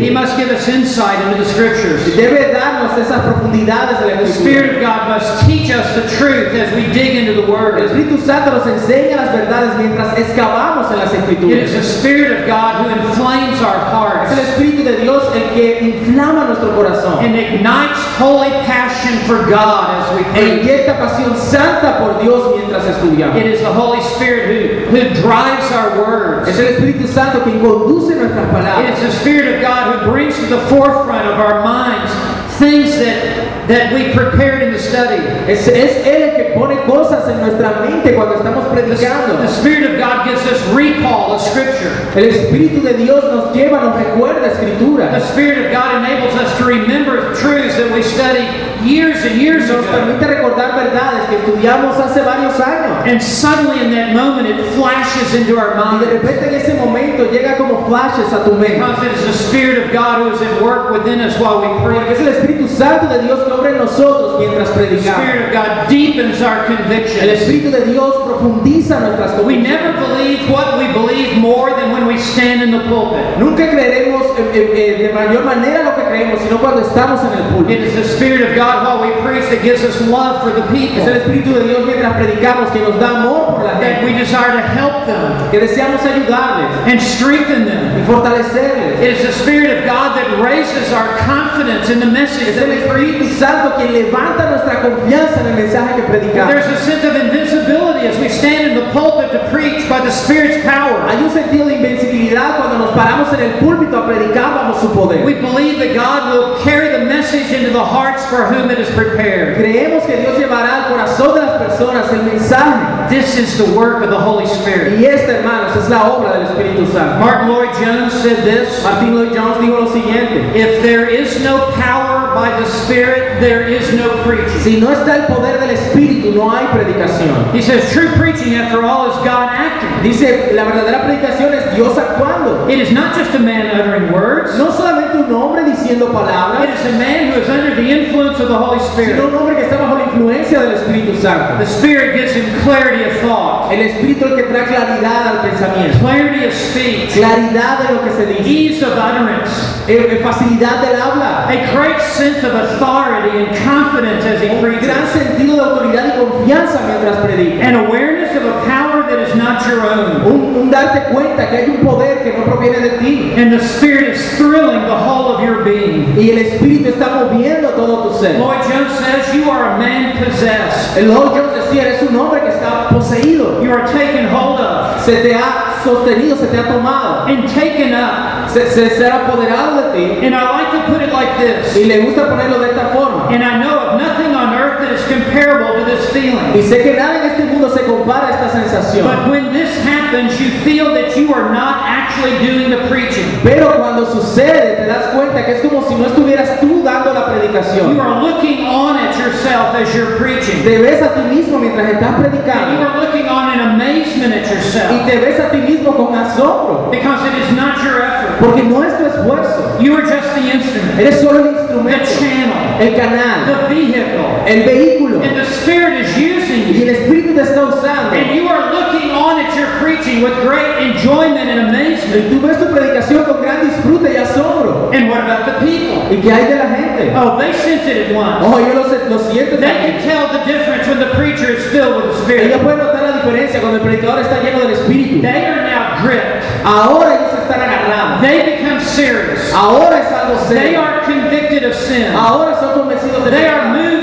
He 0.02 0.10
must 0.10 0.36
give 0.36 0.50
us 0.50 0.68
insight 0.68 1.18
into 1.24 1.38
the 1.42 1.48
Scriptures. 1.48 2.04
Debe 2.16 2.52
darnos 2.52 2.96
esas 2.98 3.20
profundidades 3.22 3.98
de 4.00 4.06
la 4.14 4.20
The 4.22 4.32
Spirit 4.32 4.76
of 4.76 4.80
God 4.82 5.08
must 5.08 5.46
teach 5.46 5.70
us 5.70 5.86
the 5.94 6.08
truth 6.18 6.52
as 6.54 6.72
we 6.74 6.92
dig 6.92 7.16
into 7.16 7.40
the 7.40 7.46
El 7.46 7.50
Word. 7.50 7.78
Espíritu 7.78 8.18
Santo 8.20 8.50
nos 8.50 8.66
enseña 8.66 9.16
las 9.16 9.32
verdades 9.32 9.78
mientras 9.78 10.18
excavamos 10.18 10.90
en 10.92 10.98
las 10.98 11.12
It 11.12 11.64
is 11.64 11.72
the 11.72 11.82
Spirit 11.82 12.40
of 12.40 12.46
God 12.46 12.82
who 12.82 12.90
inflames 12.90 13.60
our 13.62 13.76
Es 13.76 14.32
el 14.32 14.36
hearts 14.36 14.48
Espíritu 14.50 14.84
de 14.84 14.96
Dios 15.02 15.22
el 15.34 15.54
que 15.54 15.78
inflama 15.80 16.44
nuestro 16.46 16.74
corazón. 16.74 17.21
And 17.22 17.36
ignites 17.36 17.98
holy 18.18 18.50
passion 18.66 19.18
for 19.26 19.48
God 19.48 20.02
as 20.02 20.14
we 20.14 20.20
E 20.22 20.32
pray. 20.32 20.60
inyecta 20.60 20.98
pasión 20.98 21.36
santa 21.36 21.98
por 21.98 22.20
Dios 22.20 22.56
mientras 22.56 22.84
estudiamos. 22.84 23.36
It 23.36 23.46
is 23.46 23.60
the 23.60 23.72
Holy 23.72 24.00
Spirit 24.14 24.88
who, 24.90 24.96
who 24.96 25.14
drives 25.22 25.70
our 25.72 25.98
words. 26.02 26.48
Es 26.48 26.58
el 26.58 26.74
Espíritu 26.74 27.06
Santo 27.06 27.40
quien 27.42 27.60
conduce 27.60 28.14
nuestras 28.16 28.50
palabras. 28.50 28.98
is 28.98 29.12
the 29.14 29.20
Spirit 29.20 29.54
of 29.56 29.62
God 29.62 30.00
who 30.02 30.10
brings 30.10 30.36
to 30.36 30.46
the 30.46 30.60
forefront 30.68 31.26
of 31.28 31.38
our 31.38 31.62
minds 31.64 32.10
things 32.58 32.96
that, 32.98 33.68
that 33.68 33.92
we 33.92 34.12
prepared 34.12 34.62
in 34.62 34.72
the 34.72 34.78
study. 34.78 35.18
Es, 35.50 35.66
es 35.68 36.06
Él 36.06 36.22
el 36.30 36.36
que 36.36 36.54
pone 36.54 36.76
cosas 36.86 37.28
en 37.28 37.40
nuestra 37.40 37.80
mente 37.80 38.14
cuando 38.14 38.34
estamos 38.36 38.64
The, 38.74 38.82
predicando. 38.82 39.38
the 39.38 39.48
Spirit 39.48 39.90
of 39.90 39.98
God 39.98 40.26
gives 40.26 40.42
us 40.46 40.60
recall 40.74 41.32
of 41.32 41.40
Scripture. 41.40 41.90
El 42.14 42.24
Espíritu 42.30 42.82
de 42.82 42.94
Dios 42.94 43.24
nos 43.24 43.54
lleva, 43.54 43.80
nos 43.80 43.96
recuerda 43.96 44.42
The. 44.52 45.20
Spirit 45.32 45.66
of 45.66 45.72
God 45.72 46.04
enables 46.04 46.34
us 46.34 46.56
to 46.58 46.64
remember 46.64 47.34
truths 47.34 47.76
that 47.76 47.92
we 47.92 48.02
studied 48.02 48.48
years 48.84 49.24
and 49.24 49.40
years 49.40 49.68
Nos 49.68 49.84
ago. 49.84 49.92
permite 49.92 50.26
recordar 50.26 50.74
verdades 50.76 51.28
que 51.28 51.36
estudiamos 51.38 51.96
hace 51.98 52.20
varios 52.22 52.54
años. 52.60 53.06
And 53.06 53.22
suddenly 53.22 53.80
in 53.84 53.90
that 53.92 54.14
moment 54.14 54.48
it 54.48 54.58
flashes 54.74 55.34
into 55.34 55.58
our 55.58 55.74
Y 55.76 55.98
de 56.00 56.06
mind. 56.06 56.22
repente 56.22 56.48
en 56.48 56.54
ese 56.54 56.74
momento 56.74 57.30
llega 57.30 57.56
como 57.56 57.86
flashes 57.86 58.32
a 58.32 58.44
tu 58.44 58.52
mente. 58.54 58.78
Because 58.78 59.04
it 59.06 59.12
is 59.12 59.26
the 59.26 59.32
Spirit 59.48 59.86
of 59.86 59.92
God 59.92 60.18
who 60.22 60.30
is 60.34 60.42
at 60.42 60.62
work 60.62 60.90
within 60.92 61.20
us 61.20 61.38
while 61.38 61.60
we 61.60 61.68
pray. 61.84 61.98
Espíritu 62.42 62.68
Santo 62.68 63.06
de 63.06 63.22
Dios 63.22 63.40
que 63.40 63.52
obra 63.52 63.70
en 63.70 63.78
nosotros 63.78 64.38
mientras 64.38 64.68
The 64.72 64.80
predicamos. 64.80 65.22
Spirit 65.22 65.46
of 65.46 65.52
God 65.52 65.88
deepens 65.88 66.42
our 66.42 66.66
El. 66.68 67.30
Espíritu 67.30 67.70
de 67.70 67.84
Dios 67.92 68.14
profundiza 68.26 69.00
nuestras 69.00 69.32
We 69.38 69.54
convicciones. 69.56 69.68
never 69.68 69.92
believe 69.98 70.50
what 70.50 70.78
we 70.78 70.88
believe 70.92 71.36
more 71.38 71.70
than 71.70 71.92
when 71.92 72.06
we 72.06 72.18
stand 72.18 72.62
in 72.62 72.70
the 72.70 72.80
pulpit. 72.88 73.22
Nunca 73.38 73.70
creeremos 73.70 74.22
eh, 74.38 74.50
eh, 74.54 74.72
eh, 74.74 75.02
de 75.08 75.12
mayor 75.14 75.44
manera 75.44 75.82
lo 75.84 75.94
que 75.94 76.02
creemos, 76.02 76.40
sino 76.40 76.58
cuando 76.58 76.82
estamos 76.82 77.20
en 77.22 77.32
el 77.32 77.38
It 77.38 77.52
púlpito. 77.54 77.84
is 77.86 77.94
the 77.94 78.04
Spirit 78.16 78.42
of 78.50 78.56
God 78.56 78.82
while 78.84 79.00
we 79.02 79.12
preach 79.22 79.48
that 79.50 79.62
gives 79.62 79.84
us 79.84 80.00
love 80.08 80.42
for 80.42 80.50
the 80.50 80.62
Es 80.62 81.06
el 81.06 81.20
people, 81.22 81.42
Espíritu 81.42 81.54
de 81.54 81.64
Dios 81.68 81.80
mientras 81.86 82.12
predicamos 82.16 82.70
que 82.70 82.80
nos 82.80 82.98
da 82.98 83.20
amor 83.22 83.51
that 83.92 84.04
we 84.04 84.16
desire 84.16 84.56
to 84.56 84.64
help 84.72 85.04
them 85.04 85.50
que 85.50 85.60
deseamos 85.60 86.00
ayudarles 86.00 86.72
and 86.88 87.00
strengthen 87.00 87.64
them. 87.64 88.00
y 88.00 88.02
fortalecerles. 88.08 89.00
It 89.04 89.20
is 89.20 89.26
the 89.26 89.32
Spirit 89.32 89.76
of 89.76 89.84
God 89.84 90.16
that 90.16 90.40
raises 90.40 90.92
our 90.92 91.18
confidence 91.18 91.90
in 91.90 92.00
the 92.00 92.06
message 92.06 92.48
Es 92.48 92.56
that 92.56 92.68
we 92.68 92.80
preach. 92.88 93.32
Santo 93.36 93.76
quien 93.76 93.92
levanta 93.92 94.50
nuestra 94.50 94.80
confianza 94.80 95.40
en 95.40 95.46
el 95.46 95.56
mensaje 95.56 95.96
que 95.96 96.02
predicamos. 96.04 96.48
There's 96.48 96.66
a 96.66 96.80
sense 96.84 97.04
of 97.04 97.16
invincibility 97.16 97.81
as 98.04 98.18
we 98.18 98.28
stand 98.28 98.72
in 98.72 98.74
the 98.74 98.90
pulpit 98.92 99.32
to 99.32 99.38
preach 99.50 99.88
by 99.88 100.00
the 100.00 100.10
Spirit's 100.10 100.62
power. 100.64 101.00
Hay 101.08 101.22
un 101.22 101.30
sentido 101.30 101.66
de 101.66 101.76
invencibilidad 101.76 102.58
cuando 102.58 102.78
nos 102.78 102.90
paramos 102.94 103.32
en 103.32 103.40
el 103.40 103.58
púlpito 103.58 103.96
a 103.98 104.06
predicar 104.06 104.54
bajo 104.54 104.80
su 104.80 104.92
poder. 104.92 105.24
We 105.24 105.34
believe 105.34 105.78
that 105.78 105.94
God 105.94 106.32
will 106.32 106.58
carry 106.62 106.90
the 106.90 107.04
message 107.04 107.50
into 107.52 107.70
the 107.70 107.84
hearts 107.84 108.24
for 108.26 108.46
whom 108.46 108.70
it 108.70 108.78
is 108.78 108.90
prepared. 108.90 109.56
Creemos 109.56 110.04
que 110.06 110.16
Dios 110.16 110.38
llevará 110.38 110.84
al 110.84 110.92
corazón 110.92 111.34
de 111.34 111.42
las 111.42 111.62
personas 111.62 112.12
el 112.12 112.22
mensaje. 112.22 113.08
This 113.08 113.38
is 113.38 113.58
the 113.58 113.72
work 113.76 114.02
of 114.02 114.10
the 114.10 114.18
Holy 114.18 114.46
Spirit. 114.46 114.98
Y 115.00 115.04
esta, 115.04 115.32
hermanos, 115.32 115.76
es 115.76 115.88
la 115.88 116.10
obra 116.12 116.32
del 116.32 116.46
Espíritu 116.46 116.86
Santo. 116.92 117.18
Martyn 117.24 117.48
Lloyd-Jones 117.48 118.12
said 118.12 118.44
this 118.44 118.82
Martyn 118.82 119.14
Lloyd-Jones 119.14 119.58
dijo 119.58 119.80
lo 119.80 119.90
siguiente. 119.90 120.54
If 120.54 120.82
there 120.82 121.08
is 121.08 121.42
no 121.42 121.70
power 121.72 122.21
by 122.34 122.50
the 122.60 122.66
Spirit, 122.66 123.40
there 123.40 123.66
is 123.66 123.92
no 123.94 124.22
preaching. 124.24 124.60
Si 124.60 124.80
no 124.80 124.90
está 124.90 125.16
el 125.16 125.26
poder 125.26 125.58
del 125.60 125.70
Espíritu, 125.70 126.32
no 126.34 126.50
hay 126.50 126.66
predicación. 126.66 127.52
He 127.54 127.62
says 127.62 127.90
true 127.92 128.08
preaching, 128.16 128.54
after 128.54 128.82
all, 128.84 129.10
is 129.10 129.16
God 129.24 129.48
acting. 129.50 129.90
Dice, 130.02 130.52
la 130.54 130.64
verdadera 130.64 131.02
predicación 131.04 131.52
es 131.54 131.74
Dios 131.74 131.96
actuando. 131.98 132.68
It 132.68 132.78
is 132.78 132.92
not 132.92 133.14
just 133.16 133.34
a 133.34 133.38
man 133.38 133.66
uttering 133.66 134.12
words, 134.12 134.56
No 134.58 134.70
solamente 134.72 135.16
un 135.18 135.32
hombre 135.32 135.64
diciendo 135.64 136.06
it 136.06 136.12
palabras, 136.12 136.80
is 136.80 136.94
a 136.94 136.98
man 136.98 137.32
who 137.32 137.40
is 137.40 137.48
under 137.48 137.74
the 137.74 137.88
influence 137.90 138.40
of 138.40 138.48
the 138.48 138.56
Holy 138.56 138.78
sino 138.78 138.92
Spirit. 138.92 139.20
un 139.24 139.34
hombre 139.34 139.56
que 139.56 139.62
está 139.64 139.76
bajo 139.78 139.96
la 139.98 140.04
influencia 140.04 140.60
del 140.60 140.72
Espíritu 140.74 141.16
Santo. 141.20 141.58
The 141.58 141.66
Spirit 141.66 142.16
gives 142.16 142.34
him 142.34 142.44
clarity 142.62 143.04
of 143.04 143.12
thought, 143.20 143.72
El 143.72 143.80
Espíritu 143.80 144.26
el 144.26 144.36
que 144.36 144.42
trae 144.44 144.64
claridad 144.66 145.26
al 145.28 145.40
pensamiento, 145.48 145.98
clarity 146.00 146.44
of 146.46 146.52
speech, 146.52 147.14
claridad 147.14 147.78
de 147.88 147.94
lo 147.94 148.02
que 148.04 148.10
se 148.12 148.26
dice, 148.26 148.42
ease 148.48 148.82
of 148.84 148.92
utterance, 148.92 149.82
eh, 149.88 150.08
eh, 150.10 150.20
facilidad 150.22 150.80
del 150.82 151.00
habla, 151.00 151.48
a 151.48 151.72
great 151.74 152.00
sense 152.22 152.44
of 152.44 152.54
authority 152.54 153.36
and 153.36 153.50
confidence 153.66 154.24
as 154.24 154.40
he 154.40 154.48
un 154.48 154.62
gran 154.62 154.78
preaches, 154.78 155.10
sentido 155.10 155.56
de 155.56 155.62
autoridad 155.62 156.06
y 156.06 156.20
confianza 156.20 156.78
mientras 156.86 157.16
predica. 157.16 157.60
an 157.60 157.74
awareness 157.74 158.36
of 158.36 158.44
a 158.44 158.64
power 158.64 159.02
that 159.10 159.18
is 159.18 159.34
not 159.34 159.66
your 159.66 159.82
own. 159.82 160.22
Un, 160.22 160.54
un 160.54 160.70
darte 160.70 161.12
cuenta 161.12 161.50
que 161.50 161.56
hay 161.56 161.70
un 161.70 161.84
poder 161.84 162.22
que 162.22 162.38
no 162.38 162.44
proviene 162.44 162.78
de 162.78 162.98
ti. 162.98 163.32
And 163.36 163.52
the 163.52 163.58
Spirit 163.58 164.14
is 164.14 164.36
thrilling 164.36 164.86
the 164.86 164.96
whole 164.96 165.34
of 165.34 165.42
your 165.42 165.64
being. 165.64 166.14
Y 166.16 166.30
el 166.30 166.38
Espíritu 166.38 166.90
está 166.90 167.08
moviendo 167.08 167.70
todo 167.70 168.08
tu 168.08 168.18
ser. 168.20 168.38
Lloyd 168.38 168.62
Jones 168.70 168.92
says 169.00 169.34
you 169.34 169.50
are 169.50 169.74
a 169.74 169.78
man 169.78 170.16
possessed. 170.24 170.96
El 170.96 171.08
Lord 171.08 171.34
Jones 171.34 171.54
decía, 171.54 171.82
eres 171.82 172.02
un 172.02 172.14
hombre 172.14 172.40
que 172.42 172.50
está 172.50 172.88
poseído. 172.88 173.60
You 173.64 173.72
are 173.72 173.84
taken 173.90 174.28
hold 174.28 174.60
of 174.60 175.02
Se 175.04 175.22
te 175.22 175.34
ha 175.34 175.71
sostenido, 175.82 176.36
se 176.36 176.46
te 176.46 176.58
ha 176.58 176.64
tomado. 176.64 177.26
and 177.26 177.48
taken 177.48 177.92
up. 177.94 178.48
Se, 178.48 178.70
se, 178.70 178.90
se 178.90 179.06
ha 179.06 179.26
apoderado 179.26 179.92
de 179.92 179.92
ti. 179.92 180.26
And 180.26 180.34
I 180.34 180.50
like 180.50 180.70
to 180.72 180.92
put 180.92 181.02
it 181.02 181.12
like 181.12 181.38
this. 181.38 181.76
Y 181.76 181.84
le 181.84 182.00
gusta 182.04 182.28
ponerlo 182.28 182.58
de 182.58 182.70
esta 182.70 182.88
forma. 182.88 183.28
And 183.28 183.42
I 183.42 183.58
know 183.62 183.78
of 183.78 184.00
nothing 184.00 184.34
on 184.34 184.54
earth 184.54 184.80
that 184.80 184.92
is 184.92 185.01
comparable 185.12 185.84
to 185.84 185.84
this 185.90 186.08
Y 186.10 186.20
feeling. 186.20 186.62
sé 186.68 186.82
que 186.82 186.94
nada 186.94 187.18
en 187.24 187.30
este 187.30 187.44
mundo 187.44 187.68
se 187.70 187.82
compara 187.84 188.28
a 188.28 188.30
esta 188.30 188.48
sensación. 188.50 189.04
But 189.06 189.30
when 189.30 189.52
this 189.52 189.70
happens, 189.84 190.38
you 190.40 190.50
feel 190.64 190.92
that 190.94 191.16
you 191.16 191.32
are 191.34 191.52
not 191.52 191.82
actually 191.86 192.38
doing 192.44 192.70
the 192.70 192.88
preaching. 192.88 193.24
Pero 193.42 193.72
cuando 193.78 194.06
sucede, 194.06 194.76
te 194.76 194.86
das 194.86 195.06
cuenta 195.14 195.44
que 195.44 195.52
es 195.56 195.60
como 195.62 195.82
si 195.88 195.94
no 195.94 196.06
estuvieras 196.06 196.60
tú 196.60 196.82
dando 196.82 197.12
la 197.12 197.20
You 197.26 197.38
predicación. 197.40 198.00
are 198.00 198.22
looking 198.22 198.66
on 198.66 198.96
at 198.96 199.16
yourself 199.18 199.74
as 199.74 199.94
you're 199.94 200.16
preaching. 200.18 200.62
Te 200.62 200.78
ves 200.78 201.02
a 201.02 201.14
ti 201.14 201.20
mismo 201.34 201.58
mientras 201.58 201.88
estás 201.88 202.14
And 202.14 202.24
you 202.24 202.30
predicando. 202.30 202.82
are 202.88 203.00
looking 203.00 203.28
on 203.28 203.52
in 203.54 203.60
amazement 203.60 204.34
at 204.34 204.46
Y 204.46 204.54
yourself. 204.54 205.06
te 205.06 205.16
ves 205.18 205.40
a 205.40 205.50
ti 205.50 205.58
mismo 205.58 205.96
con 205.96 206.14
asombro. 206.14 206.90
Because 206.90 207.20
it 207.26 207.34
is 207.42 207.56
not 207.56 207.82
your 207.84 208.02
effort. 208.02 208.38
Porque 208.40 208.62
no 208.62 208.82
es 208.82 208.96
tu 208.98 209.04
esfuerzo. 209.06 209.78
You 209.80 209.96
are 209.96 210.02
just 210.02 210.34
the 210.34 210.42
instrument, 210.52 210.98
Eres 211.00 211.20
solo 211.20 211.38
el 211.38 211.44
the 211.44 211.60
instrumento, 211.60 212.04
channel, 212.04 212.80
el 212.80 212.94
canal, 212.94 213.46
the 213.46 213.74
vehicle. 213.74 214.24
el 214.46 214.62
vehículo. 214.64 215.01
And 215.06 215.36
the 215.36 215.44
Spirit 215.44 216.00
is 216.00 216.16
using 216.16 216.68
you. 216.68 216.74
Y 216.74 216.88
el 216.88 216.94
Espíritu 216.94 217.34
te 217.34 217.42
está 217.42 217.64
usando. 217.64 218.14
And 218.14 218.34
you 218.34 218.48
are 218.48 218.72
looking 218.72 219.10
on 219.10 219.40
at 219.40 219.54
your 219.56 219.68
preaching 219.78 220.22
with 220.22 220.34
great 220.42 220.78
enjoyment 220.78 221.48
and 221.48 221.68
amazement. 221.68 222.26
Y 222.26 222.30
tú 222.30 222.40
ves 222.40 222.58
tu 222.58 222.66
predicación 222.66 223.24
con 223.24 223.42
gran 223.42 223.66
disfrute 223.66 224.12
y 224.12 224.16
asombro. 224.16 224.90
And 224.92 225.08
what 225.10 225.20
about 225.24 225.46
the 225.46 225.58
people? 225.64 226.02
¿Y 226.10 226.20
qué 226.20 226.32
hay 226.32 226.46
de 226.46 226.56
la 226.56 226.68
gente? 226.76 227.12
Oh, 227.16 227.38
they 227.38 227.52
sense 227.52 227.86
it 227.86 228.08
at 228.08 228.14
once. 228.14 228.44
Oh, 228.44 228.58
ellos 228.58 228.86
lo, 228.88 229.16
lo 229.16 229.18
sienten 229.30 229.60
They 229.60 229.92
can 229.92 230.02
tell 230.02 230.28
the 230.28 230.44
difference 230.44 230.86
when 230.86 230.98
the 230.98 231.14
preacher 231.14 231.50
is 231.50 231.66
filled 231.72 231.96
with 231.96 232.12
the 232.12 232.22
Spirit. 232.24 232.46
Ellos 232.46 232.62
pueden 232.62 232.78
notar 232.78 233.02
la 233.02 233.12
diferencia 233.18 233.60
cuando 233.60 233.78
el 233.78 233.82
predicador 233.82 234.20
está 234.20 234.42
lleno 234.42 234.60
del 234.60 234.72
Espíritu. 234.72 235.20
They 235.22 235.46
are 235.46 235.62
now 235.62 236.02
gripped. 236.02 236.44
Ahora 236.64 237.14
ellos 237.14 237.32
están 237.42 237.60
agarrados. 237.60 238.20
They 238.20 238.56
become 238.56 238.80
serious. 238.80 239.52
Ahora 239.52 240.00
es 240.00 240.12
algo 240.12 240.38
serio. 240.48 240.62
They 240.62 240.76
are 240.76 241.00
convicted 241.04 241.64
of 241.64 241.74
sin. 241.74 242.06
Ahora 242.14 242.58
son 242.60 242.80
convencidos 242.80 243.24
de 243.24 243.30
They 243.30 243.46
are 243.46 243.68
moved. 243.68 244.01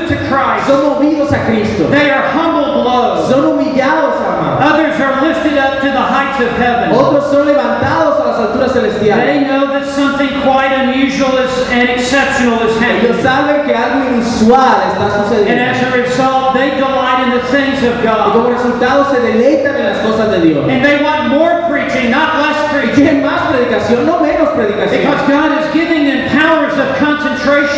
Son 0.69 0.85
movidos 0.85 1.31
a 1.33 1.45
Cristo. 1.47 1.89
They 1.89 2.11
are 2.11 2.29
humbled 2.29 2.85
low. 2.85 3.25
Son 3.27 3.41
humillados. 3.41 4.13
Others 4.61 5.01
are 5.01 5.21
lifted 5.25 5.57
up 5.57 5.81
to 5.81 5.89
the 5.89 5.99
heights 6.01 6.39
of 6.41 6.51
heaven. 6.57 6.91
Otros 6.93 7.31
son 7.31 7.47
levantados 7.47 8.19
a 8.21 8.23
las 8.27 8.39
alturas 8.39 8.71
celestiales. 8.73 9.25
They 9.25 9.39
know 9.47 9.67
that 9.73 9.85
something 9.87 10.29
quite 10.43 10.71
unusual 10.71 11.37
is, 11.37 11.51
and 11.71 11.89
exceptional 11.89 12.61
is 12.67 12.77
happening. 12.77 13.09
Ellos 13.09 13.23
saben 13.23 13.65
que 13.65 13.73
algo 13.73 14.05
inusual 14.13 14.83
está 14.93 15.09
sucediendo. 15.09 15.49
And 15.49 15.59
as 15.71 15.81
a 15.81 15.91
result, 15.97 16.53
they 16.53 16.69
delight 16.77 17.23
in 17.25 17.31
the 17.31 17.43
things 17.49 17.81
of 17.83 18.03
God. 18.03 18.29
Y 18.29 18.31
como 18.33 18.49
resultado 18.49 19.09
se 19.09 19.19
deleitan 19.21 19.75
en 19.75 19.85
las 19.85 19.97
cosas 20.05 20.29
de 20.29 20.39
Dios. 20.41 20.69
And 20.69 20.83
they 20.85 21.01
want 21.01 21.29
more 21.29 21.65
preaching, 21.67 22.11
not 22.11 22.37
less 22.37 22.57
Y 22.69 22.77
preaching. 22.77 22.95
quieren 22.95 23.21
más 23.25 23.41
predicación, 23.49 24.05
no 24.05 24.19
menos 24.19 24.49
predicación. 24.49 25.01
Because 25.01 25.25
God 25.27 25.51
is 25.63 25.73
giving 25.73 25.98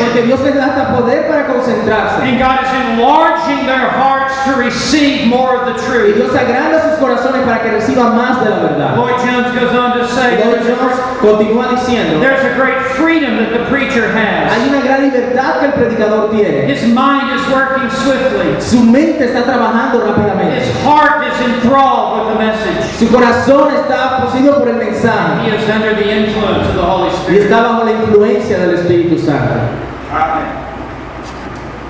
Porque 0.06 0.24
Dios 0.24 0.40
les 0.42 0.56
da 0.56 0.66
hasta 0.66 0.98
poder 0.98 1.28
para 1.28 1.46
concentrarse. 1.48 2.22
And 2.24 2.40
God 2.40 2.64
is 2.64 2.72
enlarging 2.90 3.66
their 3.66 3.90
hearts 3.90 4.34
to 4.46 4.56
receive 4.56 5.28
more 5.28 5.56
of 5.56 5.66
the 5.66 5.78
Y 5.82 5.86
truth. 5.86 6.16
Dios 6.16 6.36
agranda 6.36 6.82
sus 6.82 7.00
corazones 7.00 7.44
para 7.46 7.62
que 7.62 7.72
reciban 7.72 8.16
más 8.16 8.44
de 8.44 8.50
la 8.50 8.60
verdad. 8.60 8.96
Lloyd 8.98 9.18
Jones 9.24 9.54
goes 9.60 9.74
on 9.76 9.98
to 9.98 10.08
say 10.08 10.38
Lloyd 10.38 10.62
there's 10.62 10.68
a, 10.68 10.76
Jones 10.76 10.82
great, 10.82 11.20
continúa 11.22 11.68
diciendo, 11.70 12.20
there's 12.20 12.44
a 12.44 12.56
great 12.56 12.78
freedom 12.98 13.38
that 13.38 13.52
the 13.54 13.66
preacher 13.70 14.12
hay 14.12 14.50
has. 14.50 14.68
una 14.68 14.82
gran 14.82 15.02
libertad 15.04 15.60
que 15.60 15.66
el 15.68 15.74
predicador 15.74 16.32
tiene. 16.32 16.66
His 16.68 16.84
mind 16.94 17.32
is 17.34 17.42
working 17.54 17.90
swiftly. 17.90 18.60
Su 18.60 18.84
mente 18.84 19.26
está 19.26 19.44
trabajando 19.44 20.02
rápidamente. 20.06 20.62
His 20.62 20.84
heart 20.84 21.24
is 21.28 21.40
enthralled 21.42 22.20
with 22.28 22.34
the 22.34 22.40
message. 22.40 22.98
Su 23.00 23.08
corazón 23.08 23.74
está 23.74 24.22
poseído 24.26 24.58
por 24.58 24.68
el 24.70 24.76
mensaje 24.76 25.46
He 25.46 25.56
is 25.56 25.70
under 25.70 25.96
the 25.96 26.10
influence 26.10 26.68
of 26.70 26.76
the 26.76 26.82
Holy 26.82 27.10
y 27.10 27.14
Spirit. 27.22 27.42
está 27.44 27.62
bajo 27.62 27.84
la 27.86 27.92
influencia 27.92 28.58
del 28.60 28.76
Espíritu 28.76 29.18
Santo. 29.18 29.91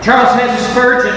Charles 0.01 0.33
Haddon 0.33 0.57
Spurgeon, 0.57 1.13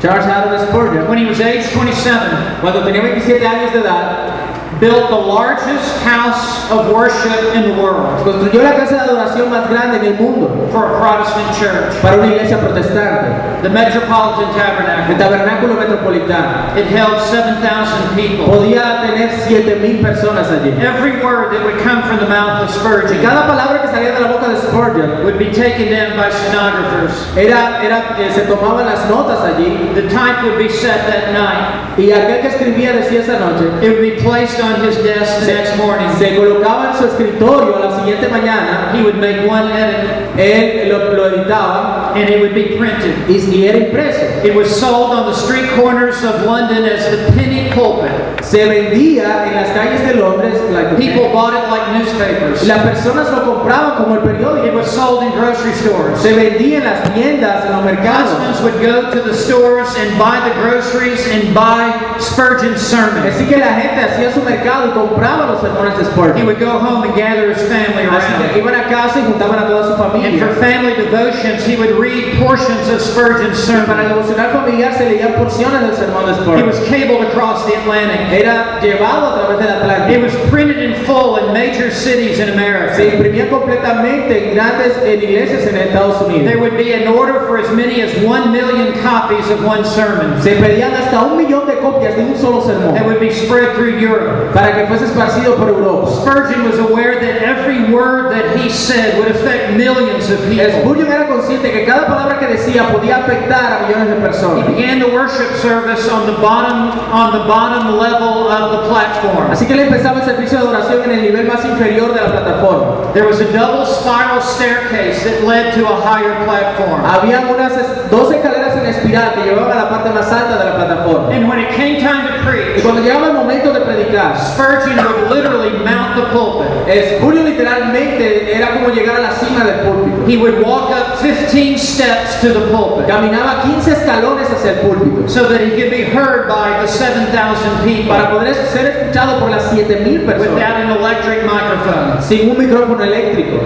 Charles 0.00 0.24
Haddon 0.24 0.66
Spurgeon, 0.66 1.08
when 1.08 1.18
he 1.18 1.26
was 1.26 1.40
age 1.40 1.70
27, 1.72 2.60
cuando 2.62 2.82
tenía 2.84 3.02
27 3.02 3.46
años 3.46 3.72
de 3.72 3.80
edad, 3.80 4.51
built 4.82 5.10
the 5.10 5.16
largest 5.38 5.86
house 6.02 6.68
of 6.74 6.90
worship 6.90 7.54
in 7.54 7.70
the 7.70 7.74
world 7.80 8.02
construyó 8.26 8.64
la 8.64 8.74
casa 8.74 8.94
de 8.96 9.00
adoración 9.14 9.48
más 9.48 9.70
grande 9.70 9.98
en 9.98 10.04
el 10.06 10.14
mundo 10.18 10.50
for 10.72 10.86
a 10.86 10.98
Protestant 10.98 11.54
church, 11.54 12.02
para 12.02 12.16
una 12.18 12.26
iglesia 12.26 12.58
protestante, 12.58 13.62
the 13.62 13.68
Metropolitan 13.68 14.50
Tabernacle. 14.54 15.14
el 15.14 15.18
tabernáculo 15.18 15.74
metropolitano. 15.78 16.76
It 16.76 16.86
held 16.86 17.20
7,000 17.30 18.16
people. 18.16 18.46
Podía 18.46 19.02
tener 19.02 19.30
7000 19.46 20.02
personas 20.02 20.48
allí. 20.50 20.72
Every 20.80 21.22
word 21.22 21.52
that 21.52 21.62
would 21.64 21.78
come 21.82 22.02
from 22.02 22.18
the 22.18 22.28
mouth 22.28 22.62
of 22.62 22.70
Y 22.70 22.78
Spurgeon 22.78 23.22
cada 23.22 23.46
palabra 23.46 23.82
que 23.82 23.88
salía 23.88 24.12
de 24.14 24.20
la 24.20 24.32
boca 24.32 24.48
de 24.48 24.56
Spurgeon 24.56 25.22
would 25.24 25.38
be 25.38 25.50
taken 25.52 25.90
down 25.92 26.16
by 26.16 26.30
stenographers. 26.30 27.12
era, 27.36 27.82
era 27.84 28.16
eh, 28.18 28.30
se 28.32 28.42
tomaban 28.46 28.86
las 28.86 29.08
notas 29.08 29.40
allí 29.44 29.92
The 29.94 30.08
type 30.08 30.42
would 30.42 30.58
be 30.58 30.68
set 30.68 31.06
that 31.06 31.32
night. 31.32 31.98
y 31.98 32.10
aquel 32.10 32.40
que 32.40 32.48
escribía 32.48 32.92
decía 32.94 33.20
esa 33.20 33.38
noche 33.38 33.66
It 33.82 33.90
would 33.90 34.00
be 34.02 34.16
placed 34.22 34.60
on 34.60 34.71
his 34.82 34.96
desk 34.98 35.40
the 35.40 35.52
next 35.52 35.76
morning. 35.76 36.08
se 36.18 36.36
colocaba 36.36 36.92
en 36.92 36.98
su 36.98 37.04
escritorio 37.06 37.78
la 37.78 37.96
siguiente 37.98 38.28
mañana, 38.28 38.92
He 38.94 39.02
would 39.02 39.16
make 39.16 39.46
one 39.48 39.70
edit 39.72 40.08
él 40.38 40.88
lo, 40.88 41.12
lo 41.14 41.26
editaba 41.26 42.12
and 42.14 42.28
it 42.28 42.40
would 42.40 42.54
be 42.54 42.76
printed. 42.76 43.14
y, 43.28 43.36
y 43.50 43.66
era 43.68 43.78
impreso. 43.78 44.22
It 44.44 44.54
was 44.54 44.68
sold 44.68 45.12
on 45.12 45.26
the 45.26 45.34
street 45.36 45.68
corners 45.76 46.22
of 46.24 46.42
London 46.44 46.84
as 46.84 47.04
the 47.10 47.32
penny 47.32 47.70
pulpit. 47.72 48.12
Se 48.42 48.66
vendía 48.68 49.46
en 49.46 49.54
las 49.54 49.68
calles 49.70 50.06
de 50.06 50.14
Londres 50.20 50.58
like, 50.70 50.96
People 50.96 51.30
bought 51.32 51.54
it 51.54 51.68
like 51.70 51.92
newspapers. 51.98 52.66
las 52.66 52.82
personas 52.82 53.30
lo 53.30 53.42
compraban 53.44 53.96
como 53.96 54.14
el 54.16 54.20
It 54.22 54.24
periódico. 54.36 54.74
was 54.76 54.90
sold 54.90 55.22
in 55.22 55.30
grocery 55.32 55.72
stores. 55.72 56.18
Se 56.20 56.32
vendía 56.34 56.78
en 56.78 56.84
las 56.84 57.02
tiendas, 57.14 57.64
en 57.66 57.72
los 57.72 57.84
mercados. 57.84 58.30
Husbands 58.32 58.60
would 58.62 58.80
go 58.82 59.10
to 59.10 59.20
the 59.22 59.34
stores 59.34 59.88
and 59.96 60.18
buy 60.18 60.40
the 60.46 60.54
groceries 60.60 61.26
and 61.30 61.54
buy 61.54 61.92
Spurgeon's 62.18 62.80
sermon. 62.80 63.22
Así 63.26 63.46
que 63.48 63.56
la 63.56 63.72
gente 63.74 64.00
hacía 64.00 64.32
su 64.32 64.40
mercado 64.56 64.86
y 64.86 65.46
los 65.46 65.60
sermones 65.60 65.96
de 65.98 66.40
He 66.40 66.44
would 66.44 66.58
go 66.60 66.78
home 66.78 67.04
and 67.04 67.14
gather 67.14 67.50
his 67.50 67.62
family 67.68 68.04
Así 68.04 68.32
que 68.36 68.44
around. 68.44 68.56
iban 68.56 68.74
a 68.74 68.88
casa 68.88 69.20
y 69.20 69.22
juntaban 69.24 69.58
a 69.58 69.66
toda 69.66 69.96
su 69.96 70.02
And 70.02 70.38
for 70.38 70.54
family 70.60 70.94
devotions, 70.94 71.64
he 71.64 71.76
would 71.76 71.98
read 71.98 72.38
portions 72.38 72.88
of 72.88 73.00
Spurgeon's 73.00 73.64
para 73.66 73.86
sermon. 73.86 74.08
devocional 74.08 74.50
familiar 74.52 74.92
se 74.94 75.08
leían 75.08 75.34
porciones 75.34 75.80
del 75.80 75.94
sermón 75.96 76.26
de 76.26 76.32
He 76.58 76.62
was 76.62 76.78
cabled 76.88 77.22
across 77.26 77.64
the 77.66 77.76
Atlantic. 77.76 78.20
Era 78.32 78.80
llevado 78.80 79.34
a 79.34 79.38
través 79.38 79.58
del 79.58 79.82
It 80.10 80.22
was 80.22 80.34
printed 80.50 80.78
in 80.82 80.94
full 81.04 81.36
in 81.38 81.52
major 81.52 81.90
cities 81.90 82.38
in 82.38 82.46
Se 82.46 82.52
America. 82.52 83.02
imprimía 83.04 83.48
completamente 83.48 84.48
en 84.48 84.54
grandes 84.54 84.96
en 85.04 85.22
iglesias 85.22 85.66
en 85.66 85.76
Estados 85.76 86.26
There 86.28 86.58
would 86.58 86.76
be 86.76 86.92
an 86.92 87.08
order 87.08 87.40
for 87.46 87.58
as 87.58 87.70
many 87.72 88.02
as 88.02 88.12
one 88.24 88.52
million 88.52 88.92
copies 89.02 89.48
of 89.50 89.64
one 89.64 89.84
sermon 89.84 90.40
Se 90.42 90.56
pedían 90.56 90.92
hasta 90.94 91.22
un 91.22 91.36
millón 91.36 91.66
de 91.66 91.76
copias 91.76 92.16
de 92.16 92.22
un 92.22 92.36
solo 92.36 92.60
sermón 92.60 92.94
that 92.94 93.04
would 93.06 93.20
be 93.20 93.30
spread 93.30 93.74
through 93.74 93.98
Europe. 93.98 94.51
Para 94.52 94.74
que 94.74 94.86
fuese 94.86 95.06
esparcido 95.06 95.56
por 95.56 95.68
Europa. 95.68 96.10
Spurgeon 96.10 96.64
was 96.64 96.78
aware 96.78 97.14
that 97.14 97.42
every 97.42 97.92
word 97.92 98.32
that 98.32 98.56
he 98.56 98.68
said 98.68 99.18
would 99.18 99.28
affect 99.28 99.76
millions 99.76 100.30
of 100.30 100.38
people. 100.48 100.80
Spurgeon 100.80 101.10
era 101.10 101.26
consciente 101.26 101.72
que 101.72 101.84
cada 101.86 102.06
palabra 102.06 102.38
que 102.38 102.46
decía 102.46 102.88
podía 102.92 103.16
afectar 103.16 103.72
a 103.72 103.86
millones 103.86 104.08
de 104.08 104.16
personas. 104.16 104.68
He 104.68 104.74
began 104.74 104.98
the 104.98 105.08
worship 105.08 105.56
service 105.56 106.08
on 106.08 106.26
the 106.26 106.38
bottom 106.40 106.90
on 107.12 107.32
the 107.32 107.44
bottom 107.46 107.98
level 107.98 108.48
of 108.48 108.72
the 108.72 108.88
platform. 108.88 109.50
Así 109.50 109.66
que 109.66 109.74
él 109.74 109.80
empezaba 109.80 110.20
el 110.20 110.26
servicio 110.26 110.58
de 110.58 110.64
adoración 110.64 111.04
en 111.04 111.10
el 111.12 111.22
nivel 111.22 111.46
más 111.46 111.64
inferior 111.64 112.12
de 112.12 112.20
la 112.20 112.30
plataforma. 112.32 113.12
There 113.14 113.26
was 113.26 113.40
a 113.40 113.50
double 113.52 113.86
spiral 113.86 114.40
staircase 114.40 115.24
that 115.24 115.44
led 115.44 115.74
to 115.74 115.86
a 115.86 115.96
higher 116.00 116.44
platform. 116.44 117.04
Había 117.04 117.40
unas 117.50 117.72
dos 118.10 118.32
escaleras 118.32 118.51
espiral 118.92 119.34
que 119.34 119.42
llevaban 119.50 119.72
a 119.72 119.82
la 119.84 119.88
parte 119.90 120.10
más 120.10 120.30
alta 120.30 120.58
de 120.58 120.64
la 120.64 120.76
plataforma. 120.76 121.34
And 121.34 121.48
when 121.48 121.58
it 121.58 121.70
came 121.74 122.00
time 122.00 122.28
to 122.28 122.32
Y 122.32 122.44
preach, 122.44 122.82
cuando 122.82 123.02
llegaba 123.02 123.26
el 123.28 123.34
momento 123.34 123.72
de 123.72 123.80
predicar, 123.80 124.36
Spurgeon 124.38 124.96
would 124.96 125.30
literally 125.30 125.70
mount 125.84 126.16
the 126.16 126.26
pulpit. 126.32 126.68
Spurgeon 127.16 127.44
literalmente 127.44 128.54
era 128.54 128.74
como 128.74 128.88
llegar 128.90 129.16
a 129.16 129.20
la 129.20 129.30
cima 129.32 129.64
del 129.64 129.80
púlpito. 129.80 130.26
He 130.26 130.36
would 130.36 130.62
walk 130.62 130.90
up 130.90 131.18
15 131.20 131.78
steps 131.78 132.40
to 132.40 132.48
the 132.52 132.70
pulpit 132.70 133.06
Caminaba 133.06 133.62
15 133.62 133.92
escalones 133.92 134.48
hacia 134.50 134.72
el 134.72 134.80
púlpito 134.80 135.28
so 135.28 135.48
that 135.48 135.60
he 135.60 135.70
could 135.70 135.90
be 135.90 136.04
heard 136.04 136.48
by 136.48 136.80
the 136.80 136.88
7,000 136.88 137.84
people 137.84 138.08
para 138.14 138.30
poder 138.30 138.54
ser 138.54 138.86
escuchado 138.86 139.40
por 139.40 139.50
las 139.50 139.70
7000 139.70 140.24
personas 140.24 140.54
without 140.54 140.76
an 140.76 140.90
electric 140.90 141.44
microphone. 141.44 142.22
sin 142.22 142.50
un 142.50 142.58
micrófono 142.58 143.02
eléctrico, 143.02 143.58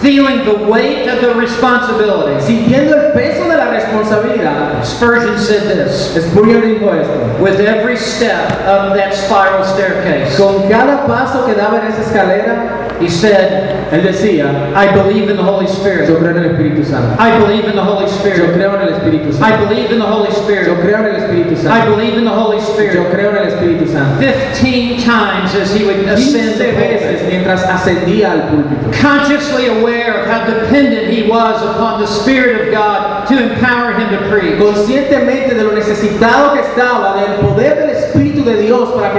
Feeling 0.00 0.44
the 0.44 0.54
weight 0.54 1.08
of 1.08 1.20
the 1.20 1.34
responsibility, 1.34 2.40
sintiendo 2.40 2.94
el 2.94 3.12
peso 3.12 3.48
de 3.48 3.56
la 3.56 3.70
responsabilidad. 3.70 4.84
Spurgeon 4.84 5.36
said 5.38 5.64
this 5.64 6.14
Spurgeon 6.30 6.62
dijo 6.62 6.92
esto. 6.94 7.42
with 7.42 7.58
every 7.60 7.96
step 7.96 8.50
of 8.62 8.94
that 8.94 9.12
spiral 9.12 9.64
staircase. 9.64 10.36
Con 10.36 10.68
cada 10.68 11.06
paso 11.06 11.46
que 11.46 11.54
daba 11.54 11.80
en 11.80 11.92
esa 11.92 12.02
escalera, 12.02 12.87
He 13.00 13.08
said, 13.08 13.92
él 13.92 14.02
decía, 14.02 14.74
I 14.74 14.92
believe 14.92 15.30
in 15.30 15.36
the 15.36 15.42
Holy 15.42 15.66
Spirit. 15.66 16.08
yo 16.08 16.18
creo 16.18 16.30
en 16.36 16.44
el 16.44 16.50
Espíritu 16.50 16.84
Santo. 16.84 17.16
I 17.22 17.38
believe 17.38 17.64
in 17.64 17.76
the 17.76 17.82
Holy 17.82 18.06
Spirit. 18.08 18.38
Yo 18.38 18.52
creo 18.52 18.74
en 18.74 18.82
el 18.82 18.94
Espíritu 18.94 19.32
Santo. 19.32 19.44
I 19.44 19.56
believe 19.56 19.92
in 19.92 19.98
the 19.98 20.06
Holy 20.06 20.30
Spirit. 20.30 20.66
Yo 20.66 20.74
creo 20.76 20.98
en 20.98 21.14
el 21.14 21.22
Espíritu 21.22 21.56
Santo. 21.56 21.70
I 21.70 21.84
believe 21.88 22.18
in 22.18 22.24
the 22.24 22.34
Holy 22.34 22.60
Spirit. 22.60 22.94
Yo 22.94 23.04
creo 23.04 23.30
en 23.30 23.36
el 23.36 23.52
Espíritu 23.52 23.86
Santo. 23.86 24.20
15 24.20 24.98
times 25.04 25.54
as 25.54 25.72
he 25.74 25.84
would 25.84 26.00
ascend 26.08 26.58
15 26.58 26.58
the 26.58 26.72
veces 26.72 27.20
pulpit. 27.20 27.28
mientras 27.28 27.62
ascendía 27.64 28.32
al 28.32 28.42
púlpito. 28.48 28.90
Consciously 29.00 29.66
aware 29.68 30.20
of 30.20 30.26
how 30.26 30.44
dependent 30.44 31.12
he 31.12 31.28
was 31.28 31.62
upon 31.62 32.00
the 32.00 32.06
Spirit 32.06 32.66
of 32.66 32.74
God 32.74 33.26
to 33.28 33.38
empower 33.38 33.92
him 33.92 34.10
to 34.10 34.28
preach. 34.28 34.58
Conscientemente 34.58 35.54
de 35.54 35.64
lo 35.64 35.72
necesitado 35.72 36.52
que 36.54 36.60
estaba 36.60 37.14
del 37.20 37.46
poder 37.46 37.76
del 37.78 37.90
Espíritu 37.90 38.27
de 38.44 38.62
Dios 38.62 38.90
para 38.90 39.12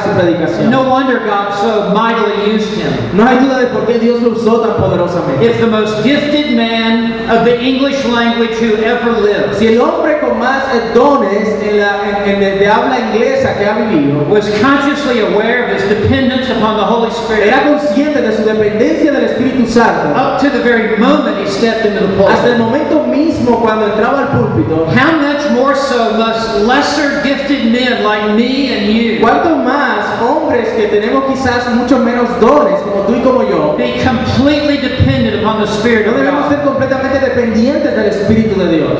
su 0.00 0.10
predicación. 0.10 0.70
No 0.70 0.84
wonder 0.84 1.20
God 1.20 1.54
so 1.60 1.92
mightily 1.94 2.54
used 2.54 2.74
him. 2.74 2.92
No 3.14 3.26
hay 3.26 3.38
duda 3.38 3.58
de 3.58 3.66
por 3.66 3.86
qué 3.86 3.98
Dios 3.98 4.22
lo 4.22 4.30
usó 4.30 4.60
tan 4.60 4.76
poderosamente. 4.76 5.44
If 5.44 5.60
the 5.60 5.66
most 5.66 6.02
gifted 6.02 6.56
man 6.56 7.28
of 7.30 7.44
the 7.44 7.60
English 7.60 8.04
language 8.06 8.54
who 8.60 8.76
ever 8.82 9.12
lived 9.12 9.56
Si 9.58 9.68
el 9.68 9.80
hombre 9.80 10.09
más 10.40 10.64
dones 10.94 11.46
en 11.62 11.78
la, 11.80 12.00
en- 12.24 12.42
en- 12.42 12.58
de 12.58 12.66
habla 12.68 12.98
inglesa 12.98 13.56
que 13.58 13.66
ha 13.66 13.74
vivido 13.74 14.24
was 14.28 14.48
consciously 14.60 15.20
aware 15.20 15.64
of 15.66 15.70
his 15.76 15.88
dependence 15.88 16.50
upon 16.50 16.76
the 16.76 16.84
Holy 16.84 17.10
Spirit. 17.10 17.46
era 17.46 17.62
consciente 17.68 18.20
de 18.22 18.32
su 18.36 18.42
dependencia 18.44 19.12
del 19.12 19.24
Espíritu 19.24 19.66
Santo, 19.68 20.08
up 20.18 20.40
to 20.40 20.48
the 20.50 20.60
very 20.64 20.96
moment 20.98 21.36
he 21.38 21.46
stepped 21.46 21.84
into 21.86 22.00
the 22.06 22.24
hasta 22.26 22.48
el 22.48 22.56
pulpit, 22.56 22.58
momento 22.58 23.06
mismo 23.06 23.60
cuando 23.60 23.86
entraba 23.86 24.20
al 24.22 24.28
púlpito, 24.28 24.86
how 24.88 25.12
much 25.20 25.50
more 25.52 25.74
so 25.76 26.16
must 26.18 26.66
lesser 26.66 27.22
gifted 27.22 27.70
men 27.70 28.02
like 28.02 28.34
me 28.34 28.72
and 28.74 28.86
you 28.90 29.20
cuánto 29.20 29.54
más 29.56 30.20
hombres 30.20 30.68
que 30.76 30.88
tenemos 30.88 31.24
quizás 31.24 31.68
mucho 31.74 31.98
menos 31.98 32.28
dones, 32.40 32.80
como 32.80 33.04
tú 33.06 33.14
y 33.14 33.20
como 33.22 33.42
yo, 33.48 33.74
be 33.76 34.00
completely 34.04 34.78
dependent 34.78 35.42
upon 35.42 35.60
the 35.60 35.66
Spirit 35.66 36.06
no 36.06 36.12
debemos 36.12 36.48
ser 36.48 36.60
completamente 36.62 37.18
dependientes 37.20 37.94
del 37.94 38.06
Espíritu 38.06 38.58
de 38.58 38.68
Dios. 38.76 38.90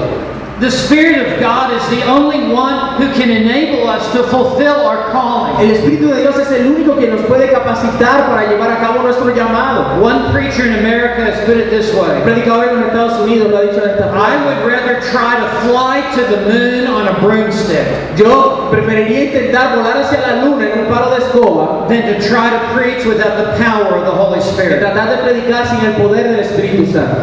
The 0.60 0.70
Spirit 0.70 1.16
of 1.26 1.40
God 1.40 1.72
is 1.72 1.88
the 1.88 2.04
only 2.04 2.52
one 2.52 3.00
who 3.00 3.10
can 3.14 3.30
enable 3.30 3.88
us 3.88 4.12
to 4.12 4.22
fulfill 4.24 4.84
our 4.84 5.10
calling. 5.10 5.56
El 5.56 5.74
Espíritu 5.74 6.12
de 6.12 6.20
Dios 6.20 6.36
es 6.36 6.50
el 6.52 6.66
único 6.68 6.98
que 7.00 7.08
nos 7.08 7.22
puede 7.22 7.50
capacitar 7.50 8.28
para 8.28 8.46
llevar 8.46 8.70
a 8.70 8.76
cabo 8.76 9.02
nuestro 9.02 9.34
llamado. 9.34 10.02
One 10.02 10.30
preacher 10.30 10.66
in 10.66 10.74
America 10.74 11.24
has 11.24 11.42
put 11.46 11.56
it 11.56 11.70
this 11.70 11.94
way. 11.94 12.20
predicador 12.24 12.68
en 12.68 12.76
los 12.76 12.88
Estados 12.88 13.20
Unidos 13.20 13.50
lo 13.50 13.56
ha 13.56 13.62
dicho 13.62 13.80
de 13.80 13.90
esta 13.92 14.12
I 14.12 14.36
would 14.44 14.70
rather 14.70 15.00
try 15.00 15.40
to 15.40 15.48
fly 15.64 16.02
to 16.14 16.22
the 16.28 16.44
moon 16.44 16.86
on 16.88 17.08
a 17.08 17.18
broomstick 17.20 17.86
Yo 18.18 18.68
preferiría 18.70 19.32
intentar 19.32 19.76
volar 19.76 19.96
hacia 19.96 20.20
la 20.20 20.44
luna 20.44 20.68
en 20.68 20.80
un 20.80 20.86
palo 20.92 21.10
de 21.10 21.24
escoba 21.24 21.88
than 21.88 22.02
to 22.02 22.20
try 22.20 22.50
to 22.50 22.60
preach 22.74 23.06
without 23.06 23.38
the 23.38 23.56
power 23.64 23.96
of 23.96 24.04
the 24.04 24.12
Holy 24.12 24.40
que 24.40 24.44
Spirit. 24.52 24.80
tratar 24.80 25.08
de 25.08 25.22
predicar 25.22 25.66
sin 25.66 25.80
el 25.86 25.94
poder 25.94 26.28
del 26.28 26.40
Espíritu 26.40 26.84
Santo. 26.92 27.16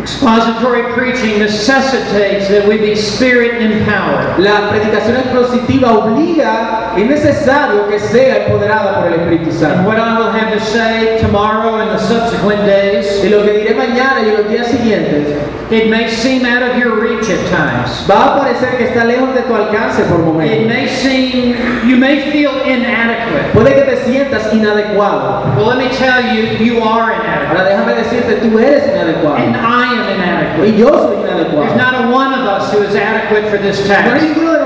Expository 0.00 0.82
preaching 0.94 1.38
necessitates 1.38 2.48
that 2.48 2.66
we 2.68 2.78
be 2.78 2.94
spirit 2.94 3.60
empowered. 3.60 4.38
La 4.38 4.70
predicación 4.70 5.16
expositiva 5.16 5.92
obliga, 5.92 6.94
es 6.96 7.06
necesario 7.06 7.88
que 7.88 7.98
sea 7.98 8.46
empoderada 8.46 9.00
por 9.02 9.08
el 9.12 9.20
Espíritu 9.20 9.50
And 9.50 9.52
Santo. 9.52 9.88
what 9.88 9.98
I 9.98 10.18
will 10.18 10.30
have 10.30 10.52
to 10.54 10.60
say 10.64 11.18
tomorrow 11.20 11.76
and 11.80 11.90
the 11.90 11.98
subsequent 11.98 12.64
days 12.64 13.22
Y 13.24 13.28
lo 13.28 13.42
que 13.44 13.52
diré 13.52 13.74
mañana 13.74 14.20
y 14.22 14.30
los 14.36 14.48
días 14.48 14.68
siguientes, 14.68 15.36
it 15.70 15.90
may 15.90 16.08
seem 16.08 16.46
out 16.46 16.62
of 16.62 16.78
your 16.78 16.98
reach 17.00 17.28
at 17.28 17.44
times. 17.50 18.06
va 18.08 18.36
a 18.36 18.38
parecer 18.40 18.76
que 18.78 18.84
está 18.88 19.04
lejos 19.04 19.34
de 19.34 19.42
tu 19.42 19.54
alcance 19.54 20.02
por 20.04 20.20
It 20.20 20.24
momentos. 20.24 20.66
may 20.68 20.86
seem, 20.88 21.54
you 21.86 21.96
may 21.96 22.30
feel 22.32 22.52
inadequate. 22.64 23.52
Puede 23.52 23.74
que 23.74 23.82
te 23.82 23.96
sientas 24.04 24.52
inadecuado. 24.54 25.54
Well, 25.56 25.66
let 25.66 25.78
me 25.78 25.88
tell 25.96 26.22
you, 26.34 26.64
you 26.64 26.82
are 26.82 27.12
inadequate. 27.12 27.48
Ahora 27.48 27.64
déjame 27.64 27.94
decirte, 27.94 28.40
tú 28.40 28.58
eres 28.58 28.84
inadecuado. 28.88 29.36
And 29.36 29.56
I 29.56 29.87
am 29.92 30.60
Y 30.62 30.76
yo 30.76 30.88
soy 30.88 31.16
There's 31.24 31.76
not 31.76 31.94
a 31.94 32.08
one 32.10 32.32
of 32.34 32.44
us 32.46 32.72
who 32.72 32.82
is 32.82 32.94
adequate 32.94 33.48
for 33.50 33.58
this 33.58 33.86
No 33.88 33.94
hay 33.94 34.02
task. 34.02 34.22
ninguno 34.24 34.57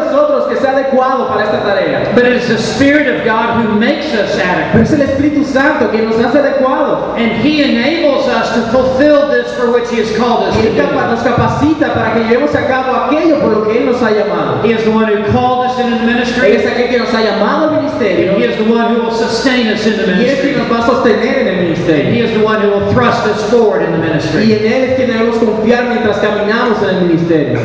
sea 0.62 0.70
adecuado 0.72 1.28
para 1.28 1.44
esta 1.44 1.60
tarea. 1.62 2.12
But 2.14 2.24
it 2.24 2.32
is 2.40 2.48
the 2.48 2.58
Spirit 2.58 3.08
of 3.08 3.24
God 3.26 3.60
who 3.60 3.74
makes 3.78 4.14
us 4.14 4.32
Pero 4.36 4.48
adequate. 4.48 4.82
es 4.82 4.92
el 4.92 5.00
Espíritu 5.02 5.44
Santo 5.44 5.90
quien 5.90 6.06
nos 6.08 6.16
hace 6.16 6.38
adecuados. 6.38 7.18
And 7.18 7.32
He 7.44 7.62
enables 7.62 8.26
us 8.28 8.54
to 8.54 8.62
fulfill 8.72 9.28
this 9.28 9.52
for 9.54 9.70
which 9.72 9.90
He 9.90 9.98
has 10.00 10.16
called 10.16 10.48
us 10.48 10.56
Y 10.56 10.68
Él 10.68 10.76
capa- 10.76 11.10
nos 11.10 11.22
capacita 11.22 11.92
para 11.92 12.14
que 12.14 12.20
llevemos 12.24 12.54
a 12.54 12.66
cabo 12.66 12.94
aquello 13.06 13.40
por 13.40 13.50
lo 13.52 13.64
que 13.68 13.78
Él 13.78 13.86
nos 13.86 14.00
ha 14.02 14.10
llamado. 14.10 14.62
He 14.64 14.72
is 14.72 14.84
the 14.84 14.90
one 14.90 15.06
who 15.06 15.22
called 15.32 15.66
us 15.68 15.78
into 15.78 15.96
the 15.98 16.02
Él 16.02 16.06
ministry. 16.14 16.52
es 16.56 16.66
aquel 16.66 16.88
que 16.88 16.98
nos 16.98 17.12
ha 17.12 17.20
llamado 17.20 17.68
al 17.70 17.82
ministerio 17.82 18.32
He 18.38 18.44
is 18.44 18.56
the 18.56 18.64
one 18.72 18.94
who 18.94 19.02
will 19.02 19.12
sustain 19.12 19.66
us 19.68 19.84
in 19.86 19.96
the 19.96 20.06
y 20.06 20.24
es 20.24 20.40
quien 20.40 20.54
ministry. 20.54 20.56
nos 20.56 20.70
va 20.70 20.78
a 20.78 20.86
sostener 20.86 21.38
en 21.38 21.48
el 21.48 21.52
And 21.52 21.60
He 21.60 21.70
ministerio. 21.70 22.24
is 22.24 22.32
the 22.38 22.44
one 22.44 22.60
who 22.62 22.68
will 22.70 22.92
thrust 22.92 23.26
us 23.26 23.42
forward 23.50 23.82
in 23.82 23.92
the 23.92 23.98
Y 23.98 24.08
ministry. 24.08 24.52
en 24.52 24.72
Él 24.72 24.82
es 24.90 24.96
quien 24.96 25.08
debemos 25.10 25.36
confiar 25.36 25.84
mientras 25.88 26.18
caminamos 26.18 26.82
en 26.82 26.88
el 26.96 27.00
ministerio. 27.06 27.58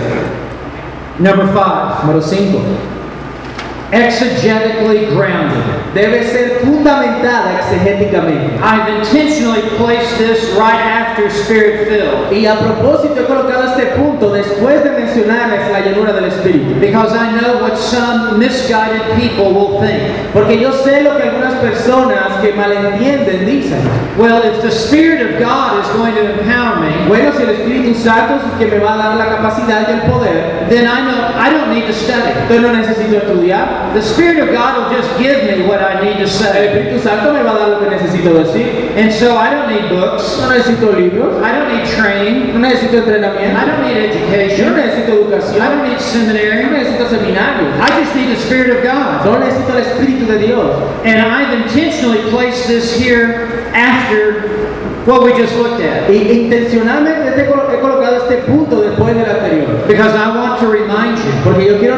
Number 1.20 1.48
five, 1.48 2.06
Número 2.06 2.22
5. 2.22 2.97
Exegetically 3.92 5.08
grounded. 5.16 5.64
Debe 5.94 6.24
ser 6.24 6.60
fundamentada 6.64 7.58
exegéticamente. 7.60 8.60
I've 8.62 8.88
intentionally 9.00 9.62
placed 9.78 10.18
this 10.18 10.52
right 10.56 10.80
after 10.80 11.30
spirit 11.30 11.88
filled 11.88 12.32
Y 12.32 12.46
a 12.46 12.56
propósito 12.56 13.22
he 13.22 13.26
colocado 13.26 13.64
este 13.76 13.96
punto 13.98 14.32
después 14.32 14.84
de 14.84 14.92
mencionarles 14.92 15.72
la 15.72 15.80
llenura 15.80 16.14
del 16.14 16.26
Espíritu. 16.26 16.80
because 16.80 17.14
I 17.16 17.32
know 17.40 17.62
what 17.62 17.78
some 17.78 18.38
misguided 18.38 19.02
people 19.16 19.54
will 19.54 19.80
think. 19.80 20.02
Porque 20.34 20.60
yo 20.60 20.72
sé 20.72 21.02
lo 21.02 21.18
que 21.18 21.24
algunas 21.24 21.56
personas 21.56 22.40
que 22.42 22.54
malentienden 22.54 23.46
dicen. 23.46 23.80
Well, 24.18 24.44
if 24.44 24.62
the 24.62 24.72
Spirit 24.72 25.22
of 25.22 25.40
God 25.40 25.80
is 25.84 25.88
going 25.96 26.14
to 26.16 26.40
empower 26.40 26.80
me, 26.80 27.08
Bueno, 27.08 27.32
si 27.36 27.44
el 27.44 27.50
Espíritu 27.50 27.96
Santo 27.96 28.36
es 28.36 28.42
el 28.54 28.60
que 28.60 28.76
me 28.78 28.84
va 28.84 28.94
a 28.94 28.98
dar 28.98 29.16
la 29.16 29.26
capacidad 29.38 29.88
y 29.88 29.94
el 29.94 30.02
poder, 30.12 30.68
then 30.70 30.86
I 30.86 31.02
know 31.02 31.18
I 31.40 31.50
don't 31.50 31.74
need 31.74 31.88
to 31.88 31.94
study. 31.94 32.32
entonces 32.42 32.62
no 32.62 32.74
necesito 32.74 33.18
estudiar. 33.18 33.77
The 33.94 34.02
Spirit 34.02 34.38
of 34.40 34.54
God 34.54 34.78
will 34.78 34.92
just 35.02 35.10
give 35.20 35.44
me 35.46 35.66
what 35.66 35.82
I 35.82 36.04
need 36.04 36.18
to 36.18 36.24
El 36.24 36.28
say. 36.28 36.68
Espíritu 36.68 37.00
Santo 37.02 37.34
me 37.34 37.42
va 37.44 37.56
a 37.56 37.60
dar 37.60 37.70
lo 37.70 37.80
que 37.80 37.90
necesito 37.90 38.34
decir. 38.34 38.96
And 38.98 39.12
so 39.12 39.38
I 39.38 39.50
don't 39.50 39.70
need 39.70 39.90
books. 39.90 40.38
No 40.40 40.50
necesito 40.50 40.94
libros, 40.96 41.42
I 41.42 41.52
don't 41.52 41.70
need 41.74 41.88
training. 41.88 42.54
no 42.54 42.68
necesito 42.68 43.02
I 43.08 43.66
don't 43.66 43.82
need 43.82 43.96
yo 43.96 44.70
no 44.70 44.76
education. 44.76 44.76
necesito 44.76 45.62
I 45.62 45.70
don't 45.70 45.84
need 45.84 45.92
yo 45.92 45.98
no 45.98 46.00
seminary. 46.00 46.64
necesito 46.66 47.08
seminario. 47.10 47.68
I 47.82 47.88
just 48.00 48.16
need 48.16 48.30
the 48.30 48.42
Spirit 48.42 48.78
of 48.78 48.84
God. 48.84 49.24
Solo 49.24 49.40
necesito 49.40 49.74
el 49.74 49.84
Espíritu 49.84 50.28
de 50.28 50.48
Dios. 50.48 50.76
And 51.06 51.22
I've 51.22 51.54
intentionally 51.62 52.22
placed 52.30 52.68
this 52.68 52.98
here 53.00 53.70
after 53.74 54.68
what 55.06 55.24
we 55.24 55.32
just 55.34 55.56
looked 55.56 55.82
at. 55.82 56.10
Y 56.10 56.46
intencionalmente 56.46 57.34
he 57.42 57.46
colocado 57.80 58.18
este 58.18 58.44
punto 58.46 58.82
después 58.82 59.16
del 59.16 59.26
anterior. 59.30 59.88
Because 59.88 60.14
I 60.14 60.36
want 60.36 60.60
to 60.60 60.68
remind 60.68 61.18
you 61.18 61.32
Porque 61.44 61.66
yo 61.66 61.80
quiero 61.80 61.98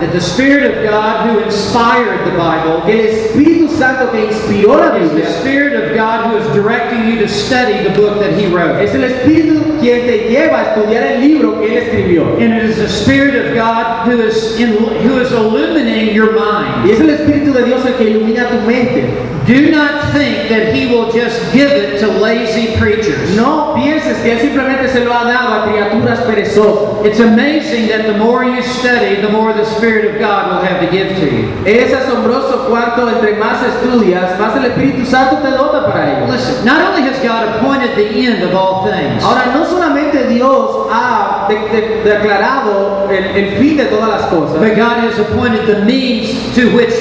that 0.00 0.12
the 0.12 0.20
Spirit 0.20 0.76
of 0.76 0.84
God 0.84 1.28
who 1.28 1.42
inspired 1.42 2.30
the 2.30 2.36
Bible 2.36 2.82
el 2.82 3.06
Espíritu 3.06 3.68
Santo 3.70 4.10
que 4.10 4.26
inspiró 4.26 4.76
la 4.78 4.96
is 4.96 5.10
the 5.12 5.26
Spirit 5.40 5.74
of 5.74 5.94
God 5.94 6.30
who 6.30 6.36
is 6.36 6.46
directing 6.54 7.06
you 7.08 7.18
to 7.18 7.28
study 7.28 7.82
the 7.82 7.94
book 7.94 8.20
that 8.20 8.38
He 8.38 8.46
wrote. 8.46 8.82
es 8.82 8.94
el 8.94 9.02
Espíritu 9.02 9.78
quien 9.80 10.06
te 10.06 10.28
lleva 10.30 10.60
a 10.60 10.74
estudiar 10.74 11.02
el 11.02 11.20
libro 11.20 11.60
que 11.60 11.68
Él 11.68 11.82
escribió. 11.82 12.38
And 12.40 12.52
it 12.54 12.64
is 12.64 12.76
the 12.76 12.88
Spirit 12.88 13.46
of 13.46 13.54
God 13.54 14.06
who 14.06 14.20
is, 14.20 14.58
in, 14.58 14.76
who 15.02 15.18
is 15.18 15.32
illuminating 15.32 16.14
your 16.14 16.32
mind. 16.32 16.86
Y 16.86 16.92
es 16.92 17.00
el 17.00 17.10
Espíritu 17.10 17.52
de 17.52 17.64
Dios 17.64 17.84
el 17.86 17.94
que 17.94 18.10
ilumina 18.10 18.48
tu 18.48 18.60
mente. 18.66 19.36
Do 19.46 19.70
not 19.70 20.12
think 20.12 20.48
that 20.48 20.74
He 20.74 20.92
will 20.92 21.12
just 21.12 21.40
give 21.52 21.70
it 21.70 22.00
to 22.00 22.08
lazy 22.08 22.76
preachers. 22.78 23.36
No 23.36 23.74
pienses 23.76 24.20
que 24.22 24.32
Él 24.32 24.40
simplemente 24.40 24.88
se 24.88 25.04
lo 25.04 25.12
ha 25.12 25.24
dado 25.24 25.62
a 25.62 25.66
criaturas 25.66 26.18
perezosas. 26.26 27.06
It's 27.06 27.20
amazing 27.20 27.86
that 27.88 28.06
the 28.06 28.18
more 28.18 28.44
you 28.44 28.60
study, 28.62 29.20
the 29.20 29.30
more 29.30 29.52
the 29.52 29.64
Spirit 29.64 29.85
of 29.86 30.18
God 30.18 30.50
will 30.50 30.64
have 30.66 30.80
to 30.80 30.90
give 30.90 31.16
to 31.16 31.26
you. 31.26 31.52
Es 31.64 31.92
asombroso 31.94 32.66
cuánto 32.68 33.08
entre 33.08 33.36
más 33.36 33.62
estudias, 33.62 34.38
más 34.38 34.56
el 34.56 34.66
Espíritu 34.66 35.06
Santo 35.06 35.36
te 35.36 35.50
dota 35.50 35.86
para 35.86 36.10
ello. 36.12 36.32
Listen, 36.32 36.64
not 36.64 36.80
only 36.82 37.02
has 37.02 37.18
God 37.22 37.56
appointed 37.56 37.94
the 37.96 38.08
end 38.26 38.42
of 38.42 38.54
all 38.54 38.84
things, 38.84 39.22
Ahora, 39.22 39.46
no 39.54 39.64
solamente 39.64 40.26
Dios 40.28 40.88
ha 40.90 41.35
de- 41.48 41.54
de- 41.70 42.02
declarado 42.04 43.08
el, 43.10 43.24
el 43.36 43.56
fin 43.58 43.76
de 43.76 43.84
todas 43.86 44.08
las 44.08 44.22
cosas, 44.28 44.58
but 44.58 44.74
God 44.76 44.98
has 45.04 45.18
appointed 45.18 45.66
the 45.66 45.84
means 45.84 46.54
to 46.54 46.68
which 46.76 46.92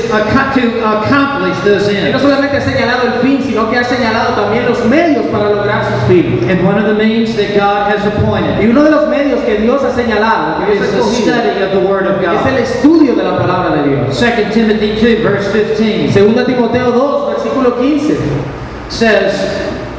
to 0.55 0.85
accomplish 0.85 1.57
those 1.63 1.87
Él 1.89 2.11
no 2.11 2.17
ends. 2.17 2.21
solamente 2.21 2.57
ha 2.57 2.61
señalado 2.61 3.07
el 3.07 3.13
fin, 3.21 3.41
sino 3.43 3.69
que 3.69 3.77
ha 3.77 3.83
señalado 3.83 4.33
también 4.35 4.65
los 4.65 4.83
medios 4.85 5.25
para 5.31 5.49
lograr 5.49 5.83
sus 5.85 6.07
fines. 6.07 6.43
And 6.49 6.65
one 6.65 6.77
of 6.79 6.85
the 6.85 6.93
means 6.93 7.35
that 7.35 7.55
God 7.55 7.89
has 7.91 8.03
Y 8.05 8.07
appointed 8.09 8.69
uno 8.69 8.83
de 8.83 8.91
los 8.91 9.07
medios 9.09 9.39
que 9.41 9.57
Dios 9.57 9.83
ha 9.83 9.91
señalado, 9.91 10.63
is 10.71 10.79
the 10.79 11.03
study 11.03 11.61
of 11.63 11.71
the 11.71 11.87
Word 11.87 12.07
of 12.07 12.21
es 12.21 12.45
el 12.45 12.55
God. 12.55 12.59
estudio 12.59 13.15
de 13.15 13.23
la 13.23 13.37
palabra 13.37 13.81
de 13.81 13.89
Dios. 13.89 14.19
2 14.19 14.53
Timothy 14.53 14.95
2, 14.99 15.23
verse 15.23 15.49
15 15.77 16.11
Segunda 16.13 16.45
Timoteo 16.45 16.91
2, 16.91 17.35
versículo 17.35 17.77
15, 17.79 18.17
says, 18.89 19.33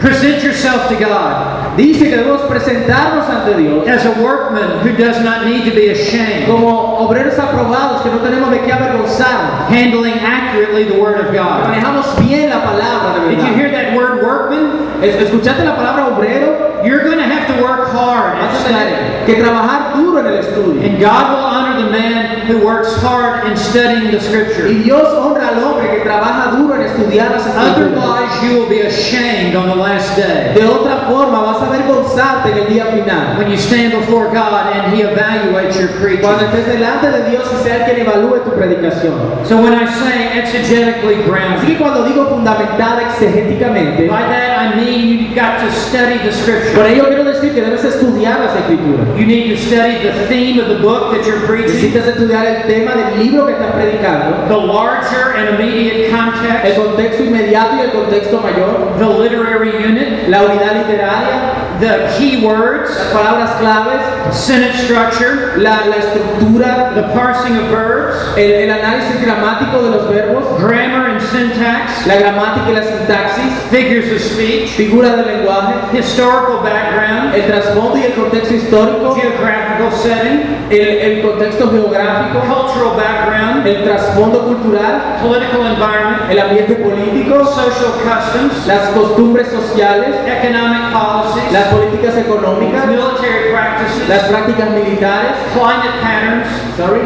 Present 0.00 0.42
yourself 0.44 0.88
to 0.88 0.96
God 0.96 1.76
dice 1.76 2.04
que 2.08 2.16
debemos 2.16 2.40
presentarnos 2.48 3.28
ante 3.28 3.54
Dios 3.56 3.86
as 3.86 4.04
a 4.06 4.22
workman 4.22 4.80
who 4.80 4.96
does 4.96 5.22
not 5.22 5.44
need 5.46 5.64
to 5.64 5.74
be 5.74 5.88
ashamed, 5.90 6.46
como 6.46 6.96
obreros 7.06 7.38
aprobados 7.38 8.02
que 8.02 8.10
no 8.10 8.18
tenemos 8.18 8.50
de 8.50 8.60
qué 8.60 8.72
avergonzar. 8.72 9.68
handling 9.68 10.14
accurately 10.20 10.84
the 10.84 10.98
Word 10.98 11.20
of 11.20 11.32
God. 11.34 11.68
Manejamos 11.68 12.06
bien 12.26 12.50
la 12.50 12.62
palabra 12.62 13.24
de 13.28 13.36
Did 13.36 13.46
you 13.46 13.54
hear 13.54 13.70
that 13.70 13.94
word 13.94 14.22
workman? 14.22 15.02
Es- 15.02 15.16
¿Escuchaste 15.22 15.64
la 15.64 15.76
palabra 15.76 16.08
obrero? 16.08 16.82
You're 16.84 17.02
going 17.04 17.18
to 17.18 17.24
have 17.24 17.46
to 17.54 17.62
work 17.62 17.88
hard 17.88 18.38
Vas 18.38 18.60
a 18.60 18.68
tener 18.68 19.26
que 19.26 19.34
trabajar 19.42 19.94
duro 19.96 20.20
en 20.20 20.26
el 20.26 20.38
estudio. 20.38 20.82
And 20.82 20.98
God 21.00 21.30
will 21.30 21.44
honor 21.44 21.82
the 21.84 21.90
man 21.90 22.35
who 22.46 22.64
works 22.64 22.94
hard 23.02 23.46
in 23.46 23.56
studying 23.56 24.10
the 24.10 24.18
Y 24.18 24.20
Scripture. 24.20 24.68
Dios 24.82 25.06
honra 25.14 25.48
al 25.48 25.62
hombre 25.64 25.90
que 25.90 26.00
trabaja 26.04 26.56
duro 26.56 26.74
en 26.74 26.82
estudiar 26.82 27.30
las. 27.32 27.46
Otherwise, 27.56 28.42
you 28.42 28.58
will 28.58 28.68
be 28.68 28.80
ashamed 28.80 29.54
on 29.56 29.68
the 29.68 29.74
last 29.74 30.16
day 30.16 30.52
De 30.54 30.64
otra 30.66 31.06
forma, 31.08 31.40
vas 31.42 31.62
a 31.62 31.66
avergonzarte 31.66 32.50
en 32.52 32.58
el 32.58 32.66
día 32.68 32.86
final. 32.86 33.36
when 33.38 33.50
you 33.50 33.56
stand 33.56 33.92
before 33.92 34.26
God 34.32 34.72
and 34.74 34.94
He 34.94 35.02
evaluates 35.02 35.76
your 35.78 35.88
Cuando 36.20 36.46
preaching. 36.46 36.46
estés 36.48 36.66
delante 36.66 37.10
de 37.10 37.30
Dios 37.30 37.44
y 37.52 37.64
sea 37.64 37.84
quien 37.84 37.98
evalúe 38.06 38.40
tu 38.44 38.50
predicación. 38.52 39.14
So 39.44 39.56
when 39.60 39.72
I 39.74 39.86
say 39.86 40.38
exegetically 40.40 41.16
Así 41.16 41.26
grounded, 41.26 41.66
que 41.66 41.76
cuando 41.78 42.04
digo 42.04 42.26
fundamentada 42.28 43.02
exegéticamente, 43.02 44.08
by 44.08 44.22
that 44.28 44.58
I 44.58 44.76
mean 44.76 45.08
you've 45.08 45.34
got 45.34 45.60
to 45.60 45.70
study 45.72 46.18
the 46.18 46.30
por 46.30 46.32
Scripture. 46.32 46.86
ello 46.88 47.06
quiero 47.08 47.24
decir 47.24 47.35
que 47.40 47.60
debes 47.60 47.84
estudiar 47.84 48.40
las 48.40 48.56
escrituras. 48.56 49.06
You 49.16 49.26
need 49.26 49.50
to 49.50 49.56
study 49.56 50.02
the 50.02 50.26
theme 50.26 50.60
of 50.60 50.68
the 50.68 50.80
book 50.80 51.12
that 51.12 51.26
you're 51.26 51.46
preaching, 51.46 51.76
Necesitas 51.76 52.06
estudiar 52.08 52.46
el 52.46 52.62
tema 52.66 52.94
del 52.94 53.18
libro 53.18 53.46
que 53.46 53.52
estás 53.52 53.72
predicando, 53.72 54.48
the 54.48 54.56
larger 54.56 55.36
and 55.36 55.60
immediate 55.60 56.06
el 56.06 56.10
context, 56.10 56.78
contexto 56.78 57.24
inmediato 57.24 57.76
y 57.76 57.80
el 57.80 57.90
contexto 57.90 58.40
mayor, 58.40 58.96
the 58.98 59.06
literary 59.06 59.84
unit, 59.84 60.28
la 60.28 60.44
unidad 60.44 60.76
literaria, 60.76 61.65
the 61.80 62.14
key 62.16 62.44
words, 62.44 62.90
las 62.90 63.12
palabras 63.12 63.58
claves, 63.60 64.36
sentence 64.36 64.84
structure, 64.84 65.56
la, 65.58 65.86
la 65.86 65.96
estructura, 65.96 66.94
the 66.94 67.02
parsing 67.12 67.56
of 67.56 67.70
verbs, 67.70 68.36
el, 68.38 68.50
el 68.52 68.70
análisis 68.70 69.20
gramático 69.20 69.82
de 69.82 69.90
los 69.90 70.08
verbos, 70.08 70.60
grammar 70.60 71.10
and 71.10 71.20
syntax, 71.20 72.06
la 72.06 72.16
gramática 72.16 72.70
y 72.70 72.74
la 72.74 72.82
sintaxis, 72.82 73.52
figures 73.70 74.10
of 74.12 74.20
speech, 74.20 74.70
figuras 74.70 75.16
del 75.16 75.26
lenguaje, 75.26 75.98
historical 75.98 76.62
background, 76.62 77.34
el 77.34 77.46
trasfondo 77.46 77.98
y 77.98 78.04
el 78.04 78.14
contexto 78.14 78.54
histórico, 78.54 79.14
geographical 79.14 79.92
setting, 79.92 80.66
el, 80.70 80.80
el 80.80 81.22
contexto 81.22 81.70
geográfico, 81.70 82.40
cultural 82.40 82.96
background, 82.96 83.66
el 83.66 83.84
trasfondo 83.84 84.44
cultural, 84.44 85.18
political 85.22 85.66
environment, 85.66 86.30
el 86.30 86.38
ambiente 86.38 86.74
político, 86.76 87.44
social 87.44 87.92
customs, 88.02 88.66
las 88.66 88.88
costumbres 88.90 89.48
sociales, 89.48 90.16
economic 90.26 90.92
policies, 90.92 91.52
las 91.52 91.65
políticas 91.68 92.16
económicas, 92.16 92.86
military 92.86 93.50
practices, 93.52 94.08
las 94.08 94.24
prácticas 94.24 94.70
militares, 94.70 95.32
climate 95.52 95.96
patterns, 96.02 96.46
sorry, 96.76 97.00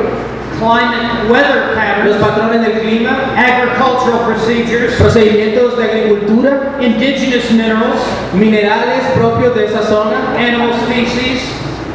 climate 0.59 1.31
weather 1.31 1.71
los 2.05 2.17
patterns, 2.17 2.17
patrones 2.17 2.61
del 2.61 2.81
clima, 2.81 3.33
agricultural 3.37 4.27
procedures, 4.27 4.95
procedimientos 4.95 5.77
de 5.79 5.85
agricultura, 5.85 6.77
indigenous 6.81 7.51
minerals, 7.51 8.01
minerales 8.35 9.05
propios 9.15 9.55
de 9.55 9.67
esa 9.67 9.83
zona, 9.83 10.35
animal 10.39 10.73
species, 10.85 11.43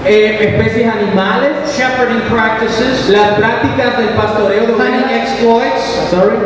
eh, 0.06 0.38
especies 0.52 0.88
animales, 0.88 1.76
shepherding 1.76 2.22
practices, 2.30 3.10
las 3.10 3.38
prácticas 3.38 3.98
del 3.98 4.10
pastoreo 4.10 4.68
de 4.68 4.74
hunting 4.74 5.10
exploits, 5.10 6.10
sorry, 6.12 6.38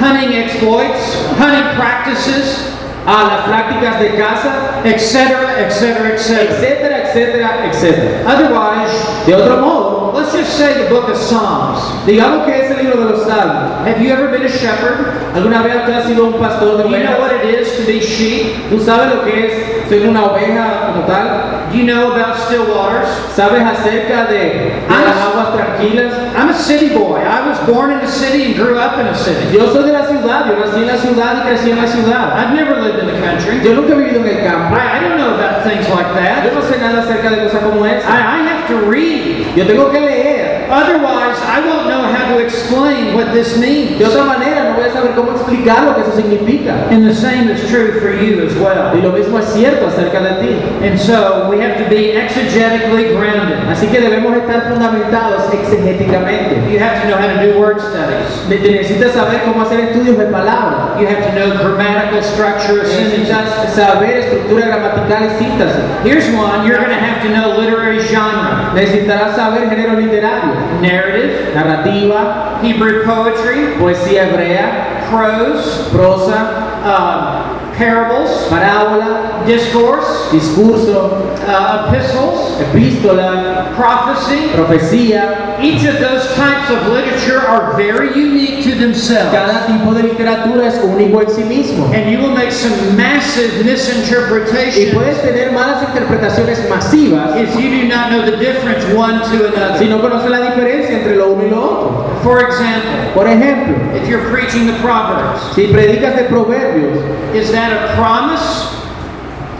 hunting 0.00 0.32
exploits, 0.32 1.18
hunting 1.38 1.76
practices, 1.76 2.72
a 3.06 3.24
las 3.24 3.40
prácticas 3.46 4.00
de 4.00 4.14
casa, 4.16 4.80
etc., 4.84 5.30
etc., 5.58 5.82
etc. 6.14 6.30
etcétera, 6.50 6.98
etcétera, 7.02 7.66
etcétera. 7.70 8.22
Otherwise, 8.26 8.92
De 9.26 9.34
otro 9.34 9.56
modo, 9.58 10.12
let's 10.14 10.32
just 10.32 10.56
say 10.56 10.74
the 10.74 10.88
book 10.90 11.08
of 11.08 11.16
Psalms. 11.16 11.80
digamos 12.06 12.44
que 12.46 12.64
es 12.64 12.70
el 12.70 12.84
libro 12.84 13.04
de 13.04 13.12
los 13.12 13.26
salmos. 13.26 13.86
Have 13.86 14.00
you 14.02 14.10
ever 14.12 14.28
been 14.28 14.44
a 14.44 14.48
shepherd? 14.48 15.12
¿Alguna 15.34 15.62
vez 15.62 15.76
usted 15.76 15.92
ha 15.94 16.02
sido 16.06 16.26
un 16.26 16.34
pastor 16.34 16.76
de 16.78 16.84
Do 16.84 16.90
you 16.90 17.02
know 17.04 17.18
what 17.20 17.32
it 17.32 17.44
is 17.60 17.76
to 17.76 17.86
be 17.86 18.00
sheep? 18.00 18.68
¿Tú 18.70 18.78
sabes 18.80 19.14
lo 19.14 19.24
que 19.24 19.46
es 19.46 19.83
ser 19.88 20.08
una 20.08 20.24
oveja 20.24 20.86
como 20.86 21.06
tal? 21.06 21.70
Do 21.70 21.78
you 21.78 21.84
know 21.84 22.12
about 22.12 22.36
still 22.46 22.66
waters? 22.66 23.08
¿Sabes 23.34 23.62
acerca 23.62 24.26
de, 24.26 24.84
de 24.86 25.04
las 25.04 25.16
aguas 25.16 25.54
tranquilas? 25.56 26.12
I'm 26.36 26.48
a 26.50 26.54
city 26.54 26.94
boy. 26.94 27.20
I 27.20 27.46
was 27.48 27.58
born 27.66 27.90
in 27.90 27.98
a 27.98 28.06
city 28.08 28.44
and 28.44 28.54
grew 28.54 28.78
up 28.78 28.98
in 28.98 29.06
a 29.06 29.14
city. 29.14 29.52
Yo 29.52 29.72
soy 29.72 29.84
de 29.84 29.92
la 29.92 30.06
ciudad, 30.06 30.46
yo 30.46 30.56
nací 30.56 30.80
en 30.80 30.86
la 30.86 30.96
ciudad 30.96 31.36
y 31.38 31.48
crecí 31.48 31.70
en 31.70 31.76
la 31.78 31.86
ciudad. 31.86 32.36
I've 32.36 32.54
never 32.54 32.80
lived 32.80 33.00
in 33.00 33.06
the 33.06 33.18
country. 33.20 33.60
Yo 33.62 33.74
nunca 33.74 33.94
he 33.94 33.96
vivido 33.96 34.20
en 34.20 34.38
el 34.38 34.44
campo. 34.44 34.76
I, 34.76 34.98
I 34.98 35.00
don't 35.00 35.16
know 35.16 35.34
about 35.34 35.64
things 35.64 35.88
like 35.88 36.14
that. 36.14 36.44
Yo 36.44 36.54
no 36.54 36.62
sé 36.62 36.78
nada 36.78 37.02
acerca 37.02 37.30
de 37.30 37.42
cosas 37.44 37.62
como 37.62 37.84
esa. 37.84 38.08
I, 38.08 38.40
I 38.40 38.42
have 38.46 38.68
to 38.68 38.76
read. 38.88 39.56
Yo 39.56 39.66
tengo 39.66 39.90
que 39.90 40.00
leer. 40.00 40.43
Otherwise, 40.70 41.38
I 41.42 41.60
won't 41.66 41.88
know 41.88 42.02
how 42.02 42.34
to 42.34 42.42
explain 42.44 43.14
what 43.14 43.32
this 43.32 43.58
means. 43.58 43.98
De 43.98 44.04
otra 44.04 44.24
manera, 44.24 44.64
no 44.70 44.74
voy 44.74 44.84
a 44.88 44.92
saber 44.92 45.14
cómo 45.14 45.32
explicar 45.32 45.84
lo 45.84 45.94
que 45.94 46.02
eso 46.02 46.12
significa. 46.16 46.74
And 46.90 47.04
the 47.06 47.14
same 47.14 47.48
is 47.48 47.68
true 47.70 48.00
for 48.00 48.10
you 48.12 48.44
as 48.46 48.54
Y 48.54 48.60
well. 48.62 48.94
lo 49.02 49.12
mismo 49.12 49.38
es 49.38 49.46
cierto 49.52 49.86
acerca 49.86 50.20
de 50.20 50.40
ti. 50.40 50.86
And 50.86 50.98
so 50.98 51.48
we 51.50 51.58
have 51.60 51.76
to 51.78 51.88
be 51.88 52.12
exegetically 52.16 53.14
grounded. 53.16 53.58
Así 53.70 53.86
que 53.88 54.00
debemos 54.00 54.36
estar 54.36 54.68
fundamentados 54.72 55.52
exegéticamente. 55.52 56.70
You 56.70 56.78
have 56.78 57.02
to 57.02 57.08
know 57.08 57.16
how 57.16 57.28
to 57.28 57.40
do 57.52 57.58
word 57.58 57.80
studies. 57.80 58.48
Ne- 58.48 58.58
Necesitas 58.58 59.12
saber 59.12 59.42
cómo 59.44 59.62
hacer 59.62 59.80
estudios 59.80 60.16
de. 60.16 60.98
You 61.00 61.06
have 61.06 61.24
to 61.24 61.32
know 61.34 61.50
grammatical 61.62 62.22
structure 62.22 62.80
of 62.80 62.86
sentences. 62.86 63.28
Necesitas 63.28 63.74
saber 63.74 64.18
estructura 64.18 64.66
gramatical 64.66 65.24
y 65.24 65.30
síntesis. 65.38 65.84
Here's 66.04 66.26
one. 66.34 66.66
You're 66.66 66.78
going 66.78 66.90
to 66.90 66.94
have 67.00 67.22
to 67.22 67.28
know 67.30 67.56
literary 67.58 68.00
genre, 68.00 68.72
Necesitarás 68.74 69.36
saber 69.36 69.68
género 69.70 69.94
literario, 69.98 70.54
narrative, 70.80 71.54
narrativa, 71.54 72.60
Hebrew 72.62 73.04
poetry, 73.04 73.74
poesía 73.78 74.28
hebrea, 74.28 75.08
prose, 75.10 75.88
prosa, 75.90 76.80
uh, 76.84 77.53
parables, 77.76 78.46
parábola, 78.48 79.42
discourse, 79.46 80.30
discurso, 80.30 81.34
uh, 81.46 81.88
epistles, 81.88 82.60
epístola, 82.60 83.72
prophecy. 83.76 84.48
profecía. 84.54 85.58
Each 85.60 85.84
of 85.84 85.98
those 86.00 86.26
types 86.34 86.70
of 86.70 86.86
literature 86.88 87.40
are 87.40 87.76
very 87.76 88.12
unique 88.14 88.64
to 88.64 88.74
themselves. 88.74 89.32
Cada 89.32 89.66
tipo 89.66 89.94
de 89.94 90.02
literatura 90.02 90.66
es 90.66 90.78
único 90.84 91.20
en 91.20 91.30
sí 91.30 91.44
mismo. 91.44 91.86
And 91.92 92.10
you 92.10 92.18
will 92.18 92.34
make 92.34 92.52
some 92.52 92.96
massive 92.96 93.60
Y 93.60 93.64
misinterpretations 93.64 94.94
puedes 94.94 95.22
tener 95.22 95.52
malas 95.52 95.82
interpretaciones 95.88 96.68
masivas 96.68 97.36
if 97.36 97.54
you 97.58 97.70
do 97.82 97.88
not 97.88 98.10
know 98.10 98.22
the 98.24 98.36
difference 98.36 98.84
one 98.94 99.20
to 99.20 99.48
another. 99.48 99.78
si 99.78 99.86
no 99.86 100.00
conoces 100.00 100.30
la 100.30 100.40
diferencia 100.40 100.98
entre 100.98 101.16
lo 101.16 101.32
uno 101.32 101.44
y 101.44 101.50
lo 101.50 101.62
otro. 101.62 102.03
For 102.24 102.40
example, 102.46 103.12
Por 103.12 103.26
ejemplo, 103.26 103.94
if 103.94 104.08
you're 104.08 104.28
preaching 104.30 104.66
the 104.66 104.72
Proverbs, 104.80 105.54
si 105.54 105.66
predicas 105.66 106.16
de 106.16 106.24
proverbios, 106.24 106.98
is 107.34 107.52
that 107.52 107.70
a 107.70 107.94
promise 107.96 108.74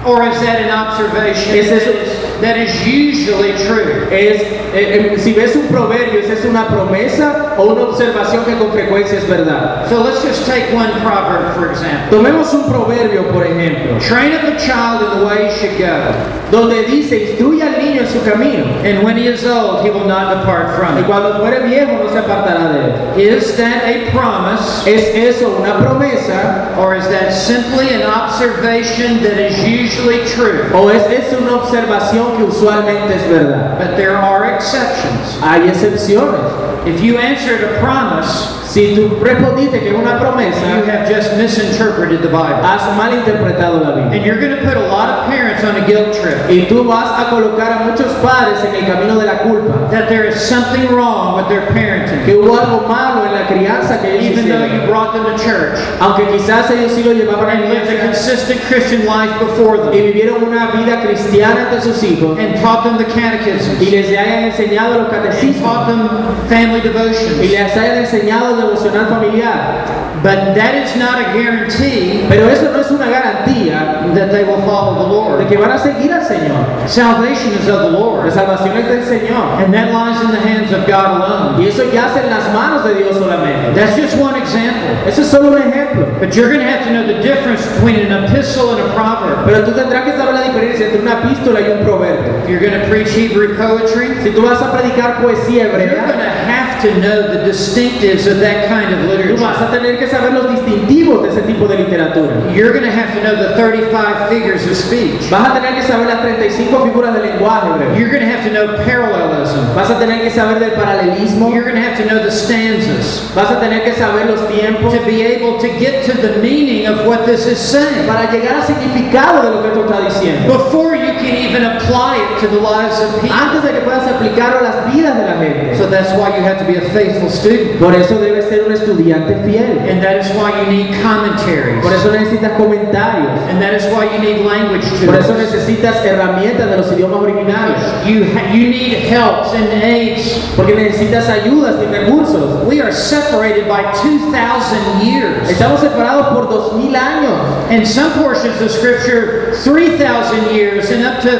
or 0.06 0.22
is 0.24 0.40
that 0.40 0.62
an 0.62 0.70
observation 0.70 1.54
Es 1.54 1.70
eso. 1.70 2.23
That 2.40 2.56
is 2.56 2.86
usually 2.86 3.52
true? 3.66 4.08
es, 4.10 4.42
eh, 4.74 5.12
eh, 5.14 5.18
si 5.18 5.32
ves 5.32 5.54
un 5.56 5.68
proverbio, 5.68 6.20
¿es 6.20 6.44
una 6.44 6.66
promesa 6.68 7.54
o 7.56 7.64
una 7.72 7.82
observación 7.82 8.44
que 8.44 8.56
con 8.56 8.72
frecuencia 8.72 9.18
es 9.18 9.28
verdad? 9.28 9.88
So 9.88 10.02
let's 10.02 10.22
just 10.22 10.46
take 10.46 10.72
one 10.74 10.90
proverb 11.02 11.54
for 11.54 11.70
example. 11.70 12.18
Tomemos 12.18 12.52
un 12.54 12.68
proverbio, 12.68 13.30
por 13.32 13.44
ejemplo, 13.44 13.98
Train 14.00 14.32
up 14.34 14.44
a 14.44 14.56
child 14.58 15.02
in 15.02 15.20
the 15.20 15.26
way 15.26 15.48
he 15.48 15.56
should 15.58 15.78
go, 15.78 16.12
donde 16.50 16.84
dice, 16.84 17.30
instruye 17.30 17.62
al 17.62 17.78
niño 17.82 18.00
en 18.02 18.08
su 18.08 18.20
camino, 18.20 18.64
and 18.84 19.02
when 19.02 19.16
he 19.16 19.26
is 19.26 19.44
old, 19.46 19.84
he 19.84 19.90
will 19.90 20.06
not 20.06 20.38
depart 20.40 20.76
from 20.76 20.96
y 20.96 21.00
it. 21.00 21.06
cuando 21.06 21.38
fuere 21.40 21.60
viejo 21.66 21.92
no 22.02 22.08
se 22.10 22.18
apartará 22.18 22.72
de 22.72 22.80
él. 22.80 23.34
Is 23.38 23.56
that 23.56 23.84
a 23.84 24.10
promise 24.10 24.84
¿Es 24.86 25.14
eso 25.14 25.56
una 25.58 25.78
promesa 25.78 26.76
or 26.78 26.94
is 26.94 27.06
that 27.08 27.32
simply 27.32 27.94
an 27.94 28.02
observation 28.02 29.22
that 29.22 29.38
is 29.38 29.56
usually 29.64 30.24
true? 30.26 30.68
o 30.74 30.88
es 30.90 31.02
eso 31.10 31.38
una 31.38 31.56
observación 31.56 32.23
que 32.36 32.44
usualmente 32.44 33.14
es 33.14 33.28
verdad? 33.28 33.78
But 33.78 33.96
there 33.96 34.16
are 34.16 34.54
exceptions. 34.54 35.38
Hay 35.40 35.68
excepciones. 35.68 36.86
If 36.86 37.00
you 37.00 37.18
answered 37.18 37.62
a 37.62 37.78
promise, 37.80 38.63
Si 38.74 38.92
tú 38.96 39.22
respondiste 39.22 39.78
que 39.78 39.90
es 39.90 39.94
una 39.94 40.14
you 40.14 40.18
promesa, 40.18 40.58
have 40.90 41.08
just 41.08 41.36
misinterpreted 41.36 42.22
the 42.22 42.28
Bible. 42.28 42.58
has 42.60 42.82
malinterpretado 42.98 43.80
la 43.80 43.94
Biblia. 43.94 44.18
And 44.18 44.26
you're 44.26 44.40
going 44.40 44.50
to 44.50 44.64
put 44.66 44.76
a 44.76 44.88
lot 44.88 45.08
of 45.08 45.30
parents 45.30 45.62
on 45.62 45.76
a 45.76 45.86
guilt 45.86 46.12
trip. 46.12 46.50
Y 46.50 46.66
tú 46.66 46.82
vas 46.82 47.06
a 47.20 47.30
colocar 47.30 47.70
a 47.70 47.84
muchos 47.84 48.12
padres 48.14 48.64
en 48.64 48.74
el 48.74 48.84
camino 48.84 49.16
de 49.16 49.26
la 49.26 49.38
culpa. 49.44 49.88
that 49.92 50.08
there 50.08 50.24
is 50.24 50.34
something 50.34 50.88
wrong 50.92 51.36
with 51.36 51.48
their 51.48 51.64
parenting, 51.70 52.24
Que 52.24 52.34
hubo 52.34 52.58
algo 52.58 52.88
malo 52.88 53.24
en 53.24 53.32
la 53.32 53.46
crianza 53.46 54.00
que 54.00 54.10
ellos 54.18 54.38
even 54.38 54.48
though 54.48 54.64
you 54.66 54.84
brought 54.88 55.12
them 55.14 55.22
to 55.24 55.38
church. 55.38 55.78
Aunque 56.00 56.26
quizás 56.26 56.68
ellos 56.72 56.90
sí 56.90 57.04
lo 57.04 57.12
llevaban 57.12 57.48
a 57.48 57.52
and 57.52 57.62
la 57.62 57.68
lived 57.68 57.86
a 57.86 57.94
iglesia. 57.94 58.06
consistent 58.06 58.60
Christian 58.62 59.06
life 59.06 59.38
before 59.38 59.76
y 59.76 60.00
them 60.00 60.06
vivieron 60.10 60.42
una 60.42 60.72
vida 60.72 61.00
cristiana 61.00 61.70
ante 61.70 61.80
sus 61.80 62.02
hijos. 62.02 62.36
And 62.40 62.60
taught 62.60 62.82
them 62.82 62.98
the 62.98 63.04
y 63.04 63.14
catechisms 63.14 63.80
les 63.88 64.08
hayan 64.08 64.50
enseñado 64.50 64.98
los 64.98 65.12
and 65.12 65.22
catecismos. 65.22 65.62
taught 65.62 65.86
them 65.86 66.08
family 66.48 66.80
y 66.80 66.82
devotions. 66.82 67.38
les 67.38 67.76
hayan 67.76 67.98
enseñado 67.98 68.63
devocional 68.68 69.06
familiar. 69.08 70.02
But 70.24 70.54
that 70.56 70.74
is 70.74 70.96
not 70.96 71.20
a 71.20 71.34
guarantee 71.36 72.24
Pero 72.30 72.48
eso 72.48 72.72
no 72.72 72.80
es 72.80 72.90
una 72.90 73.04
garantía 73.10 74.08
that 74.14 74.30
they 74.32 74.42
will 74.44 74.62
follow 74.64 74.94
the 75.04 75.04
de 75.04 75.12
Lord. 75.12 75.48
que 75.50 75.58
van 75.58 75.70
a 75.72 75.78
seguir 75.78 76.10
al 76.14 76.22
Señor. 76.24 76.64
Salvation 76.88 77.52
is 77.52 77.68
of 77.68 77.80
the 77.82 77.90
La 77.90 77.98
Lord, 77.98 78.32
salvación 78.32 78.74
es 78.78 78.88
del 78.88 79.04
Señor. 79.04 79.60
and 79.62 79.74
that 79.74 79.92
lies 79.92 80.22
in 80.22 80.30
the 80.30 80.40
hands 80.40 80.72
of 80.72 80.86
God 80.86 81.20
alone. 81.20 81.60
Y 81.60 81.68
eso 81.68 81.84
yace 81.92 82.24
en 82.24 82.30
las 82.30 82.48
manos 82.54 82.84
de 82.84 82.94
Dios 82.94 83.18
solamente. 83.18 83.74
That's 83.74 83.96
just 84.00 84.16
one 84.16 84.34
example. 84.40 84.96
Eso 85.06 85.20
es 85.20 85.28
solo 85.28 85.50
un 85.52 85.60
ejemplo. 85.60 86.06
But 86.18 86.34
you're 86.34 86.48
going 86.48 86.64
to 86.64 86.70
have 86.72 86.84
to 86.86 86.92
know 86.92 87.06
the 87.06 87.20
difference 87.20 87.66
between 87.74 87.96
an 87.96 88.24
epistle 88.24 88.70
and 88.72 88.80
a 88.80 88.94
proverb. 88.94 89.44
Pero 89.44 89.62
tú 89.66 89.72
tendrás 89.72 90.04
que 90.04 90.12
saber 90.16 90.32
la 90.32 90.42
diferencia 90.44 90.86
entre 90.86 91.02
una 91.02 91.20
epístola 91.20 91.60
y 91.60 91.70
un 91.70 91.84
proverbio. 91.84 92.32
If 92.44 92.48
you're 92.48 92.60
going 92.64 92.80
to 92.80 92.88
preach 92.88 93.10
Hebrew 93.12 93.56
poetry, 93.58 94.22
Si 94.22 94.30
tú 94.30 94.40
vas 94.40 94.62
a 94.62 94.72
predicar 94.72 95.20
poesía 95.20 95.64
you're 95.68 95.70
going 95.70 95.88
hebrea, 95.90 96.06
to 96.06 96.48
have 96.48 96.53
to 96.84 97.00
know 97.00 97.22
the 97.32 97.40
distinctives 97.48 98.26
of 98.30 98.38
that 98.40 98.68
kind 98.68 98.92
of 98.94 99.00
tú 99.00 99.08
vas 99.08 99.58
literature. 99.58 99.64
a 99.64 99.70
tener 99.70 99.98
que 99.98 100.06
saber 100.08 100.32
los 100.32 100.46
distintivos 100.50 101.22
de 101.22 101.28
ese 101.30 101.42
tipo 101.42 101.66
de 101.66 101.76
literatura. 101.78 102.52
You're 102.54 102.72
going 102.72 102.84
to 102.84 102.92
have 102.92 103.12
to 103.14 103.22
know 103.22 103.34
the 103.36 103.54
35 103.56 104.28
figures 104.28 104.66
of 104.66 104.76
speech. 104.76 105.30
Vas 105.30 105.48
a 105.48 105.54
tener 105.60 105.74
que 105.74 105.82
saber 105.82 106.06
las 106.06 106.20
35 106.22 106.84
figuras 106.84 107.14
del 107.14 107.22
lenguaje. 107.22 107.98
You're 107.98 108.10
going 108.10 108.22
to 108.22 108.28
have 108.28 108.44
to 108.44 108.52
know 108.52 108.76
parallelism. 108.84 109.74
Vas 109.74 109.90
a 109.90 109.98
tener 109.98 110.20
que 110.22 110.30
saber 110.30 110.60
del 110.60 110.72
paralelismo. 110.72 111.52
You're 111.52 111.64
going 111.64 111.76
to 111.76 111.82
have 111.82 111.96
to 111.98 112.04
know 112.06 112.22
the 112.22 112.30
stanzas 112.30 113.32
Vas 113.34 113.50
a 113.50 113.60
tener 113.60 113.82
que 113.84 113.92
saber 113.94 114.26
los 114.26 114.40
tiempos 114.48 114.92
to 114.92 115.04
be 115.04 115.22
able 115.22 115.58
to 115.58 115.68
get 115.78 116.04
to 116.06 116.12
the 116.20 116.38
meaning 116.40 116.86
of 116.86 117.06
what 117.06 117.24
this 117.26 117.46
is 117.46 117.58
saying 117.58 118.06
para 118.06 118.30
llegar 118.30 118.56
al 118.56 118.62
significado 118.66 119.42
de 119.42 119.50
lo 119.50 119.62
que 119.62 119.68
esto 119.68 119.84
está 119.84 120.00
diciendo. 120.00 120.52
before 120.52 120.94
you 120.94 121.12
can 121.14 121.34
even 121.36 121.64
apply 121.64 122.16
it 122.16 122.40
to 122.40 122.48
the 122.48 122.60
lives 122.60 123.00
of 123.00 123.20
people. 123.20 123.36
Antes 123.36 123.62
de 123.62 123.72
que 123.72 123.80
puedas 123.80 124.06
aplicarlo 124.06 124.60
a 124.60 124.62
las 124.62 124.94
vidas 124.94 125.16
de 125.16 125.24
la 125.24 125.34
gente. 125.38 125.76
So 125.76 125.86
that's 125.88 126.12
why 126.12 126.36
you 126.36 126.42
have 126.44 126.58
to 126.58 126.64
be 126.64 126.73
a 126.76 126.80
faithful 126.92 127.28
student. 127.28 127.78
Por 127.78 127.94
eso 127.94 128.18
debes 128.18 128.46
ser 128.46 128.64
un 128.64 128.72
estudiante 128.72 129.34
fiel. 129.44 129.78
And 129.88 130.02
that 130.02 130.20
is 130.20 130.30
why 130.36 130.50
you 130.60 130.66
need 130.70 131.02
commentaries. 131.02 131.82
Por 131.82 131.92
eso 131.92 132.10
necesitas 132.10 132.52
comentarios. 132.56 133.38
And 133.48 133.60
that 133.60 133.74
is 133.74 133.84
why 133.92 134.04
you 134.04 134.18
need 134.18 134.44
language 134.44 134.84
Por 135.04 135.16
eso 135.16 135.34
necesitas 135.34 136.04
herramientas 136.04 136.70
de 136.70 136.76
los 136.76 136.92
idiomas 136.92 137.20
originarios. 137.20 137.80
You, 138.06 138.24
you 138.52 138.70
need 138.70 138.92
helps 139.08 139.54
and 139.54 139.68
aids. 139.82 140.38
Porque 140.56 140.74
necesitas 140.74 141.28
ayudas 141.28 141.76
y 141.82 141.86
recursos. 141.86 142.66
We 142.66 142.80
are 142.80 142.92
separated 142.92 143.68
by 143.68 143.82
2,000 144.02 145.00
years. 145.06 145.50
Estamos 145.50 145.80
separados 145.80 146.28
por 146.34 146.48
dos 146.48 146.74
mil 146.74 146.94
años. 146.94 147.38
And 147.70 147.86
some 147.86 148.12
portions 148.22 148.60
of 148.60 148.70
Scripture, 148.70 149.43
3,000 149.62 150.54
years 150.54 150.90
and 150.90 151.04
up 151.06 151.20
to 151.22 151.30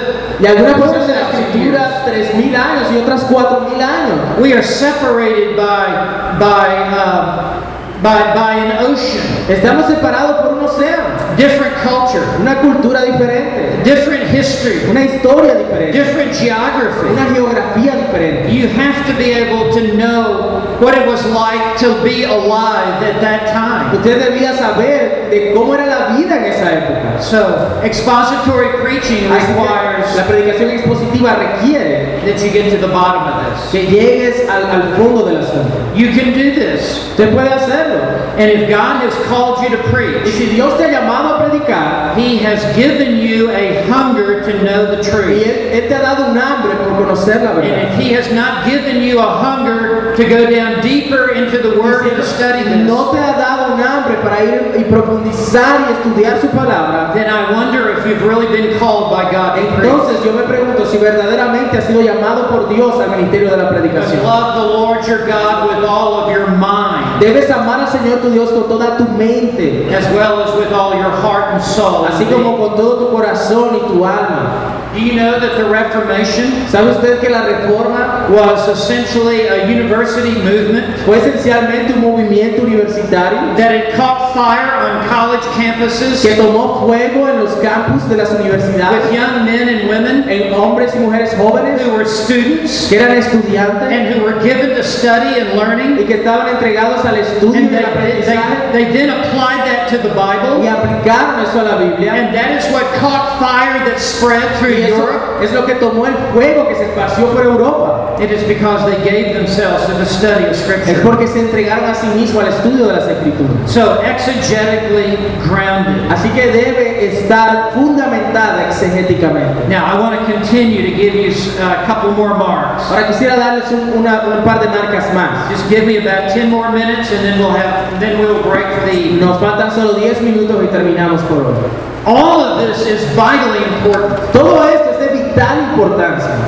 Y 0.40 0.46
algunas 0.46 0.74
porciones 0.74 1.06
de 1.08 1.14
la 1.14 1.20
4,000 1.30 1.38
years. 1.40 1.46
escritura 1.46 2.02
tres 2.04 2.34
mil 2.34 2.54
años 2.56 2.92
y 2.92 2.98
otras 2.98 3.22
cuatro 3.24 3.60
mil 3.70 3.80
años. 3.80 4.38
We 4.40 4.52
are 4.52 4.62
separated 4.62 5.56
by, 5.56 6.38
by, 6.38 6.68
uh, 6.92 7.60
by, 8.02 8.34
by 8.34 8.54
an 8.54 8.84
ocean, 8.84 9.24
Estamos 9.48 9.86
separados 9.86 10.42
por 10.42 10.54
un 10.54 10.64
océano, 10.64 11.04
different 11.36 11.74
culture, 11.82 12.22
una 12.40 12.60
cultura 12.60 13.04
diferente, 13.04 13.82
different 13.84 14.24
history, 14.30 14.88
una 14.88 15.04
historia 15.04 15.54
diferente, 15.54 15.92
different 15.92 16.32
geography. 16.32 17.06
una 17.10 17.34
geografía 17.34 17.96
diferente. 17.96 18.52
You 18.52 18.68
have 18.68 19.06
to 19.06 19.14
be 19.16 19.32
able 19.32 19.72
to 19.72 19.96
know 19.96 20.76
what 20.80 20.96
it 20.96 21.06
was 21.06 21.24
like 21.26 21.78
to 21.78 22.02
be 22.02 22.24
alive 22.24 23.02
at 23.02 23.20
that 23.20 23.52
time. 23.52 23.96
Usted 23.96 24.20
debía 24.20 24.56
saber 24.56 25.30
de 25.30 25.52
cómo 25.54 25.74
era 25.74 25.86
la 25.86 26.16
vida 26.16 26.36
en 26.36 26.44
esa 26.44 26.72
época. 26.72 27.22
So 27.22 27.80
expository 27.82 28.80
preaching 28.82 29.30
requires 29.30 30.14
la 30.16 30.24
predicación 30.24 30.70
expositiva 30.70 31.36
requiere 31.36 32.20
that 32.24 32.42
you 32.42 32.50
get 32.50 32.70
to 32.70 32.78
the 32.78 32.92
bottom 32.92 33.22
of 33.22 33.44
this. 33.44 33.70
que 33.70 33.86
llegues 33.86 34.48
al, 34.48 34.64
al 34.64 34.94
fondo 34.96 35.26
del 35.26 35.38
asunto. 35.38 35.94
You 35.94 36.10
can 36.12 36.32
do 36.32 36.54
this. 36.54 37.10
Usted 37.10 37.32
puede 37.32 37.50
hacerlo. 37.50 38.24
And 38.36 38.50
if 38.50 38.68
God 38.68 39.02
has 39.02 39.14
called 39.28 39.62
you 39.62 39.70
to 39.70 39.84
Y 39.84 39.90
preach, 39.90 40.34
si 40.34 40.46
Dios 40.46 40.76
te 40.76 40.84
ha 40.84 40.90
llamado 40.90 41.23
a 41.26 41.48
predicar, 41.48 42.16
He 42.16 42.38
has 42.38 42.62
given 42.76 43.18
you 43.18 43.50
a 43.50 43.82
hunger 43.88 44.42
to 44.42 44.52
know 44.62 44.86
the 44.86 44.98
y 44.98 45.10
truth. 45.10 45.46
él, 45.46 45.72
Él 45.72 45.88
te 45.88 45.94
ha 45.94 46.00
dado 46.02 46.30
un 46.30 46.38
hambre 46.38 46.74
por 46.76 47.04
conocer 47.04 47.42
la 47.42 47.50
And 47.60 47.64
if 47.88 47.98
He 47.98 48.12
has 48.14 48.32
not 48.32 48.64
given 48.66 49.02
you 49.02 49.18
a 49.18 49.26
hunger 49.26 50.14
to 50.16 50.24
go 50.28 50.48
down 50.50 50.80
deeper 50.82 51.30
into 51.34 51.58
the 51.58 51.80
Word 51.80 52.06
and 52.06 52.16
to 52.16 52.22
study 52.24 52.60
Y 52.60 52.64
this, 52.64 52.86
no 52.86 53.10
te 53.12 53.18
ha 53.18 53.32
dado 53.36 53.74
un 53.74 53.80
hambre 53.80 54.16
para 54.22 54.44
ir 54.44 54.74
y 54.78 54.84
profundizar 54.84 55.88
y 55.88 55.92
estudiar 55.92 56.40
su 56.40 56.48
palabra, 56.48 57.12
then 57.14 57.28
I 57.28 57.52
wonder 57.52 57.90
if 57.98 58.06
you've 58.06 58.22
really 58.22 58.46
been 58.46 58.78
called 58.78 59.10
by 59.10 59.30
God 59.30 59.58
entonces 59.58 60.22
yo 60.24 60.32
me 60.32 60.42
pregunto 60.42 60.86
si 60.86 60.98
verdaderamente 60.98 61.78
has 61.78 61.84
sido 61.84 62.00
llamado 62.02 62.48
por 62.48 62.68
Dios 62.68 62.94
al 63.00 63.10
ministerio 63.16 63.50
de 63.50 63.56
la 63.56 63.68
predicación. 63.68 64.22
love 64.22 64.54
the 64.54 64.66
Lord 64.66 65.06
your 65.06 65.26
God 65.26 65.68
with 65.68 65.84
all 65.84 66.14
of 66.14 66.30
your 66.30 66.48
mind, 66.48 67.20
Debes 67.20 67.50
amar 67.50 67.80
al 67.80 67.88
Señor 67.88 68.20
tu 68.20 68.30
Dios 68.30 68.50
con 68.50 68.68
toda 68.68 68.96
tu 68.96 69.04
mente, 69.04 69.86
as 69.94 70.04
well 70.14 70.40
as 70.42 70.54
with 70.56 70.72
all 70.72 70.94
your 70.96 71.12
heart 71.22 71.54
and 71.54 71.62
soul. 71.62 72.06
así 72.06 72.24
como 72.26 72.56
con 72.56 72.76
todo 72.76 73.06
tu 73.06 73.12
corazón 73.12 73.76
y 73.76 73.88
tu 73.92 74.04
alma. 74.04 74.70
Do 74.94 75.00
you 75.00 75.14
know 75.14 75.40
that 75.40 75.56
the 75.58 75.64
Reformation 75.68 76.68
¿Sabe 76.70 76.92
usted 76.92 77.20
que 77.20 77.28
la 77.28 77.42
reforma 77.42 78.28
was 78.30 78.68
essentially 78.68 79.48
a 79.48 79.66
university 79.66 80.30
movement 80.40 80.96
fue 81.04 81.18
esencialmente 81.18 81.94
un 81.94 82.00
movimiento 82.02 82.62
universitario 82.62 83.56
that 83.56 83.72
had 83.72 83.92
caught 83.96 84.32
fire 84.32 84.70
on 84.86 85.08
college 85.08 85.42
campuses 85.56 86.22
que 86.22 86.36
tomó 86.36 86.86
fuego 86.86 87.28
en 87.28 87.42
los 87.42 87.54
campus 87.56 88.08
de 88.08 88.16
las 88.18 88.30
with 88.30 88.40
universidades 88.42 89.10
young 89.12 89.44
men 89.44 89.68
and 89.68 89.88
women 89.88 90.28
en 90.28 90.54
hombres 90.54 90.94
y 90.94 91.00
mujeres 91.00 91.34
jóvenes. 91.36 91.82
who 91.82 91.90
were 91.90 92.06
students 92.06 92.86
que 92.88 93.00
eran 93.00 93.16
estudiantes. 93.18 93.90
and 93.90 94.14
who 94.14 94.22
were 94.24 94.38
given 94.44 94.76
to 94.76 94.84
study 94.84 95.40
and 95.40 95.58
learning? 95.58 95.98
y 95.98 96.04
que 96.04 96.18
estaban 96.22 96.48
entregados 96.54 97.04
al 97.04 97.16
estudio 97.16 97.58
And 97.58 97.70
they, 97.70 97.78
al 97.84 97.92
they, 97.94 98.38
aprendizaje. 98.38 98.72
they, 98.72 98.84
they 98.84 98.92
then 98.92 99.10
applied 99.10 99.66
that 99.66 99.88
to 99.90 99.98
the 99.98 100.14
y 100.14 100.68
Aplicaron 101.04 101.40
eso 101.40 101.60
a 101.60 101.62
la 101.64 101.76
Biblia. 101.78 102.12
and 102.14 102.34
that 102.34 102.50
is 102.52 102.64
what 102.72 102.82
caught 102.98 103.38
fire 103.38 103.84
that 103.84 103.98
spread 104.00 104.42
through 104.58 104.74
Europe. 104.74 105.42
es 105.42 105.52
lo 105.52 105.64
que 105.66 105.74
tomó 105.74 106.06
el 106.06 106.14
fuego 106.32 106.66
que 106.68 106.74
se 106.74 106.84
esparció 106.86 107.26
por 107.32 107.42
Europa. 107.44 108.16
It 108.20 108.30
is 108.30 108.44
because 108.44 108.84
they 108.86 109.02
gave 109.04 109.34
themselves 109.34 109.84
to 109.86 109.92
the 109.94 110.06
study 110.06 110.44
of 110.44 110.52
Es 110.52 110.60
Scripture. 110.62 111.02
porque 111.02 111.26
se 111.26 111.40
entregaron 111.40 111.84
a 111.90 111.94
sí 111.94 112.06
mismos 112.14 112.44
al 112.44 112.50
estudio 112.52 112.86
de 112.86 112.92
las 112.94 113.08
escrituras. 113.08 113.52
So, 113.70 114.00
exegetically 114.02 115.18
grounded. 115.48 116.10
Así 116.10 116.28
que 116.30 116.46
debe 116.52 117.04
estar 117.06 117.72
fundamentada 117.74 118.66
exegéticamente. 118.68 119.68
Now, 119.68 119.84
I 119.86 119.98
want 120.00 120.18
to 120.18 120.32
continue 120.32 120.82
to 120.82 120.96
give 120.96 121.14
you 121.14 121.32
uh, 121.60 121.82
a 121.82 121.86
couple 121.86 122.12
more 122.12 122.34
marks. 122.34 122.84
Ahora 122.90 123.08
quisiera 123.08 123.36
darles 123.36 123.70
un, 123.72 123.98
una- 123.98 124.22
un 124.26 124.44
par 124.44 124.60
de 124.60 124.68
marcas 124.68 125.12
más. 125.12 125.50
Just 125.50 125.68
give 125.68 125.84
me 125.86 125.98
about 125.98 126.32
10 126.32 126.48
more 126.50 126.70
minutes 126.70 127.10
and 127.10 127.24
then 127.24 127.38
we'll 127.38 127.50
have 127.50 127.98
then 128.00 128.18
we'll 128.20 128.42
break 128.42 128.66
the. 128.86 129.18
Nos 129.20 129.38
faltan 129.40 129.70
solo 129.72 129.94
10 129.98 130.20
minutos 130.22 130.62
y 130.62 130.66
terminamos 130.68 130.93
por 131.28 131.44
hoy. 131.44 131.70
All 132.06 132.40
of 132.40 132.60
this 132.60 132.86
is 132.86 133.04
vitally 133.14 133.64
important. 133.76 134.32
Todo 134.32 134.62
esto 134.68 134.90
es 134.90 134.98
de 134.98 135.24
vital 135.24 135.70
importancia. 135.70 136.38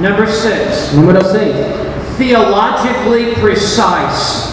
Number 0.00 0.26
6. 0.26 0.94
Número 0.94 1.22
6. 1.22 1.54
Theologically 2.18 3.34
precise. 3.40 4.52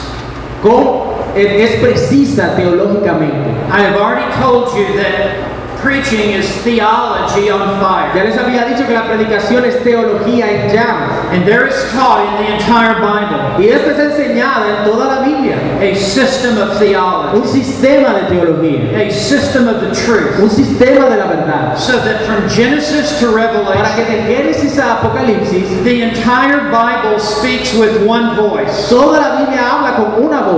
es 1.36 1.80
precisa 1.80 2.56
teológicamente. 2.56 3.50
I 3.72 3.82
have 3.82 3.95
already 3.95 4.32
told 4.41 4.76
you 4.76 4.95
that 4.97 5.49
preaching 5.82 6.32
is 6.32 6.48
theology 6.64 7.50
on 7.50 7.80
fire. 7.80 8.12
Ya 8.16 8.24
les 8.24 8.36
había 8.38 8.66
dicho 8.66 8.86
que 8.88 8.94
la 8.94 9.04
predicación 9.08 9.66
es 9.66 9.76
teología 9.84 10.46
en 10.50 10.70
llamas. 10.74 11.10
And 11.32 11.46
there 11.46 11.68
is 11.68 11.76
taught 11.92 12.26
in 12.26 12.46
the 12.46 12.54
entire 12.54 12.96
Bible 13.00 13.40
Y 13.60 13.70
esta 13.70 13.92
es 13.92 14.00
enseñada 14.00 14.66
en 14.80 14.86
toda 14.92 15.06
la 15.06 15.22
Biblia. 15.24 15.58
a 15.82 15.96
system 15.96 16.58
of 16.58 16.78
theology, 16.80 17.38
Un 17.38 17.48
sistema 17.48 18.14
de 18.14 18.22
teología. 18.30 18.98
a 18.98 19.12
system 19.12 19.68
of 19.68 19.80
the 19.82 19.92
truth. 19.94 20.40
Un 20.40 20.50
sistema 20.50 21.10
de 21.10 21.18
la 21.18 21.28
verdad. 21.28 21.78
So 21.78 22.00
that 22.00 22.22
from 22.26 22.48
Genesis 22.50 23.20
to 23.20 23.32
Para 23.32 23.52
que 23.96 24.04
Revelation, 24.06 24.28
de 24.28 24.36
Génesis 24.36 24.78
a 24.80 25.00
Apocalipsis, 25.02 25.84
the 25.84 26.02
entire 26.02 26.70
Bible 26.72 27.20
speaks 27.20 27.74
with 27.76 28.06
one 28.06 28.36
voice. 28.36 28.90
toda 28.90 29.20
la 29.20 29.38
Biblia 29.40 29.62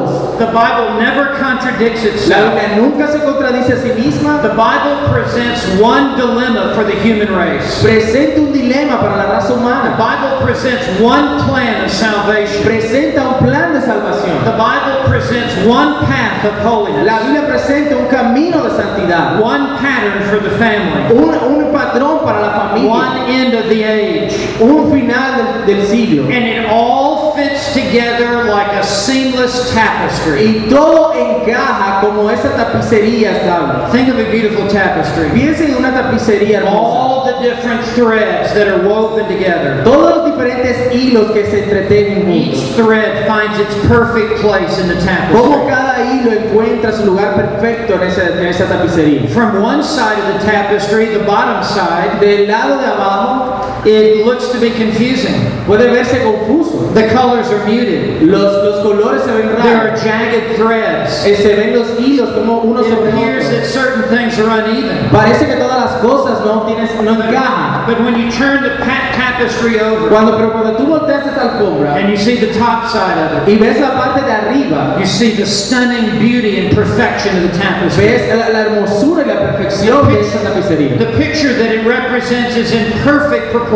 habla 0.01 0.09
con 0.09 0.17
una 0.17 0.21
voz. 0.27 0.37
The 0.37 0.45
Bible 0.47 0.99
never 0.99 1.37
contradicts 1.37 2.03
La 2.03 2.09
itself. 2.09 2.53
Biblia 2.53 2.75
nunca 2.77 3.07
se 3.07 3.19
contradice 3.19 3.73
a 3.73 3.77
sí 3.77 3.91
misma. 3.95 4.41
The 4.41 4.49
Bible 4.49 5.09
presents 5.11 5.65
one 5.81 6.15
dilemma 6.17 6.73
for 6.75 6.83
the 6.83 6.95
human 7.01 7.29
race. 7.35 7.81
Presenta 7.83 8.39
un 8.41 8.51
dilema 8.53 8.99
para 8.99 9.17
la 9.17 9.25
raza 9.25 9.53
The. 9.53 9.95
Bible 9.97 10.41
presents 10.45 10.87
one 11.01 11.43
plan 11.47 11.83
of 11.85 11.91
salvation. 11.91 12.63
Presenta 12.63 13.21
un 13.27 13.45
plan 13.45 13.73
de 13.73 13.81
salvación. 13.81 14.43
The 14.43 14.57
Bible 14.57 15.07
presents 15.09 15.55
one 15.67 16.05
path 16.05 16.45
of 16.45 16.53
holiness, 16.65 17.05
La 17.05 17.19
Biblia 17.19 17.45
presenta 17.47 17.95
un 17.97 18.07
camino 18.07 18.63
de 18.63 18.71
santidad. 18.71 19.39
one 19.39 19.77
pattern 19.77 20.23
for 20.29 20.39
the 20.41 20.49
family, 20.57 21.13
Un, 21.13 21.29
un 21.35 21.71
patrón 21.71 22.23
para 22.23 22.39
la 22.41 22.51
familia. 22.51 22.89
one 22.89 23.17
end 23.29 23.53
of 23.53 23.69
the 23.69 23.83
age. 23.83 24.33
Un 24.59 24.89
final 24.91 25.65
del, 25.65 25.75
del 25.77 25.85
siglo. 25.87 26.23
And 26.25 26.45
it 26.45 26.65
all 26.65 27.20
fits 27.41 27.73
together 27.73 28.43
like 28.45 28.71
a 28.73 28.83
seamless 28.83 29.73
tapestry. 29.73 30.45
Y 30.45 30.69
todo 30.69 31.13
encaja 31.13 32.01
como 32.01 32.29
esa 32.29 32.49
tapicería 32.55 33.31
estable. 33.37 33.91
Think 33.91 34.09
of 34.09 34.19
a 34.19 34.29
beautiful 34.31 34.67
tapestry. 34.67 35.29
Piensen 35.31 35.71
en 35.71 35.77
una 35.77 35.91
tapicería 35.91 36.59
hermosa. 36.59 36.77
All 36.77 37.25
the 37.25 37.41
different 37.41 37.83
threads 37.95 38.53
that 38.53 38.67
are 38.67 38.87
woven 38.87 39.27
together. 39.27 39.83
Todos 39.83 40.17
los 40.17 40.25
diferentes 40.25 40.93
hilos 40.93 41.31
que 41.31 41.45
se 41.45 41.63
entretejen 41.63 42.29
Each 42.31 42.75
thread 42.75 43.27
finds 43.27 43.59
its 43.59 43.75
perfect 43.87 44.39
place 44.41 44.79
in 44.79 44.87
the 44.87 44.95
tapestry. 44.95 45.37
Cómo 45.37 45.67
cada 45.67 45.99
hilo 46.13 46.31
encuentra 46.31 46.91
su 46.91 47.05
lugar 47.05 47.35
perfecto 47.35 47.95
en 47.95 48.03
esa, 48.03 48.27
en 48.37 48.45
esa 48.45 48.65
tapicería. 48.65 49.27
From 49.29 49.61
one 49.61 49.83
side 49.83 50.19
of 50.19 50.39
the 50.39 50.45
tapestry, 50.45 51.07
the 51.07 51.23
bottom 51.25 51.63
side, 51.63 52.19
Del 52.19 52.47
lado 52.47 52.77
de 52.77 52.85
abajo 52.85 53.60
it 53.85 54.25
looks 54.25 54.49
to 54.51 54.59
be 54.59 54.71
confusing. 54.71 55.33
puede 55.65 55.89
verse 55.91 56.17
confuso. 56.23 56.93
The 56.93 57.07
colors 57.09 57.47
are 57.49 57.65
muted. 57.65 58.23
Los, 58.23 58.53
los 58.63 58.83
colores 58.85 59.23
se 59.23 59.31
ven 59.31 59.47
There 59.61 59.77
are 59.77 59.95
jagged 59.97 60.55
threads. 60.57 61.25
Eh, 61.25 61.35
Se 61.35 61.55
ven 61.55 61.73
los 61.77 61.87
hilos 61.99 62.33
como 62.33 62.61
uno 62.63 62.81
It 62.83 62.91
appears 62.91 63.49
that 63.49 63.65
certain 63.65 64.03
things 64.09 64.37
are 64.39 64.49
uneven. 64.49 65.09
Parece 65.09 65.45
que 65.45 65.55
todas 65.55 65.79
las 65.91 66.01
cosas 66.01 66.43
no, 66.45 66.65
tienes, 66.67 66.93
no 67.01 67.13
encajan. 67.15 67.85
But 67.87 68.01
when 68.01 68.19
you 68.19 68.29
turn 68.31 68.63
the 68.63 68.77
pa- 68.83 69.11
tapestry 69.15 69.79
over 69.79 70.09
Cuando, 70.09 70.35
pero 70.37 70.51
cuando 70.51 70.75
tú 70.77 70.87
volteas 70.87 71.25
esa 71.25 71.41
alfombra 71.57 71.95
and 71.95 72.09
you 72.09 72.17
see 72.17 72.35
the 72.37 72.53
top 72.59 72.87
side 72.87 73.17
of 73.17 73.47
it, 73.47 73.53
y 73.53 73.57
ves 73.57 73.79
la 73.79 73.91
parte 73.91 74.21
de 74.21 74.31
arriba, 74.31 74.97
you 74.99 75.05
see 75.05 75.31
the 75.31 75.45
stunning 75.45 76.19
beauty 76.19 76.59
and 76.59 76.75
perfection 76.75 77.35
of 77.37 77.51
the 77.51 77.57
tapestry. 77.57 78.05
ves 78.05 78.29
la, 78.29 78.49
la 78.49 78.59
hermosura 78.65 79.23
y 79.23 79.27
la 79.27 79.39
perfección 79.39 80.07
de 80.11 80.19
esa 80.21 80.39
tapicería. 80.39 80.97
The 80.99 81.17
picture 81.17 81.53
that 81.53 81.71
it 81.73 81.85
represents 81.87 82.55
is 82.57 82.71
in 82.73 82.91
perfect 83.03 83.51
proportion. 83.51 83.70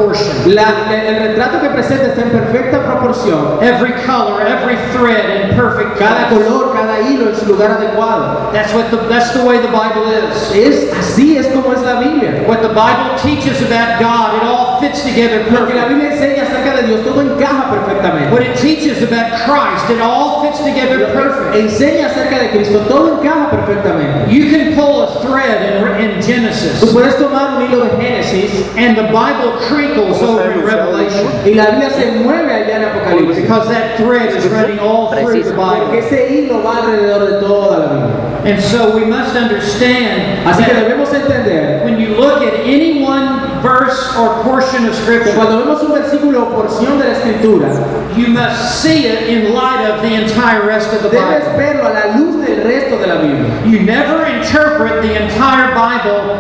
La- 0.47 0.91
el 0.93 1.15
retrato 1.17 1.61
que 1.61 1.69
presenta 1.69 2.07
está 2.07 2.21
en 2.23 2.29
perfecta 2.29 2.79
proporción. 2.85 3.59
Every 3.61 3.93
color, 4.05 4.41
every 4.41 4.75
thread 4.93 5.49
in 5.49 5.55
perfect 5.55 5.97
Cada 5.97 6.27
place. 6.29 6.45
color, 6.45 6.73
cada 6.73 7.01
hilo 7.01 7.29
en 7.29 7.35
su 7.35 7.45
lugar 7.45 7.71
adecuado. 7.71 8.51
That's 8.53 8.73
what 8.73 8.89
the 8.91 8.97
that's 9.09 9.31
the 9.33 9.43
way 9.45 9.57
the 9.59 9.67
Bible 9.71 10.05
is. 10.11 10.51
Es 10.53 10.93
así 10.93 11.37
es 11.37 11.47
como 11.47 11.71
es 11.73 11.81
la 11.81 11.99
Biblia. 11.99 12.43
What 12.47 12.61
the 12.61 12.69
Bible 12.69 13.15
teaches 13.21 13.61
about 13.61 13.99
God, 13.99 14.35
it 14.37 14.43
all 14.43 14.79
fits 14.79 15.01
together 15.03 15.39
Lo 15.51 15.65
que 15.67 15.73
la 15.75 15.85
perfectly. 15.87 15.95
Biblia 15.95 16.11
enseña 16.11 16.43
acerca 16.43 16.75
de 16.75 16.87
Dios, 16.87 17.01
todo 17.05 17.21
encaja 17.21 17.69
perfectamente. 17.71 18.31
What 18.31 18.41
it 18.41 18.55
teaches 18.57 19.01
about 19.01 19.31
Christ, 19.45 19.89
it 19.89 20.01
all 20.01 20.41
fits 20.43 20.59
together 20.59 21.07
perfect. 21.13 21.55
enseña 21.55 22.07
acerca 22.07 22.39
de 22.39 22.49
Cristo, 22.49 22.79
todo 22.87 23.17
encaja 23.19 23.49
perfectamente. 23.51 24.29
You 24.31 24.51
can 24.51 24.75
pull 24.75 25.03
a 25.03 25.21
thread 25.21 25.61
in, 25.63 26.01
in 26.01 26.19
Tú 26.19 26.25
Genesis, 26.25 26.91
puedes 26.93 27.15
tomar 27.17 27.55
un 27.57 27.63
hilo 27.63 27.83
de 27.85 27.89
Génesis 27.97 28.65
and 28.77 28.95
the 28.97 29.03
Bible 29.11 29.53
crinkles 29.93 30.21
over 30.21 30.51
in 30.51 30.61
Revelation 30.61 31.27
y 31.45 31.53
la 31.53 31.71
Biblia 31.71 31.89
se 31.89 32.11
mueve 32.23 32.51
allá 32.51 32.77
en 32.77 32.83
Apocalipsis. 32.85 33.41
because 33.43 33.67
that 33.69 33.97
thread 33.97 34.33
is 34.35 34.45
running 34.47 34.79
all 34.79 35.11
through 35.11 35.43
the 35.43 35.53
Porque 35.53 35.55
Bible. 35.55 35.97
ese 35.99 36.29
hilo 36.29 36.61
va 36.63 36.77
alrededor 36.81 37.25
de 37.29 37.39
toda 37.39 37.77
la 37.79 37.87
Biblia. 37.87 38.31
And 38.45 38.61
so 38.61 38.95
we 38.95 39.05
must 39.05 39.35
understand 39.35 40.45
Así 40.45 40.63
que 40.65 40.73
debemos 40.73 41.11
entender 41.13 41.83
when 41.83 41.99
you 41.99 42.09
look 42.15 42.43
at 42.43 42.53
any 42.65 43.01
one 43.03 43.61
verse 43.61 44.15
or 44.17 44.43
portion 44.43 44.85
of 44.85 44.93
Scripture, 44.95 45.33
cuando 45.33 45.57
vemos 45.63 45.81
un 45.81 45.91
versículo 45.93 46.43
o 46.43 46.61
porción 46.61 46.99
de 46.99 47.05
la 47.05 47.13
Escritura, 47.15 48.15
you 48.15 48.27
must 48.27 48.81
see 48.83 49.07
it 49.07 49.27
in 49.27 49.53
light 49.53 49.89
of 49.89 50.01
the 50.03 50.13
entire 50.13 50.65
rest 50.65 50.93
of 50.93 51.01
the 51.01 51.09
debes 51.09 51.43
Bible. 51.45 51.57
verlo 51.57 51.89
a 51.89 51.93
la 51.93 52.17
luz 52.17 52.45
del 52.45 52.61
resto 52.63 52.99
de 52.99 53.07
la 53.07 53.21
Biblia. 53.21 53.49
You 53.65 53.79
never 53.81 54.25
interpret 54.27 55.01
the 55.01 55.15
entire 55.23 55.73
Bible 55.73 56.37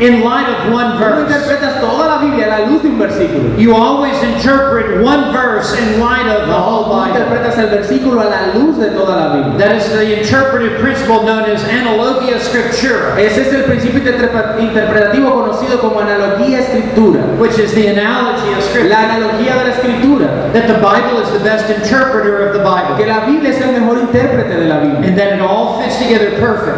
in 0.00 0.22
light 0.24 0.48
of 0.48 0.72
one 0.72 0.92
Tú 0.92 0.98
verse. 0.98 1.20
interpretas 1.30 1.80
toda 1.80 2.06
la 2.08 2.18
Biblia 2.18 2.46
a 2.46 2.58
la 2.60 2.66
luz 2.66 2.82
de 2.82 2.88
un 2.88 2.98
versículo. 2.98 3.56
You 3.58 3.74
always 3.74 4.20
interpret 4.22 5.02
one 5.02 5.32
verse 5.32 5.72
in 5.78 6.00
light 6.00 6.26
of 6.26 6.48
the 6.48 6.54
whole 6.54 6.84
Bible. 6.90 7.14
interpretas 7.14 7.58
el 7.58 7.68
versículo 7.68 8.20
a 8.20 8.24
la 8.28 8.52
luz 8.54 8.76
de 8.78 8.90
toda 8.90 9.14
la 9.16 9.34
Biblia. 9.34 9.58
That 9.58 9.76
is 9.76 9.88
the 9.92 10.18
interpretive 10.20 10.80
principle 10.80 11.22
known 11.22 11.44
as 11.44 11.62
analogia 11.64 12.38
scriptura, 12.40 13.18
Ese 13.18 13.42
es 13.42 13.52
el 13.54 13.64
principio 13.64 14.00
interpre- 14.00 14.58
interpretativo 14.60 15.32
conocido 15.32 15.78
como 15.80 16.00
analogía 16.00 16.58
escritura. 16.60 17.20
which 17.38 17.58
is 17.58 17.72
the 17.74 17.88
analogy 17.88 18.48
of 18.52 18.58
La 18.58 18.62
scripture. 18.62 18.94
analogía 18.94 19.54
de 19.58 19.64
la 19.64 19.70
escritura. 19.74 20.52
That 20.52 20.66
the 20.66 20.74
Bible 20.80 21.20
is 21.22 21.30
the 21.32 21.40
best 21.44 21.70
interpreter 21.70 22.48
of 22.48 22.52
the 22.54 22.62
Bible. 22.62 22.96
Que 22.96 23.06
la 23.06 23.26
Biblia 23.26 23.50
es 23.50 23.60
el 23.60 23.72
mejor 23.72 23.98
intérprete 23.98 24.56
de 24.56 24.66
la 24.68 24.78
Biblia. 24.80 25.08
And 25.08 25.18
that 25.18 25.34
it 25.34 25.40
all 25.40 25.80
fits 25.80 25.98
together 25.98 26.30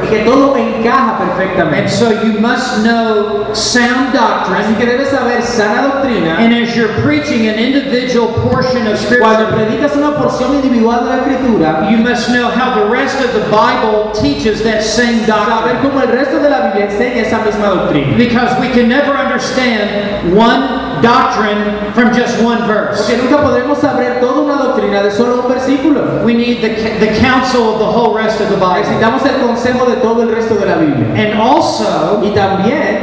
Y 0.02 0.08
que 0.08 0.24
todo 0.24 0.54
encaja 0.56 1.16
And 1.72 1.88
so 1.90 2.10
you 2.22 2.38
must 2.40 2.84
know 2.84 3.05
sound 3.54 4.12
doctrine. 4.12 4.60
Así 4.62 4.74
que 4.78 4.86
debes 4.86 5.08
saber 5.08 5.42
sana 5.42 5.82
doctrina. 5.88 6.38
And 6.38 6.52
as 6.52 6.76
you're 6.76 6.92
preaching 7.02 7.48
an 7.48 7.58
individual 7.58 8.28
portion 8.48 8.86
of 8.86 8.98
Cuando 9.18 9.46
scripture, 9.46 9.52
predicas 9.52 9.96
una 9.96 10.16
porción 10.16 10.54
individual 10.54 11.04
de 11.04 11.10
la 11.10 11.16
escritura, 11.22 11.90
you 11.90 11.98
must 11.98 12.28
know 12.30 12.48
how 12.48 12.74
the 12.74 12.86
rest 12.90 13.20
of 13.24 13.32
the 13.32 13.48
Bible 13.50 14.12
teaches 14.12 14.62
that 14.62 14.82
same 14.82 15.24
saber 15.26 15.74
doctrine. 15.74 15.78
cómo 15.82 16.00
el 16.02 16.08
resto 16.08 16.40
de 16.40 16.50
la 16.50 16.60
Biblia 16.68 16.86
enseña 16.86 17.22
esa 17.22 17.38
misma 17.44 17.68
doctrina. 17.68 18.16
Because 18.16 18.58
we 18.60 18.68
can 18.68 18.88
never 18.88 19.12
understand 19.16 20.34
one 20.36 20.86
doctrine 21.02 21.92
from 21.92 22.12
just 22.14 22.40
one 22.42 22.66
verse. 22.66 23.06
Porque 23.06 23.22
nunca 23.22 23.42
podremos 23.42 23.78
saber 23.78 24.20
toda 24.20 24.40
una 24.42 24.56
doctrina 24.56 25.02
de 25.02 25.10
solo 25.10 25.42
un 25.42 25.48
versículo. 25.48 26.24
We 26.24 26.34
need 26.34 26.60
the, 26.60 26.70
the 26.98 27.18
counsel 27.20 27.74
of 27.74 27.78
the 27.78 27.86
whole 27.86 28.14
rest 28.14 28.40
of 28.40 28.48
the 28.48 28.56
Bible. 28.56 28.82
Necesitamos 28.82 29.24
el 29.24 29.40
consejo 29.40 29.86
de 29.86 29.96
todo 29.96 30.22
el 30.22 30.30
resto 30.30 30.54
de 30.56 30.66
la 30.66 30.76
Biblia. 30.76 31.14
And 31.14 31.40
also, 31.40 32.22
Y 32.22 32.30
también, 32.34 32.95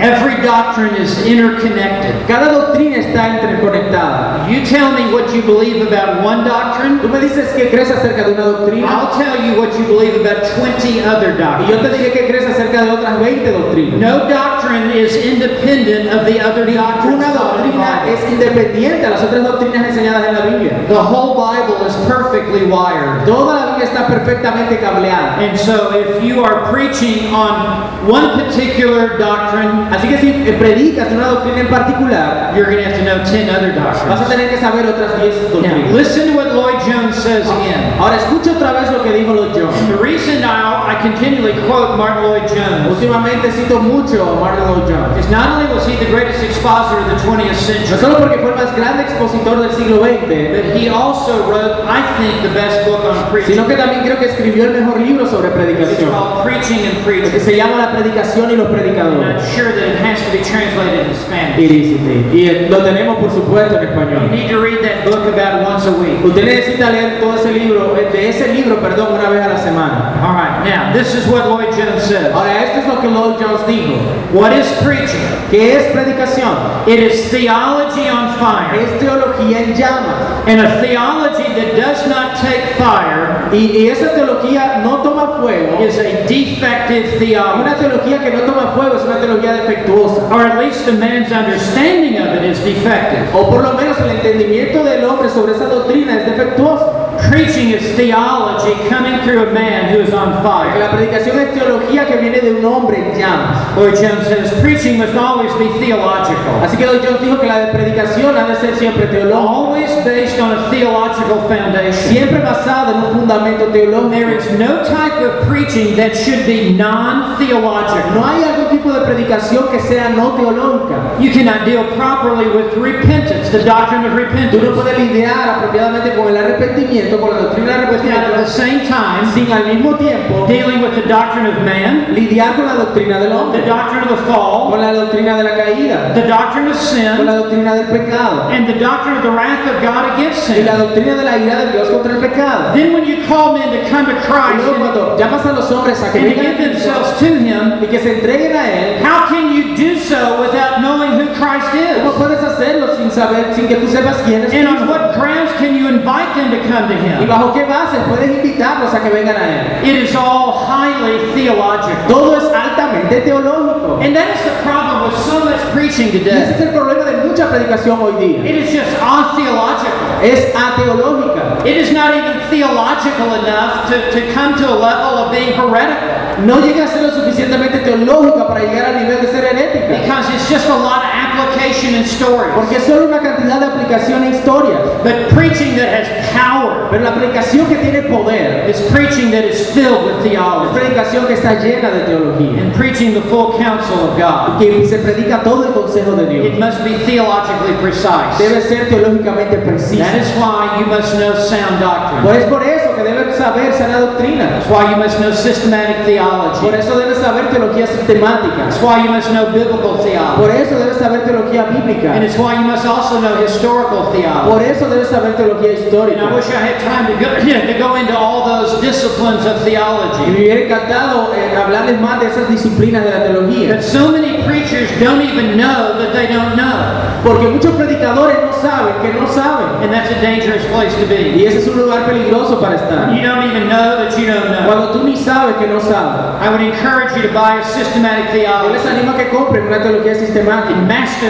every 0.00 0.42
doctrine 0.42 0.94
is 0.96 1.24
interconnected. 1.26 2.26
cada 2.26 2.50
doctrina 2.50 2.96
está 2.96 3.28
interconectada. 3.36 4.48
You 4.48 4.64
tell 4.64 4.92
me 4.92 5.12
what 5.12 5.32
you 5.34 5.42
believe 5.42 5.86
about 5.86 6.22
one 6.24 6.44
doctrine, 6.44 6.98
Tú 7.00 7.08
me 7.08 7.20
dices 7.20 7.52
que 7.54 7.70
crees 7.70 7.90
acerca 7.90 8.24
de 8.24 8.32
una 8.32 8.44
doctrina 8.44 8.86
I'll 8.88 9.16
tell 9.16 9.36
you 9.44 9.60
what 9.60 9.76
you 9.78 9.84
believe 9.86 10.20
about 10.20 10.42
20 10.44 11.00
other 11.04 11.34
y 11.34 11.66
yo 11.68 11.76
doctrines. 11.76 11.82
te 11.82 11.98
diré 11.98 12.12
que 12.12 12.26
crees 12.26 12.46
acerca 12.46 12.82
de 12.82 12.90
otras 12.90 13.20
20 13.20 13.52
doctrinas. 13.52 14.00
No 14.00 14.28
doctrine 14.28 14.90
is 14.90 15.14
independent 15.16 16.10
of 16.12 16.26
the 16.26 16.40
other 16.40 16.66
doctrine. 16.66 17.14
Una 17.14 17.32
taught 17.32 17.60
in 17.64 17.70
the 17.70 17.76
doctrina 17.76 17.89
independiente 18.32 19.06
a 19.06 19.10
las 19.10 19.22
otras 19.22 19.42
doctrinas 19.44 19.86
enseñadas 19.88 20.26
en 20.28 20.34
la 20.34 20.40
Biblia. 20.46 20.72
The 20.88 20.94
whole 20.94 21.34
Bible 21.34 21.86
is 21.86 21.94
perfectly 22.06 22.64
wired. 22.64 23.24
Toda 23.26 23.54
la 23.54 23.66
Biblia 23.66 23.84
está 23.86 24.06
perfectamente 24.06 24.78
cableada. 24.80 25.38
And 25.40 25.58
so 25.58 25.92
if 25.94 26.22
you 26.22 26.44
are 26.44 26.70
preaching 26.70 27.32
on 27.34 27.88
one 28.08 28.38
particular 28.44 29.18
doctrine, 29.18 29.88
Así 29.92 30.08
que 30.08 30.18
si 30.18 30.32
predicas 30.58 31.12
una 31.12 31.26
doctrina 31.28 31.60
en 31.60 31.68
particular, 31.68 32.52
you're 32.56 32.66
going 32.70 32.78
to 32.78 32.84
have 32.84 32.96
to 32.98 33.04
know 33.04 33.18
10 33.24 33.50
other 33.50 33.72
doctrines. 33.74 34.08
vas 34.08 34.20
a 34.22 34.28
tener 34.28 34.48
que 34.48 34.58
saber 34.58 34.86
otras 34.86 35.16
10 35.20 35.34
Now, 35.34 35.60
doctrinas. 35.60 35.92
listen 35.92 36.28
to 36.28 36.36
what 36.36 36.54
Lloyd-Jones 36.54 37.16
says 37.16 37.46
again. 37.48 37.94
Ahora 37.98 38.16
escucha 38.16 38.52
otra 38.52 38.72
vez 38.72 38.90
lo 38.90 39.02
que 39.02 39.12
dijo 39.12 39.34
Lloyd-Jones. 39.34 39.74
The 39.88 39.96
reason 40.02 40.42
I, 40.44 40.94
I 40.96 41.02
continually 41.02 41.52
quote 41.66 41.96
Martyn 41.96 42.24
Lloyd-Jones 42.24 42.88
Últimamente 42.90 43.50
cito 43.52 43.80
mucho 43.80 44.22
a 44.22 44.40
Martyn 44.40 44.64
Lloyd-Jones. 44.68 45.18
is 45.18 45.30
not 45.30 45.48
only 45.50 45.72
was 45.74 45.86
he 45.86 45.96
the 45.96 46.10
greatest 46.10 46.42
expositor 46.42 47.00
of 47.00 47.08
the 47.08 47.16
20th 47.26 47.54
century, 47.56 47.96
porque 48.20 48.38
fue 48.38 48.50
el 48.50 48.56
más 48.56 48.76
grande 48.76 49.02
expositor 49.02 49.60
del 49.60 49.72
siglo 49.72 49.96
XX, 50.04 50.76
he 50.76 50.88
also 50.88 51.44
wrote, 51.48 51.82
I 51.88 52.02
think, 52.18 52.42
the 52.42 52.52
best 52.54 52.86
book 52.86 53.04
on 53.04 53.30
preaching. 53.30 53.54
sino 53.54 53.66
que 53.66 53.76
también 53.76 54.02
creo 54.02 54.18
que 54.18 54.26
escribió 54.26 54.64
el 54.64 54.72
mejor 54.72 55.00
libro 55.00 55.26
sobre 55.26 55.48
It's 55.48 55.56
predicación, 55.56 56.10
called 56.10 56.44
Preaching 56.44 56.80
and 56.86 57.30
que 57.32 57.40
se 57.40 57.56
llama 57.56 57.76
La 57.78 57.90
predicación 57.92 58.50
y 58.50 58.56
los 58.56 58.66
And 58.68 58.76
I'm 58.76 58.82
predicadores. 58.82 59.42
sure 59.54 59.72
that 59.72 59.86
it 59.88 59.98
has 60.04 60.20
to 60.24 60.30
be 60.30 60.42
translated 60.44 61.08
in 61.08 61.14
Spanish. 61.14 61.58
Irísite. 61.58 62.34
Y 62.34 62.46
eh, 62.48 62.66
lo 62.70 62.78
tenemos 62.84 63.16
por 63.18 63.30
supuesto 63.30 63.76
en 63.76 63.82
You 63.82 63.88
español. 63.88 64.30
need 64.30 64.48
to 64.50 64.60
read 64.60 64.78
that 64.82 65.04
book 65.04 65.26
about 65.26 65.62
once 65.66 65.86
a 65.86 65.92
week. 65.92 66.24
Usted 66.24 66.44
necesita 66.44 66.90
leer 66.90 67.20
todo 67.20 67.34
ese 67.36 67.52
libro, 67.52 67.96
eh, 67.96 68.08
de 68.12 68.28
ese 68.28 68.52
libro, 68.52 68.76
perdón, 68.80 69.14
una 69.18 69.28
vez 69.30 69.42
a 69.44 69.48
la 69.48 69.58
semana. 69.58 70.12
All 70.22 70.34
right, 70.34 70.68
now, 70.68 70.92
this 70.92 71.14
is 71.14 71.26
what 71.26 71.46
Lloyd 71.48 71.70
Jones. 71.72 72.12
Ahora, 72.34 72.62
esto 72.64 72.80
es 72.80 72.86
lo 72.88 73.00
que 73.00 73.08
Lloyd 73.08 73.36
Jones 73.40 73.66
dijo. 73.66 73.94
What 74.32 74.52
is 74.52 74.66
preaching? 74.84 75.20
¿Qué 75.50 75.76
es 75.76 75.84
predicación? 75.92 76.54
It 76.86 77.00
is 77.00 77.30
theology 77.30 78.06
on 78.10 78.34
fire. 78.38 78.74
Es 78.80 78.98
teología 78.98 79.62
en 79.62 79.74
llamas. 79.74 80.46
And 80.46 80.60
a 80.60 80.80
theology 80.80 81.54
that 81.54 81.76
does 81.76 82.06
not 82.08 82.36
take 82.40 82.74
fire 82.76 83.48
Y, 83.52 83.72
y 83.76 83.88
esa 83.88 84.14
teología 84.14 84.80
no 84.82 85.02
toma 85.02 85.38
fuego. 85.40 85.80
is 85.84 85.98
a 85.98 86.26
defective 86.26 87.06
Una 87.16 87.74
theology. 87.74 87.80
teología 87.80 88.18
que 88.22 88.30
no 88.30 88.40
toma 88.42 88.72
fuego 88.76 88.96
es 88.96 89.02
una 89.04 89.18
teología 89.20 89.52
defectuosa. 89.54 90.28
Or 90.32 90.42
at 90.46 90.58
least 90.58 90.86
a 90.88 90.92
man's 90.92 91.32
understanding 91.32 92.18
of 92.18 92.34
it 92.34 92.44
is 92.44 92.62
defective. 92.64 93.28
O 93.34 93.50
por 93.50 93.62
lo 93.62 93.72
menos 93.74 93.98
el 94.00 94.10
entendimiento 94.10 94.84
del 94.84 95.04
hombre 95.04 95.28
sobre 95.28 95.52
esa 95.52 95.66
doctrina 95.66 96.16
es 96.20 96.26
defectuoso. 96.26 96.99
Preaching 97.28 97.70
is 97.70 97.82
theology 97.96 98.74
coming 98.88 99.20
through 99.22 99.48
a 99.48 99.52
man 99.52 99.92
who 99.92 100.00
is 100.00 100.12
on 100.12 100.42
fire. 100.42 100.78
la 100.78 100.90
predicación 100.90 101.38
es 101.38 101.52
teología 101.54 102.06
que 102.06 102.16
viene 102.16 102.40
de 102.40 102.54
un 102.54 102.64
hombre 102.64 102.96
en 102.98 103.18
llamas. 103.18 103.76
Lloyd-Jones 103.76 104.26
says 104.26 104.60
preaching 104.60 104.98
must 104.98 105.14
always 105.14 105.52
be 105.54 105.68
theological. 105.78 106.60
Así 106.62 106.76
que 106.76 106.86
Don 106.86 107.00
John 107.02 107.18
dijo 107.22 107.38
que 107.40 107.46
la 107.46 107.70
predicación 107.70 108.36
ha 108.36 108.46
de 108.48 108.56
ser 108.56 108.76
siempre 108.76 109.06
teológica, 109.06 109.40
Always 109.40 109.90
based 110.04 110.40
on 110.40 110.52
a 110.52 110.70
theological 110.70 111.38
foundation. 111.48 111.92
siempre 111.92 112.40
basada 112.40 112.92
en 112.92 113.04
un 113.04 113.20
fundamento 113.20 113.66
teológico. 113.66 114.30
is 114.30 114.58
no 114.58 114.82
type 114.84 115.20
of 115.22 115.46
preaching 115.48 115.96
that 115.96 116.14
should 116.16 116.46
be 116.46 116.72
non-theological. 116.72 118.14
No 118.14 118.26
hay 118.26 118.42
algún 118.44 118.68
tipo 118.70 118.92
de 118.92 119.00
predicación 119.00 119.68
que 119.70 119.80
sea 119.80 120.10
no 120.10 120.32
teológica. 120.32 121.18
You 121.20 121.32
cannot 121.32 121.64
deal 121.64 121.84
properly 121.96 122.46
with 122.48 122.74
repentance, 122.76 123.50
the 123.50 123.62
doctrine 123.64 124.04
of 124.06 124.14
repentance. 124.14 124.56
Tú 124.56 124.64
no 124.64 124.74
puedes 124.74 124.98
lidiar 124.98 125.48
apropiadamente 125.48 126.14
con 126.14 126.28
el 126.28 126.36
arrepentimiento, 126.36 127.09
con 127.18 127.30
la 127.30 127.42
doctrina 127.42 127.72
at 127.80 128.36
the 128.36 128.46
same 128.46 128.86
time 128.86 129.30
sin 129.32 129.50
al 129.52 129.64
mismo 129.64 129.96
tiempo 129.96 130.46
dealing 130.46 130.80
with 130.80 130.94
the 130.94 131.06
doctrine 131.08 131.46
of 131.46 131.54
man, 131.64 132.14
lidiar 132.14 132.56
con 132.56 132.66
la 132.66 132.74
doctrina 132.74 133.18
del 133.18 133.30
the 133.52 133.66
doctrine 133.66 134.02
of 134.02 134.10
the 134.10 134.22
fall, 134.26 134.70
con 134.70 134.80
la 134.80 134.92
doctrina 134.92 135.36
de 135.36 135.44
la 135.44 135.56
caída, 135.56 136.14
the 136.14 136.26
doctrine 136.26 136.68
of 136.68 136.70
con 136.70 136.74
sin, 136.76 137.26
la 137.26 137.36
doctrina 137.36 137.74
del 137.74 137.86
pecado 137.86 138.48
and 138.50 138.66
the 138.66 138.78
doctrine 138.78 139.16
of 139.16 139.22
the 139.22 139.30
wrath 139.30 139.66
of 139.66 139.82
God 139.82 140.14
against 140.14 140.48
y 140.50 140.54
sin. 140.54 140.66
la 140.66 140.76
doctrina 140.76 141.16
de 141.16 141.24
la 141.24 141.38
ira 141.38 141.56
de 141.64 141.72
Dios 141.72 141.88
contra 141.90 142.14
el 142.14 142.20
pecado. 142.20 142.74
Then 142.74 142.92
when 142.92 143.04
you 143.04 143.26
call 143.26 143.54
men 143.56 143.70
to 143.70 143.88
come 143.88 144.06
to 144.06 144.14
Christ 144.22 144.64
luego 144.64 144.74
and, 144.74 144.94
cuando 144.94 145.18
llamas 145.18 145.46
a 145.46 145.52
los 145.52 145.70
hombres 145.70 146.02
a 146.02 146.12
que 146.12 146.18
and 146.18 146.34
vengan 146.34 146.56
themselves 146.58 147.18
to 147.18 147.26
Him, 147.26 147.82
y 147.82 147.86
que 147.86 147.98
se 147.98 148.14
entreguen 148.14 148.56
a 148.56 148.70
Él, 148.70 149.02
how 149.02 149.28
can 149.28 149.54
you 149.54 149.76
do 149.76 149.98
so 149.98 150.40
without 150.40 150.80
knowing 150.80 151.12
who 151.12 151.26
Christ 151.34 151.70
¿cómo 151.70 152.10
is? 152.10 152.16
puedes 152.16 152.42
hacerlo 152.42 152.96
sin 152.96 153.10
saber, 153.10 153.54
sin 153.54 153.68
que 153.68 153.76
tú 153.76 153.88
sepas 153.88 154.16
quién 154.24 154.44
es 154.44 154.54
And 154.54 154.68
on 154.68 154.88
what 154.88 155.14
grounds 155.14 155.52
can 155.58 155.74
you 155.74 155.88
invite 155.88 156.34
them 156.34 156.50
to 156.50 156.60
come 156.68 156.88
to 156.88 156.96
¿Y 157.00 157.22
Him? 157.22 157.28
bajo 157.28 157.52
qué 157.52 157.64
bases 157.64 158.00
puedes 158.08 158.30
invitarlos 158.30 158.92
a 158.94 159.02
que 159.02 159.10
vengan 159.10 159.36
a 159.36 159.48
Él? 159.48 159.84
It 159.84 160.04
is 160.04 160.14
all 160.16 160.52
highly 160.66 161.32
theological. 161.34 162.06
Todo 162.08 162.36
es 162.36 162.44
altamente 162.52 163.20
teológico. 163.22 164.00
And 164.02 164.14
that 164.16 164.28
is 164.34 164.42
the 164.44 164.62
problem 164.62 165.10
with 165.10 165.16
so 165.18 165.40
much 165.44 165.60
preaching 165.72 166.08
Y 166.12 166.16
ese 166.16 166.24
today. 166.24 166.54
es 166.54 166.60
el 166.60 166.68
problema 166.70 167.04
de 167.04 167.26
mucha 167.28 167.48
predicación 167.48 168.00
hoy 168.00 168.12
día. 168.18 168.38
It 168.44 168.56
is 168.64 168.70
just 168.72 168.90
untheological. 169.00 170.22
Es 170.22 170.54
ateológica. 170.54 171.64
It 171.66 171.76
is 171.76 171.92
not 171.92 172.14
even 172.14 172.40
theological 172.50 173.34
enough 173.44 173.88
to, 173.88 173.96
to 174.12 174.32
come 174.32 174.56
to 174.56 174.68
a 174.68 174.76
level 174.76 175.18
of 175.24 175.30
being 175.32 175.52
heretical. 175.54 176.44
No 176.44 176.60
llega 176.60 176.84
a 176.84 176.88
ser 176.88 177.02
lo 177.02 177.10
suficientemente 177.10 177.78
teológica 177.80 178.46
para 178.48 178.60
llegar 178.60 178.86
al 178.86 178.96
nivel 178.96 179.20
de 179.20 179.28
ser 179.28 179.44
herética. 179.44 179.88
Because 179.88 180.28
it's 180.34 180.48
just 180.48 180.68
a 180.68 180.76
lot 180.76 181.04
of 181.04 181.10
application 181.40 181.94
and 181.94 182.06
stories. 182.06 182.52
Porque 182.54 182.76
es 182.76 182.84
solo 182.84 183.06
una 183.06 183.20
cantidad 183.20 183.60
de 183.60 183.66
aplicación 183.66 184.24
e 184.24 184.30
historia. 184.36 184.78
But 185.02 185.30
preaching 185.34 185.76
that 185.76 185.88
has 185.88 186.08
power 186.32 186.88
Pero 186.90 187.04
la 187.04 187.14
predicación 187.14 187.66
que 187.66 187.76
tiene 187.76 188.02
poder 188.02 188.68
is 188.68 188.80
preaching 188.92 189.30
that 189.30 189.44
is 189.44 189.70
filled 189.72 190.04
with 190.04 190.16
es 190.26 190.30
theology. 190.32 190.74
predicación 190.78 191.26
que 191.26 191.34
está 191.34 191.54
llena 191.60 191.90
de 191.90 192.00
teología. 192.04 192.60
And 192.62 192.74
preaching 192.74 193.14
the 193.14 193.22
full 193.22 193.56
counsel 193.58 194.10
of 194.10 194.18
God. 194.18 194.58
Que 194.58 194.86
se 194.86 194.98
predica 194.98 195.42
todo 195.42 195.64
el 195.68 195.72
consejo 195.72 196.16
de 196.16 196.26
Dios. 196.26 196.46
It 196.46 196.58
must 196.58 196.82
be 196.84 196.94
theologically 197.06 197.74
precise. 197.80 198.36
Debe 198.38 198.60
ser 198.60 198.88
teológicamente 198.88 199.56
That 199.56 199.64
precisa. 199.66 200.16
is 200.16 200.28
why 200.36 200.78
you 200.80 200.86
must 200.86 201.14
know 201.16 201.34
sound 201.34 201.80
doctrine. 201.80 202.22
Pues 202.22 202.38
es 202.38 202.44
por 202.50 202.62
eso 202.62 202.94
que 202.96 203.02
debes 203.04 203.36
saber 203.36 203.72
sana 203.72 204.00
doctrina. 204.00 204.48
That's 204.50 204.68
why 204.68 204.90
you 204.90 204.96
must 204.96 205.18
know 205.20 205.32
systematic 205.32 205.96
Por 205.98 206.06
theology. 206.06 206.68
eso 206.78 206.98
debes 206.98 207.18
saber 207.18 207.48
teología 207.50 207.86
sistemática. 207.86 208.56
That's 208.56 208.82
why 208.82 209.02
you 209.04 209.10
must 209.10 209.30
know 209.30 209.46
biblical 209.52 209.98
theology. 209.98 210.36
Por 210.40 210.50
eso 210.50 210.78
debes 210.78 210.96
saber 210.98 211.20
teología 211.30 211.64
bíblica. 211.70 212.14
And 212.14 212.24
it's 212.24 212.36
why 212.36 212.54
you 212.54 212.66
must 212.66 212.84
also 212.86 213.20
know 213.20 213.36
historical 213.36 214.10
theology. 214.12 214.50
Por 214.50 214.62
eso 214.62 214.88
debes 214.88 215.08
saber 215.08 215.36
teología 215.36 215.70
And 216.12 216.20
I 216.20 216.34
wish 216.34 216.46
I 216.48 216.60
had 216.60 216.80
time 216.80 217.06
to 217.06 217.14
go, 217.18 217.28
to 217.40 217.78
go 217.78 217.96
into 217.96 218.16
all 218.16 218.44
those 218.46 218.80
disciplines 218.80 219.46
of 219.46 219.60
Y 219.60 219.64
me 219.64 219.70
theology. 219.70 220.30
hubiera 220.30 220.60
encantado 220.60 221.32
eh, 221.34 221.56
hablarles 221.56 222.00
más 222.00 222.20
de 222.20 222.26
esas 222.26 222.48
disciplinas 222.48 223.04
de 223.04 223.10
la 223.10 223.24
teología. 223.24 223.74
But 223.74 223.82
so 223.82 224.10
many 224.10 224.42
preachers 224.44 224.88
don't 225.00 225.22
even 225.22 225.56
know 225.56 225.98
that 225.98 226.12
they 226.12 226.26
don't 226.26 226.56
know. 226.56 227.10
Porque 227.22 227.48
muchos 227.48 227.72
predicadores 227.76 228.38
no 228.42 228.52
saben 228.52 228.94
que 229.02 229.12
no 229.12 229.26
saben. 229.26 229.82
And 229.82 229.92
that's 229.92 230.10
a 230.10 230.20
dangerous 230.20 230.64
place 230.66 230.94
to 230.96 231.06
be. 231.06 231.36
Y 231.36 231.44
ese 231.46 231.58
es 231.58 231.68
un 231.68 231.76
lugar 231.78 232.06
peligroso 232.06 232.60
para 232.60 232.76
estar. 232.76 233.12
You 233.14 233.22
don't 233.22 233.44
even 233.44 233.68
know 233.68 233.96
that 233.96 234.18
you 234.18 234.26
don't 234.26 234.50
know. 234.50 234.66
Cuando 234.66 234.92
tú 234.92 235.04
ni 235.04 235.16
sabes 235.16 235.56
que 235.56 235.66
no 235.66 235.80
sabes. 235.80 236.40
I 236.40 236.48
would 236.48 236.62
encourage 236.62 237.14
you 237.16 237.22
to 237.22 237.32
buy 237.34 237.60
a 237.60 237.64
systematic 237.64 238.30
Yo 238.32 238.32
les 238.32 238.82
theology 238.82 238.86
animo 238.86 239.12
a 239.12 239.16
que 239.16 239.28
compren 239.28 239.66
una 239.66 239.82
teología 239.82 240.14
sistemática 240.14 240.72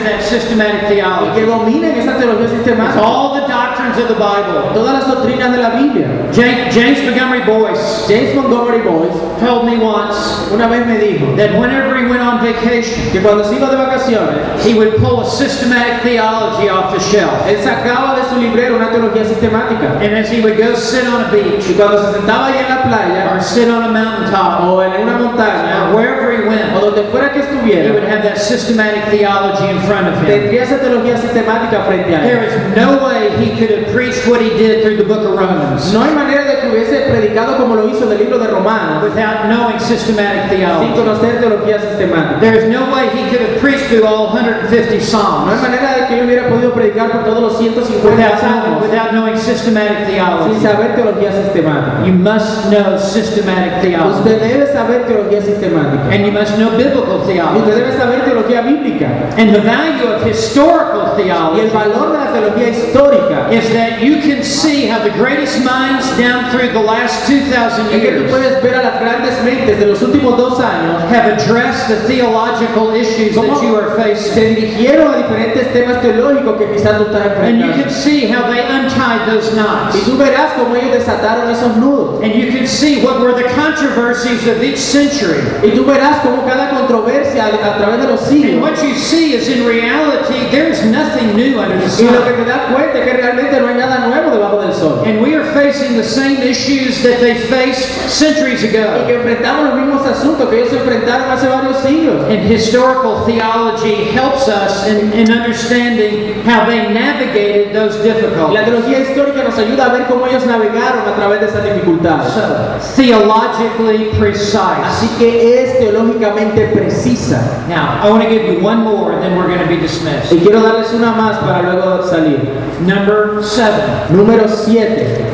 that 0.05 0.22
systematic 0.22 0.82
y 0.84 0.86
que 0.86 0.95
theology. 0.95 1.47
dominen 1.47 1.97
esa 1.99 2.16
teología 2.16 2.49
sistemática. 2.49 3.01
all 3.03 3.34
the 3.34 3.47
doctrines 3.49 3.99
of 3.99 4.09
the 4.09 4.14
Bible. 4.14 4.70
Todas 4.74 4.95
las 4.95 5.07
doctrinas 5.09 5.51
de 5.53 5.59
la 5.59 5.70
Biblia. 5.70 6.07
Ja- 6.32 6.70
James 6.70 7.03
Montgomery 7.03 7.43
Boice 7.43 8.07
James 8.07 8.34
Montgomery 8.36 8.78
Boice 8.82 9.18
told 9.45 9.64
me 9.64 9.76
once 9.82 10.16
una 10.53 10.68
vez 10.68 10.86
me 10.86 10.99
dijo 10.99 11.34
that 11.36 11.51
whenever 11.59 11.97
he 11.97 12.07
went 12.07 12.22
on 12.22 12.38
vacation, 12.41 13.11
que 13.12 13.20
cuando 13.20 13.43
se 13.45 13.57
iba 13.57 13.68
de 13.68 13.76
vacaciones, 13.76 14.64
he 14.64 14.74
would 14.74 14.97
pull 14.99 15.20
a 15.20 15.24
systematic 15.28 16.03
theology 16.03 16.68
off 16.68 16.93
the 16.95 17.01
shelf. 17.01 17.32
él 17.49 17.59
sacaba 17.62 18.14
de 18.16 18.22
su 18.32 18.41
librero 18.41 18.76
una 18.76 18.91
teología 18.91 19.24
sistemática. 19.24 19.99
And 20.01 20.14
as 20.16 20.30
he 20.30 20.41
would 20.41 20.57
go 20.57 20.74
sit 20.76 21.05
on 21.09 21.24
a 21.24 21.28
beach 21.32 21.68
Y 21.68 21.74
cuando 21.74 21.99
se 22.05 22.12
sentaba 22.18 22.47
ahí 22.47 22.59
en 22.59 22.68
la 22.68 22.82
playa 22.84 23.32
or 23.34 23.41
sit 23.43 23.68
on 23.68 23.82
a 23.82 23.88
mountaintop 23.88 24.64
o 24.68 24.82
en 24.82 25.03
una 25.03 25.18
montaña 25.18 25.88
or 25.91 25.97
wherever 25.97 26.30
he 26.41 26.47
o 26.47 26.49
went, 26.49 26.80
donde 26.80 27.05
fuera 27.11 27.32
que 27.32 27.41
he 27.41 27.91
would 27.91 28.05
have 28.05 28.22
that 28.22 28.38
systematic 28.38 29.05
theology 29.11 29.68
in 29.68 29.78
front 29.82 30.09
of 30.09 30.14
him. 30.18 30.26
tendría 30.26 30.62
esa 30.62 30.78
teología 30.78 31.16
sistemática 31.16 31.84
frente 31.84 32.14
a 32.14 32.24
él. 32.24 32.45
is 32.45 32.76
no 32.76 33.05
way 33.05 33.30
he 33.38 33.57
could 33.59 33.70
have 33.70 33.93
preached 33.93 34.26
what 34.26 34.41
he 34.41 34.51
did 34.57 34.82
through 34.82 34.97
the 34.97 35.05
book 35.05 35.22
of 35.24 35.36
Romans 35.38 35.93
No 35.93 36.03
hay 36.03 36.14
manera 36.14 36.45
de 36.45 36.61
que 36.61 36.68
hubiese 36.70 37.09
predicado 37.11 37.57
como 37.57 37.74
lo 37.74 37.88
hizo 37.88 38.07
del 38.07 38.18
libro 38.18 38.38
de 38.38 38.49
Romanos 38.49 39.03
without 39.03 39.47
knowing 39.47 39.78
systematic 39.78 40.51
theology. 40.51 40.86
sin 40.86 40.95
conocer 40.95 41.41
teología 41.41 41.78
sistemática. 41.80 42.41
There 42.41 42.57
is 42.57 42.68
no 42.68 42.91
way 42.93 43.09
he 43.11 43.28
could 43.30 43.41
have 43.43 43.61
preached 43.61 43.86
through 43.88 44.07
all 44.07 44.32
150 44.32 44.70
No 44.70 44.91
hay 44.91 45.01
Psalms 45.01 45.62
manera 45.62 45.95
de 45.97 46.07
que 46.07 46.18
él 46.18 46.26
hubiera 46.26 46.49
podido 46.49 46.72
predicar 46.72 47.11
por 47.12 47.24
todos 47.24 47.43
los 47.43 47.59
150 47.59 48.09
without 48.09 48.41
salmos 48.41 48.82
without 48.82 49.12
knowing 49.12 49.36
systematic 49.36 50.07
theology. 50.07 50.55
sin 50.55 50.62
saber 50.62 50.95
teología 50.95 51.32
sistemática. 51.32 52.07
You 52.07 52.12
must 52.14 52.70
know 52.70 52.99
systematic 52.99 53.80
theology. 53.82 54.18
Usted 54.18 54.41
debe 54.43 54.66
saber 54.72 55.07
teología 55.07 55.41
sistemática. 55.43 56.11
And 56.11 56.30
you 56.31 56.39
must 56.39 56.57
know 56.59 56.76
biblical 56.76 57.20
Y 57.31 57.39
usted 57.59 57.74
debe 57.74 57.97
saber 57.97 58.24
teología 58.24 58.62
bíblica. 58.62 59.09
And 59.37 59.55
the 59.55 59.61
value 59.61 60.07
of 60.07 60.22
historical 60.22 61.16
Y 61.18 61.22
el 61.22 61.26
theology 61.26 61.70
valor 61.70 62.12
de 62.12 62.18
la 62.18 62.33
teología 62.33 62.68
histórica 62.68 63.53
is 63.53 63.72
that 63.72 64.01
you 64.01 64.20
can 64.20 64.43
see 64.43 64.87
how 64.87 65.03
the 65.03 65.11
greatest 65.11 65.64
minds 65.64 66.07
down 66.16 66.51
through 66.51 66.72
the 66.72 66.81
last 66.81 67.26
2,000 67.26 67.93
es 67.93 68.01
que 68.01 68.12
tú 68.12 68.20
years 68.20 68.31
puedes 68.31 68.62
ver 68.62 68.74
a 68.76 68.83
las 68.83 69.01
grandes 69.01 69.43
mentes 69.45 69.78
de 69.78 69.87
los 69.87 70.01
últimos 70.03 70.37
dos 70.37 70.61
años 70.61 71.03
have 71.11 71.33
addressed 71.33 71.89
the 71.89 71.97
theological 72.07 72.95
issues 72.95 73.35
that 73.35 73.62
you 73.62 73.76
are 73.76 73.95
facing. 73.97 74.35
se 74.35 74.55
dirigieron 74.55 75.14
a 75.14 75.16
diferentes 75.18 75.72
temas 75.72 76.01
teológicos 76.01 76.57
que 76.59 76.72
quizás 76.72 76.99
tú 76.99 77.05
estás 77.05 77.20
And 77.41 77.61
you 77.61 77.72
can 77.72 77.91
see 77.91 78.26
how 78.26 78.51
they 78.51 78.61
untied 78.61 79.26
those 79.26 79.55
knots. 79.55 79.97
Y 79.97 80.01
tú 80.01 80.16
verás 80.16 80.53
cómo 80.59 80.76
ellos 80.76 80.93
desataron 80.93 81.51
esos 81.51 81.76
nudos. 81.76 82.22
And 82.22 82.35
you 82.35 82.53
can 82.53 82.66
see 82.66 83.03
what 83.03 83.20
were 83.20 83.33
the 83.33 83.49
controversies 83.55 84.47
of 84.47 84.62
each 84.62 84.78
century. 84.78 85.41
Y 85.62 85.70
tú 85.70 85.85
verás 85.85 86.20
cómo 86.23 86.45
cada 86.47 86.71
controversia 86.71 87.47
a, 87.47 87.77
través 87.79 88.01
de 88.01 88.09
los 88.09 88.21
And 88.23 88.29
siglos. 88.31 88.62
what 88.62 88.83
you 88.83 88.95
see 88.95 89.35
is 89.35 89.49
in 89.49 89.66
reality, 89.66 90.49
there's 90.51 90.85
nothing 90.87 91.35
new 91.37 91.59
under 91.59 91.77
the 91.79 91.87
Y 92.03 92.11
lo 92.11 92.25
que 92.25 92.35
sun. 92.35 92.45
te 92.45 92.45
das 92.45 92.73
cuenta 92.73 92.99
es 92.99 93.05
que 93.05 93.12
realmente 93.14 93.61
no 93.61 93.66
hay 93.68 93.75
nada 93.75 94.07
nuevo 94.07 94.31
debajo 94.31 94.61
del 94.61 94.73
sol. 94.73 95.03
And 95.07 95.21
we 95.23 95.35
are 95.35 95.45
facing 95.53 95.97
the 95.97 96.05
same 96.05 96.39
issues 96.43 97.03
that 97.03 97.21
they 97.21 97.35
faced 97.35 97.85
centuries 98.11 98.62
Y 98.62 98.68
ago. 98.77 99.07
que 99.07 99.14
enfrentamos 99.14 99.64
los 99.66 99.75
mismos 99.75 100.07
asuntos 100.07 100.49
que 100.49 100.61
ellos 100.61 100.73
enfrentaron 100.73 101.31
hace 101.31 101.49
varios 101.49 101.77
siglos. 101.79 102.25
And 102.29 102.41
historical 102.51 103.25
theology 103.27 104.05
helps 104.12 104.49
us 104.49 104.87
in, 104.87 105.12
in 105.12 105.31
understanding 105.33 106.43
how 106.45 106.64
they 106.66 106.93
navigated 106.93 107.73
those 107.75 107.97
La 107.99 108.05
difficulties. 108.14 108.64
teología 108.64 108.99
histórica 109.01 109.43
nos 109.45 109.59
ayuda 109.59 109.87
a 109.87 109.89
ver 109.93 110.07
cómo 110.07 110.27
ellos 110.27 110.45
navegaron 110.47 111.07
a 111.09 111.14
través 111.16 111.41
de 111.41 111.47
esas 111.47 111.64
dificultades. 111.64 112.33
So, 112.33 113.03
theologically 113.03 114.11
precise. 114.18 114.61
Así 114.85 115.09
que 115.18 115.62
es 115.62 115.79
teológicamente 116.11 116.67
precisa. 116.73 117.41
Now, 117.69 118.01
I 118.03 118.11
want 118.11 118.23
to 118.23 118.29
give 118.29 118.45
you 118.45 118.61
one 118.61 118.79
more 118.83 119.13
and 119.13 119.23
then 119.23 119.37
we're 119.37 119.47
going 119.47 119.61
to 119.61 119.67
be 119.69 119.77
dismissed. 119.77 120.33
Y 120.33 120.39
quiero 120.41 120.61
darles 120.61 120.93
una 120.93 121.13
más 121.13 121.39
para 121.39 121.63
luego 121.63 122.03
salir. 122.07 122.41
Number 122.81 123.43
seven. 123.43 123.83
Número 124.11 124.49
7. 124.49 125.27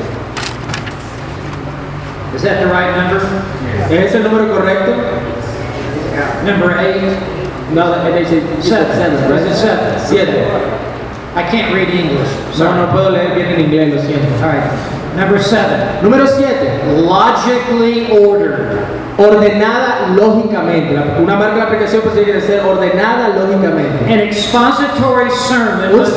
Is 2.35 2.43
that 2.43 2.61
the 2.61 2.67
right 2.67 2.95
number? 2.97 3.21
¿Es 3.91 4.15
el 4.15 4.23
número 4.25 4.53
correcto? 4.55 4.93
Number 6.45 6.77
eight? 6.79 7.19
No, 7.73 7.93
it 8.07 8.23
is 8.23 8.29
Seven. 8.65 8.87
seven, 8.97 9.31
right? 9.31 9.43
Is 9.43 9.53
it 9.53 9.61
seven? 9.61 9.99
Siete. 10.07 10.47
I 11.35 11.43
can't 11.43 11.75
read 11.75 11.89
English. 11.89 12.29
No, 12.49 12.53
Sorry. 12.53 12.77
no 12.81 12.87
puedo 12.93 13.11
leer 13.11 13.35
bien 13.35 13.49
en 13.53 13.61
inglés, 13.61 13.95
lo 13.95 14.01
siento. 14.01 14.27
All 14.43 14.53
right. 14.53 15.17
Number 15.17 15.39
seven. 15.43 16.03
Número 16.03 16.27
7. 16.27 16.76
Logically 16.95 18.11
ordered. 18.19 18.85
Ordenada 19.19 20.09
lógicamente. 20.15 20.95
Una 21.21 21.37
marca 21.37 21.55
de 21.55 21.59
la 21.61 21.65
aplicación 21.65 22.03
pues 22.03 22.15
tiene 22.15 22.33
que 22.33 22.41
ser 22.41 22.61
ordenada 22.65 23.29
lógicamente. 23.29 24.13
An 24.13 24.21
expository 24.21 25.31
sermon 25.31 25.97
must, 25.97 26.15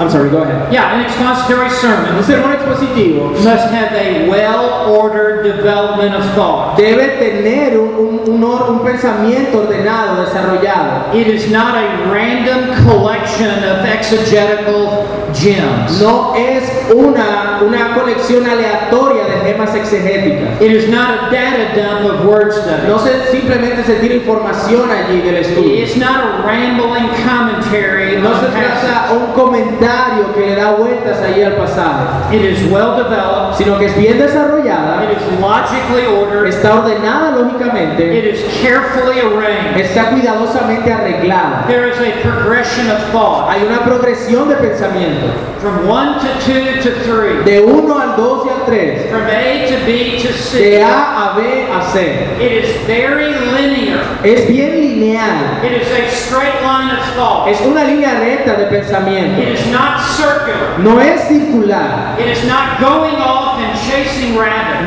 I'm 0.00 0.10
sorry, 0.10 0.30
go 0.30 0.42
ahead. 0.42 0.72
yeah, 0.72 0.94
an 0.94 1.02
expository 1.02 1.70
sermon. 1.70 2.16
Un 2.16 2.24
sermón 2.24 2.52
expositivo 2.52 3.30
must 3.30 3.70
have 3.70 3.92
a 3.92 4.28
well-ordered 4.28 5.44
development 5.44 6.14
of 6.14 6.24
thought. 6.34 6.76
debe 6.76 7.18
tener 7.18 7.78
un, 7.78 8.20
un, 8.26 8.42
un 8.42 8.42
un 8.42 8.80
pensamiento 8.80 9.58
ordenado, 9.58 10.24
desarrollado. 10.24 11.14
It 11.14 11.26
is 11.28 11.50
not 11.50 11.76
a 11.76 12.10
random 12.10 12.74
collection 12.86 13.62
of 13.62 13.84
exegetical 13.84 15.06
gems. 15.40 16.00
No 16.00 16.34
es 16.36 16.62
una, 16.94 17.60
una 17.66 17.94
colección 17.94 18.46
aleatoria 18.46 19.24
de 19.24 19.52
gemas 19.52 19.74
exegéticas. 19.74 20.60
It 20.60 20.72
is 20.72 20.88
not 20.88 21.10
a 21.10 21.30
data 21.30 21.74
dump 21.74 22.10
of 22.12 22.26
word 22.26 22.52
studies. 22.52 22.88
No 22.88 22.98
se, 22.98 23.26
simplemente 23.30 23.82
se 23.84 23.94
tira 24.00 24.14
información 24.14 24.90
allí 24.90 25.20
del 25.22 25.36
estudio. 25.36 25.82
It's 25.82 25.96
not 25.96 26.22
a 26.22 26.42
rambling 26.46 27.08
commentary 27.24 28.16
No 28.20 28.34
se 28.38 28.46
trata 28.48 29.12
un 29.12 29.32
comentario 29.32 30.32
que 30.34 30.40
le 30.46 30.54
da 30.56 30.72
vueltas 30.72 31.20
allí 31.22 31.42
al 31.42 31.54
pasado, 31.54 32.30
It 32.32 32.42
is 32.42 32.70
well 32.70 32.96
developed. 32.96 33.56
sino 33.56 33.78
que 33.78 33.86
es 33.86 33.96
bien 33.96 34.18
desarrollada, 34.18 35.04
It 35.04 35.16
is 35.16 35.40
logically 35.40 36.06
ordered. 36.06 36.46
está 36.48 36.74
ordenada 36.74 37.30
lógicamente, 37.32 38.02
It 38.18 38.34
is 38.34 38.44
carefully 38.62 39.20
arranged. 39.20 39.80
está 39.80 40.10
cuidadosamente 40.10 40.92
arreglada. 40.92 41.64
There 41.66 41.88
is 41.88 41.96
a 41.98 42.20
progression 42.22 42.90
of 42.90 42.98
thought 43.12 43.48
Hay 43.50 43.62
una 43.66 43.80
progresión 43.84 44.48
de 44.48 44.56
pensamiento, 44.56 45.26
from 45.60 45.86
1 45.86 46.20
to 46.20 46.40
2 46.40 46.82
to 46.82 47.04
3, 47.04 47.44
de 47.44 47.60
1 47.60 47.90
al 47.90 48.16
2 48.16 48.44
y 48.44 48.50
al 48.50 48.66
3, 48.66 49.10
from 49.10 49.26
A 49.26 49.66
to 49.68 49.86
B 49.86 50.18
to 50.22 50.28
de 50.28 50.32
C. 50.32 50.80
A 50.80 50.88
a 50.88 51.34
B 51.36 51.42
a 51.70 51.80
C. 51.92 52.00
It 52.42 52.64
is 52.64 52.86
very 52.86 53.32
linear. 53.52 54.00
Es 54.24 54.48
bien 54.48 54.80
lineal, 54.80 55.64
It 55.64 55.72
is 55.72 55.88
a 55.90 56.10
straight 56.10 56.62
line 56.62 56.96
of 56.96 57.04
thought. 57.14 57.48
es 57.48 57.60
una 57.60 57.84
línea 57.84 58.18
recta 58.20 58.56
de 58.56 58.66
pensamiento. 58.66 59.40
It 59.40 59.48
is 59.58 59.66
not 59.72 60.00
circular. 60.16 60.78
No 60.78 60.98
es 61.00 61.28
circular. 61.28 62.18
It 62.18 62.28
is 62.28 62.44
not 62.46 62.80
going 62.80 63.00
rabbits. 63.20 63.39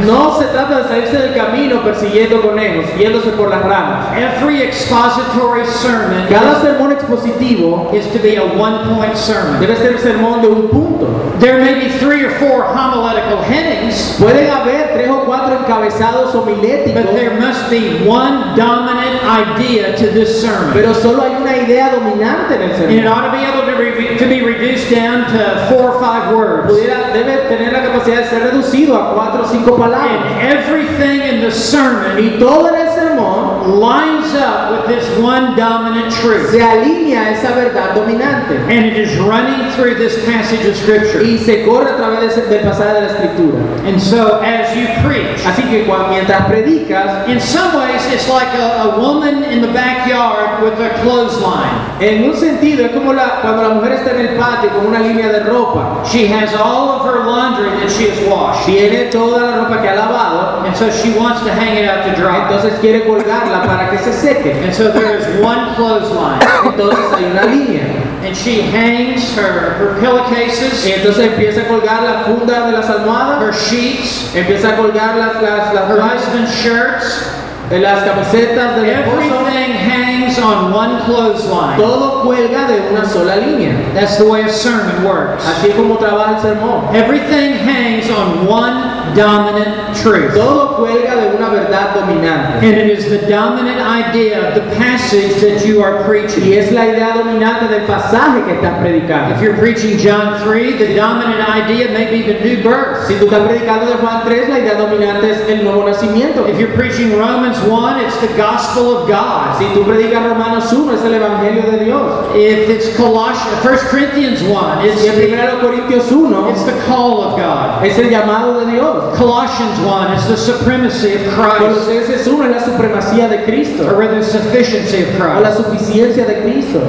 No 0.06 0.38
se 0.40 0.46
trata 0.48 0.80
de 0.80 0.88
salirse 0.88 1.18
del 1.18 1.34
camino 1.34 1.82
persiguiendo 1.84 2.42
conejos, 2.42 2.86
yéndose 2.98 3.30
por 3.32 3.50
las 3.50 3.62
ramas. 3.64 4.08
Every 4.18 4.62
expository 4.62 5.66
sermon 5.66 6.28
Cada 6.30 6.62
sermón 6.62 6.92
expositivo 6.92 7.92
is 7.94 8.06
to 8.12 8.20
be 8.20 8.36
a 8.38 8.44
one-point 8.44 9.16
sermon. 9.16 9.60
debe 9.60 9.76
ser 9.76 9.94
un 9.94 10.00
sermón 10.00 10.42
de 10.42 10.48
un 10.48 10.68
punto. 10.70 11.08
There 11.40 11.60
may 11.60 11.76
be 11.76 11.90
three 12.00 12.24
or 12.24 12.32
four 12.40 12.64
homiletical 12.64 13.42
headings, 13.44 14.18
Pueden 14.20 14.50
haber 14.50 14.94
tres 14.94 15.10
o 15.10 15.26
cuatro 15.26 15.58
encabezados 15.58 16.34
homiléticos, 16.34 16.94
but 16.94 17.14
there 17.14 17.40
must 17.40 17.70
be 17.70 18.06
one 18.08 18.56
dominant 18.56 19.03
idea 19.24 19.96
to 19.98 20.08
this 20.12 20.42
sermon. 20.42 20.74
pero 20.74 20.94
solo 20.94 21.24
hay 21.24 21.36
una 21.36 21.56
idea 21.56 21.90
dominante 21.90 22.56
en 22.56 22.62
el 22.62 22.72
And 22.74 22.92
it 22.92 23.06
ought 23.08 23.26
to 23.26 23.32
be 23.32 23.44
able 23.44 23.66
to 23.66 23.78
be, 23.78 24.18
to 24.18 24.28
be 24.28 24.42
reduced 24.42 24.92
down 24.92 25.26
to 25.32 25.68
four 25.70 25.92
or 25.92 26.00
five 26.00 26.36
words. 26.36 26.72
Pudiera, 26.72 27.14
debe 27.14 27.48
tener 27.48 27.72
la 27.72 27.84
capacidad 27.84 28.18
de 28.20 28.30
ser 28.30 28.44
reducido 28.44 28.96
a 28.96 29.14
cuatro 29.14 29.44
o 29.44 29.48
cinco 29.48 29.78
palabras. 29.78 30.32
And 30.32 30.42
everything 30.42 31.22
in 31.22 31.42
the 31.42 31.52
sermon 31.52 32.18
Y 32.18 32.38
todo 32.40 32.70
en 32.70 32.76
el 32.76 32.94
sermón 32.94 33.13
lines 33.18 34.34
up 34.36 34.72
with 34.72 34.88
this 34.88 35.06
one 35.20 35.56
dominant 35.56 36.12
truth. 36.14 36.52
se 36.52 36.60
alinea 36.62 37.22
a 37.22 37.32
esa 37.32 37.54
verdad 37.54 37.96
dominante 37.96 38.56
And 38.70 38.86
it 38.86 38.98
is 38.98 39.18
running 39.20 39.70
through 39.72 39.96
this 39.96 40.24
passage 40.26 40.66
of 40.66 40.76
Scripture. 40.76 41.24
y 41.24 41.38
se 41.38 41.64
corre 41.66 41.92
a 41.92 41.98
través 41.98 42.20
de 42.22 42.28
ese- 42.28 42.48
del 42.50 42.62
pasaje 42.64 42.94
de 42.94 43.02
la 43.02 43.08
escritura. 43.08 43.60
And 43.86 44.00
so 44.02 44.42
as 44.42 44.76
you 44.76 44.88
preach, 45.04 45.46
Así 45.46 45.64
que 45.70 45.86
cuando, 45.86 46.10
mientras 46.10 46.46
predicas, 46.48 47.28
in 47.28 47.40
some 47.40 47.76
ways 47.78 48.02
it's 48.14 48.30
like 48.30 48.48
a, 48.56 48.84
a 48.94 49.00
woman 49.00 49.44
in 49.44 49.62
the 49.62 49.68
backyard 49.74 50.64
with 50.64 50.80
a 50.80 50.90
clothesline. 51.02 51.82
en 52.00 52.24
un 52.30 52.36
sentido 52.36 52.86
es 52.86 52.92
como 52.92 53.14
la, 53.14 53.42
cuando 53.42 53.62
la 53.64 53.70
mujer 53.76 53.94
está 53.94 54.12
en 54.12 54.28
el 54.28 54.36
patio 54.38 54.70
con 54.72 54.88
una 54.88 55.00
línea 55.00 55.30
de 55.30 55.40
ropa. 55.42 56.04
She 56.06 56.28
has 56.28 56.54
all 56.56 56.90
of 57.00 57.06
her 57.06 57.26
laundry 57.26 57.70
that 57.80 57.90
she 57.90 58.10
has 58.10 58.20
washed. 58.28 58.66
Tiene 58.66 59.10
toda 59.12 59.42
la 59.42 59.58
ropa 59.64 59.82
que 59.82 59.90
ha 59.90 59.96
lavado, 59.96 60.64
And 60.66 60.76
so 60.76 60.90
she 60.92 61.12
wants 61.18 61.42
to 61.44 61.52
hang 61.54 61.78
it 61.78 61.88
out 61.90 62.04
to 62.06 62.16
dry. 62.20 62.42
entonces 62.48 62.80
quiere 62.80 63.03
que 63.04 63.10
colgarla 63.10 63.64
para 63.64 63.90
que 63.90 63.98
se 63.98 64.14
seque. 64.14 64.64
And 64.64 64.74
so 64.74 64.92
there 64.92 65.18
is 65.18 65.26
one 65.44 65.76
clothesline. 65.76 66.42
Entonces 66.66 67.14
hay 67.14 67.26
una 67.26 67.46
línea. 67.46 67.84
And 68.24 68.36
she 68.36 68.62
hangs 68.62 69.36
her, 69.36 69.76
her 69.78 70.00
pillowcases, 70.00 70.86
Y 70.86 70.94
entonces 70.94 71.28
empieza 71.28 71.62
a 71.62 71.68
colgar 71.68 72.04
la 72.04 72.24
funda 72.24 72.66
de 72.68 72.72
las 72.72 72.90
almohadas, 72.90 73.42
her 73.42 73.54
sheets, 73.54 74.34
empieza 74.34 74.70
a 74.70 74.78
colgar 74.78 75.18
las, 75.18 75.42
las, 75.42 75.74
las, 75.74 75.90
her 75.90 76.00
husband's 76.02 76.52
shirts. 76.56 77.30
eh, 77.70 77.80
las 77.80 78.04
camisetas 78.04 78.76
del 78.76 78.86
esposo. 78.86 79.20
Everything 79.20 79.74
hangs 79.74 80.40
on 80.40 80.74
one 80.74 81.02
clothesline. 81.06 81.78
Todo 81.78 82.24
cuelga 82.24 82.68
de 82.68 82.90
una 82.92 83.06
sola 83.06 83.38
línea. 83.38 83.74
That's 83.94 84.18
the 84.18 84.26
way 84.26 84.42
a 84.44 84.50
sermon 84.50 85.04
works. 85.04 85.46
Así 85.46 85.70
es 85.70 85.76
como 85.76 85.98
trabaja 85.98 86.36
el 86.38 86.42
sermón. 86.42 86.96
Everything 86.96 87.56
hangs 87.56 88.10
on 88.10 88.48
one 88.48 89.03
dominant 89.16 89.96
truth. 89.96 90.34
Todo 90.34 90.76
cuelga 90.78 91.16
de 91.16 91.36
una 91.38 91.50
verdad 91.50 91.96
dominante. 91.96 92.66
And 92.66 92.78
it 92.78 92.90
is 92.98 93.10
the 93.10 93.28
dominant 93.28 93.80
idea 93.80 94.48
of 94.50 94.56
the 94.56 94.76
passage 94.76 95.40
that 95.42 95.66
you 95.66 95.82
are 95.82 96.02
Y 96.02 96.08
preaching. 96.08 96.54
es 96.54 96.72
la 96.72 96.86
idea 96.86 97.14
dominante 97.16 97.68
del 97.68 97.86
pasaje 97.86 98.44
que 98.46 98.54
estás 98.56 98.80
predicando. 98.80 99.36
If 99.36 99.42
you're 99.42 99.58
preaching 99.58 99.98
John 99.98 100.40
3, 100.44 100.78
the 100.78 100.96
dominant 100.96 101.48
idea 101.50 101.92
may 101.92 102.10
be 102.10 102.22
the 102.24 102.40
new 102.44 102.64
birth. 102.64 103.08
Si 103.08 103.16
tú 103.16 103.26
estás 103.26 103.48
predicando 103.48 103.86
de 103.88 103.96
Juan 103.96 104.24
3, 104.26 104.50
la 104.50 104.60
idea 104.60 104.76
dominante 104.76 105.30
es 105.32 105.50
el 105.50 105.64
nuevo 105.64 105.84
nacimiento. 105.86 106.48
If 106.48 106.60
you're 106.60 106.76
preaching 106.76 107.18
Romans 107.18 107.58
1, 107.68 108.00
it's 108.00 108.18
the 108.20 108.34
gospel 108.38 108.98
of 108.98 109.08
God. 109.08 109.58
Si 109.60 109.66
tú 109.74 109.84
predicas 109.86 110.24
Romanos 110.24 110.72
1, 110.72 110.94
es 110.94 111.04
el 111.04 111.14
evangelio 111.14 111.64
de 111.72 111.86
Dios. 111.86 112.36
If 112.36 112.70
it's 112.70 112.96
Colossians, 112.98 113.64
1 113.64 113.78
Corinthians 113.90 114.42
1, 114.44 114.86
it's 114.86 115.02
Si 115.02 115.10
the, 115.10 115.36
1 115.36 115.60
Corintios 115.62 116.12
1, 116.12 116.50
it's 116.52 116.64
the 116.64 116.78
call 116.86 117.22
of 117.24 117.38
God. 117.38 117.84
es 117.86 117.98
el 117.98 118.10
llamado 118.10 118.60
de 118.60 118.72
Dios. 118.72 118.93
Colossians 119.16 119.80
1 119.80 120.14
is 120.14 120.28
the 120.28 120.38
supremacy 120.38 121.14
of 121.16 121.22
Christ, 121.34 121.60
Colosenses 121.60 122.28
1 122.28 122.44
es 122.44 122.52
la 122.52 122.60
supremacía 122.74 123.30
de 123.30 123.44
Cristo. 123.46 123.88
or 123.88 123.96
rather, 124.00 124.20
the 124.20 124.24
sufficiency 124.26 125.04
of 125.04 125.22
O 125.22 125.42
la 125.42 125.52
suficiencia 125.56 126.26
de 126.26 126.42
Cristo. 126.42 126.82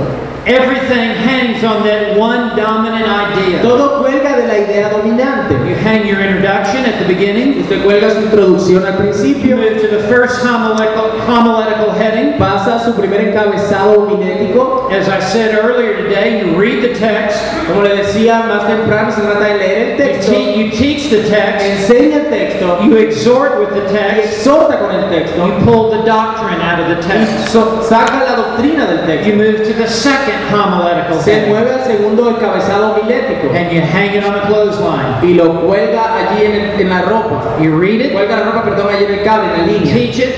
Everything 0.46 1.16
hangs 1.24 1.64
on 1.64 1.84
that 1.84 2.18
one 2.18 2.54
dominant 2.54 3.08
idea. 3.08 3.62
Todo 3.62 4.02
cuelga 4.02 4.36
de 4.36 4.46
la 4.46 4.54
idea 4.58 4.90
dominante. 4.90 5.54
You 5.66 5.74
hang 5.74 6.06
your 6.06 6.20
introduction 6.20 6.84
at 6.84 6.98
the 7.00 7.06
beginning. 7.08 7.60
Usted 7.62 7.82
cuelga 7.82 8.10
su 8.10 8.20
introducción 8.20 8.84
al 8.84 8.92
You 8.92 8.98
principio, 8.98 9.56
move 9.56 9.80
to 9.80 9.88
the 9.88 10.02
first 10.06 10.44
homiletical, 10.44 11.18
homiletical 11.26 11.92
heading. 11.92 12.36
pasa 12.38 12.76
a 12.76 12.84
su 12.84 12.92
primer 12.92 13.22
encabezado 13.32 14.00
homilético. 14.06 14.90
As 14.92 15.08
I 15.08 15.18
said 15.18 15.54
earlier 15.54 15.96
today, 16.02 16.40
you 16.44 16.54
read 16.60 16.82
the 16.82 16.92
text, 16.94 17.40
Como 17.66 17.80
le 17.82 17.96
decía 17.96 18.44
más 18.46 18.66
temprano, 18.66 19.10
se 19.12 19.22
trata 19.22 19.44
de 19.48 19.56
leer 19.56 19.78
el 19.78 19.96
you, 19.96 20.04
texto, 20.04 20.30
te- 20.30 20.54
you 20.58 20.70
teach 20.72 21.08
the 21.08 21.22
text, 21.26 21.88
enseña 21.96 22.16
el 22.16 22.28
texto 22.30 22.78
you 22.84 22.96
exhort 22.96 23.58
with 23.60 23.70
the 23.74 23.92
text, 23.92 24.38
exhorta 24.38 24.78
con 24.78 24.90
el 24.94 25.08
texto 25.10 25.46
you 25.46 25.64
pull 25.64 25.90
the 25.90 26.04
doctrine 26.04 26.60
out 26.62 26.80
of 26.80 26.88
the 26.88 27.02
text. 27.06 27.48
so- 27.48 27.80
saca 27.82 28.24
la 28.24 28.36
doctrina 28.36 28.86
del 28.86 29.04
You 29.24 29.34
move 29.36 29.58
to 29.64 29.72
the 29.74 29.86
second 29.86 30.34
homiletical 30.50 31.20
Se 31.20 31.46
mueve 31.46 31.72
al 31.72 31.84
segundo 31.84 32.30
encabezado 32.30 32.92
homilético 32.94 33.54
and 33.54 33.70
you 33.70 33.80
hang 33.80 34.14
it 34.16 34.24
on 34.24 34.34
a 34.34 34.46
clothesline. 34.46 35.22
y 35.22 35.34
lo 35.34 35.60
cuelga 35.60 36.14
allí 36.16 36.44
en, 36.46 36.52
el- 36.52 36.80
en 36.80 36.88
la 36.90 37.02
ropa. 37.02 37.42
You 37.60 37.78
read 37.78 38.00
it, 38.00 38.12
Cuelga 38.12 38.36
la 38.38 38.44
ropa, 38.46 38.64
perdón, 38.64 38.88
allí 38.94 39.04
en 39.04 39.18
el 39.18 39.24
cable, 39.24 39.48
en 39.54 39.60
la 39.60 39.66
you 39.66 39.78
línea. 39.78 39.94
teach 39.94 40.18
it, 40.18 40.34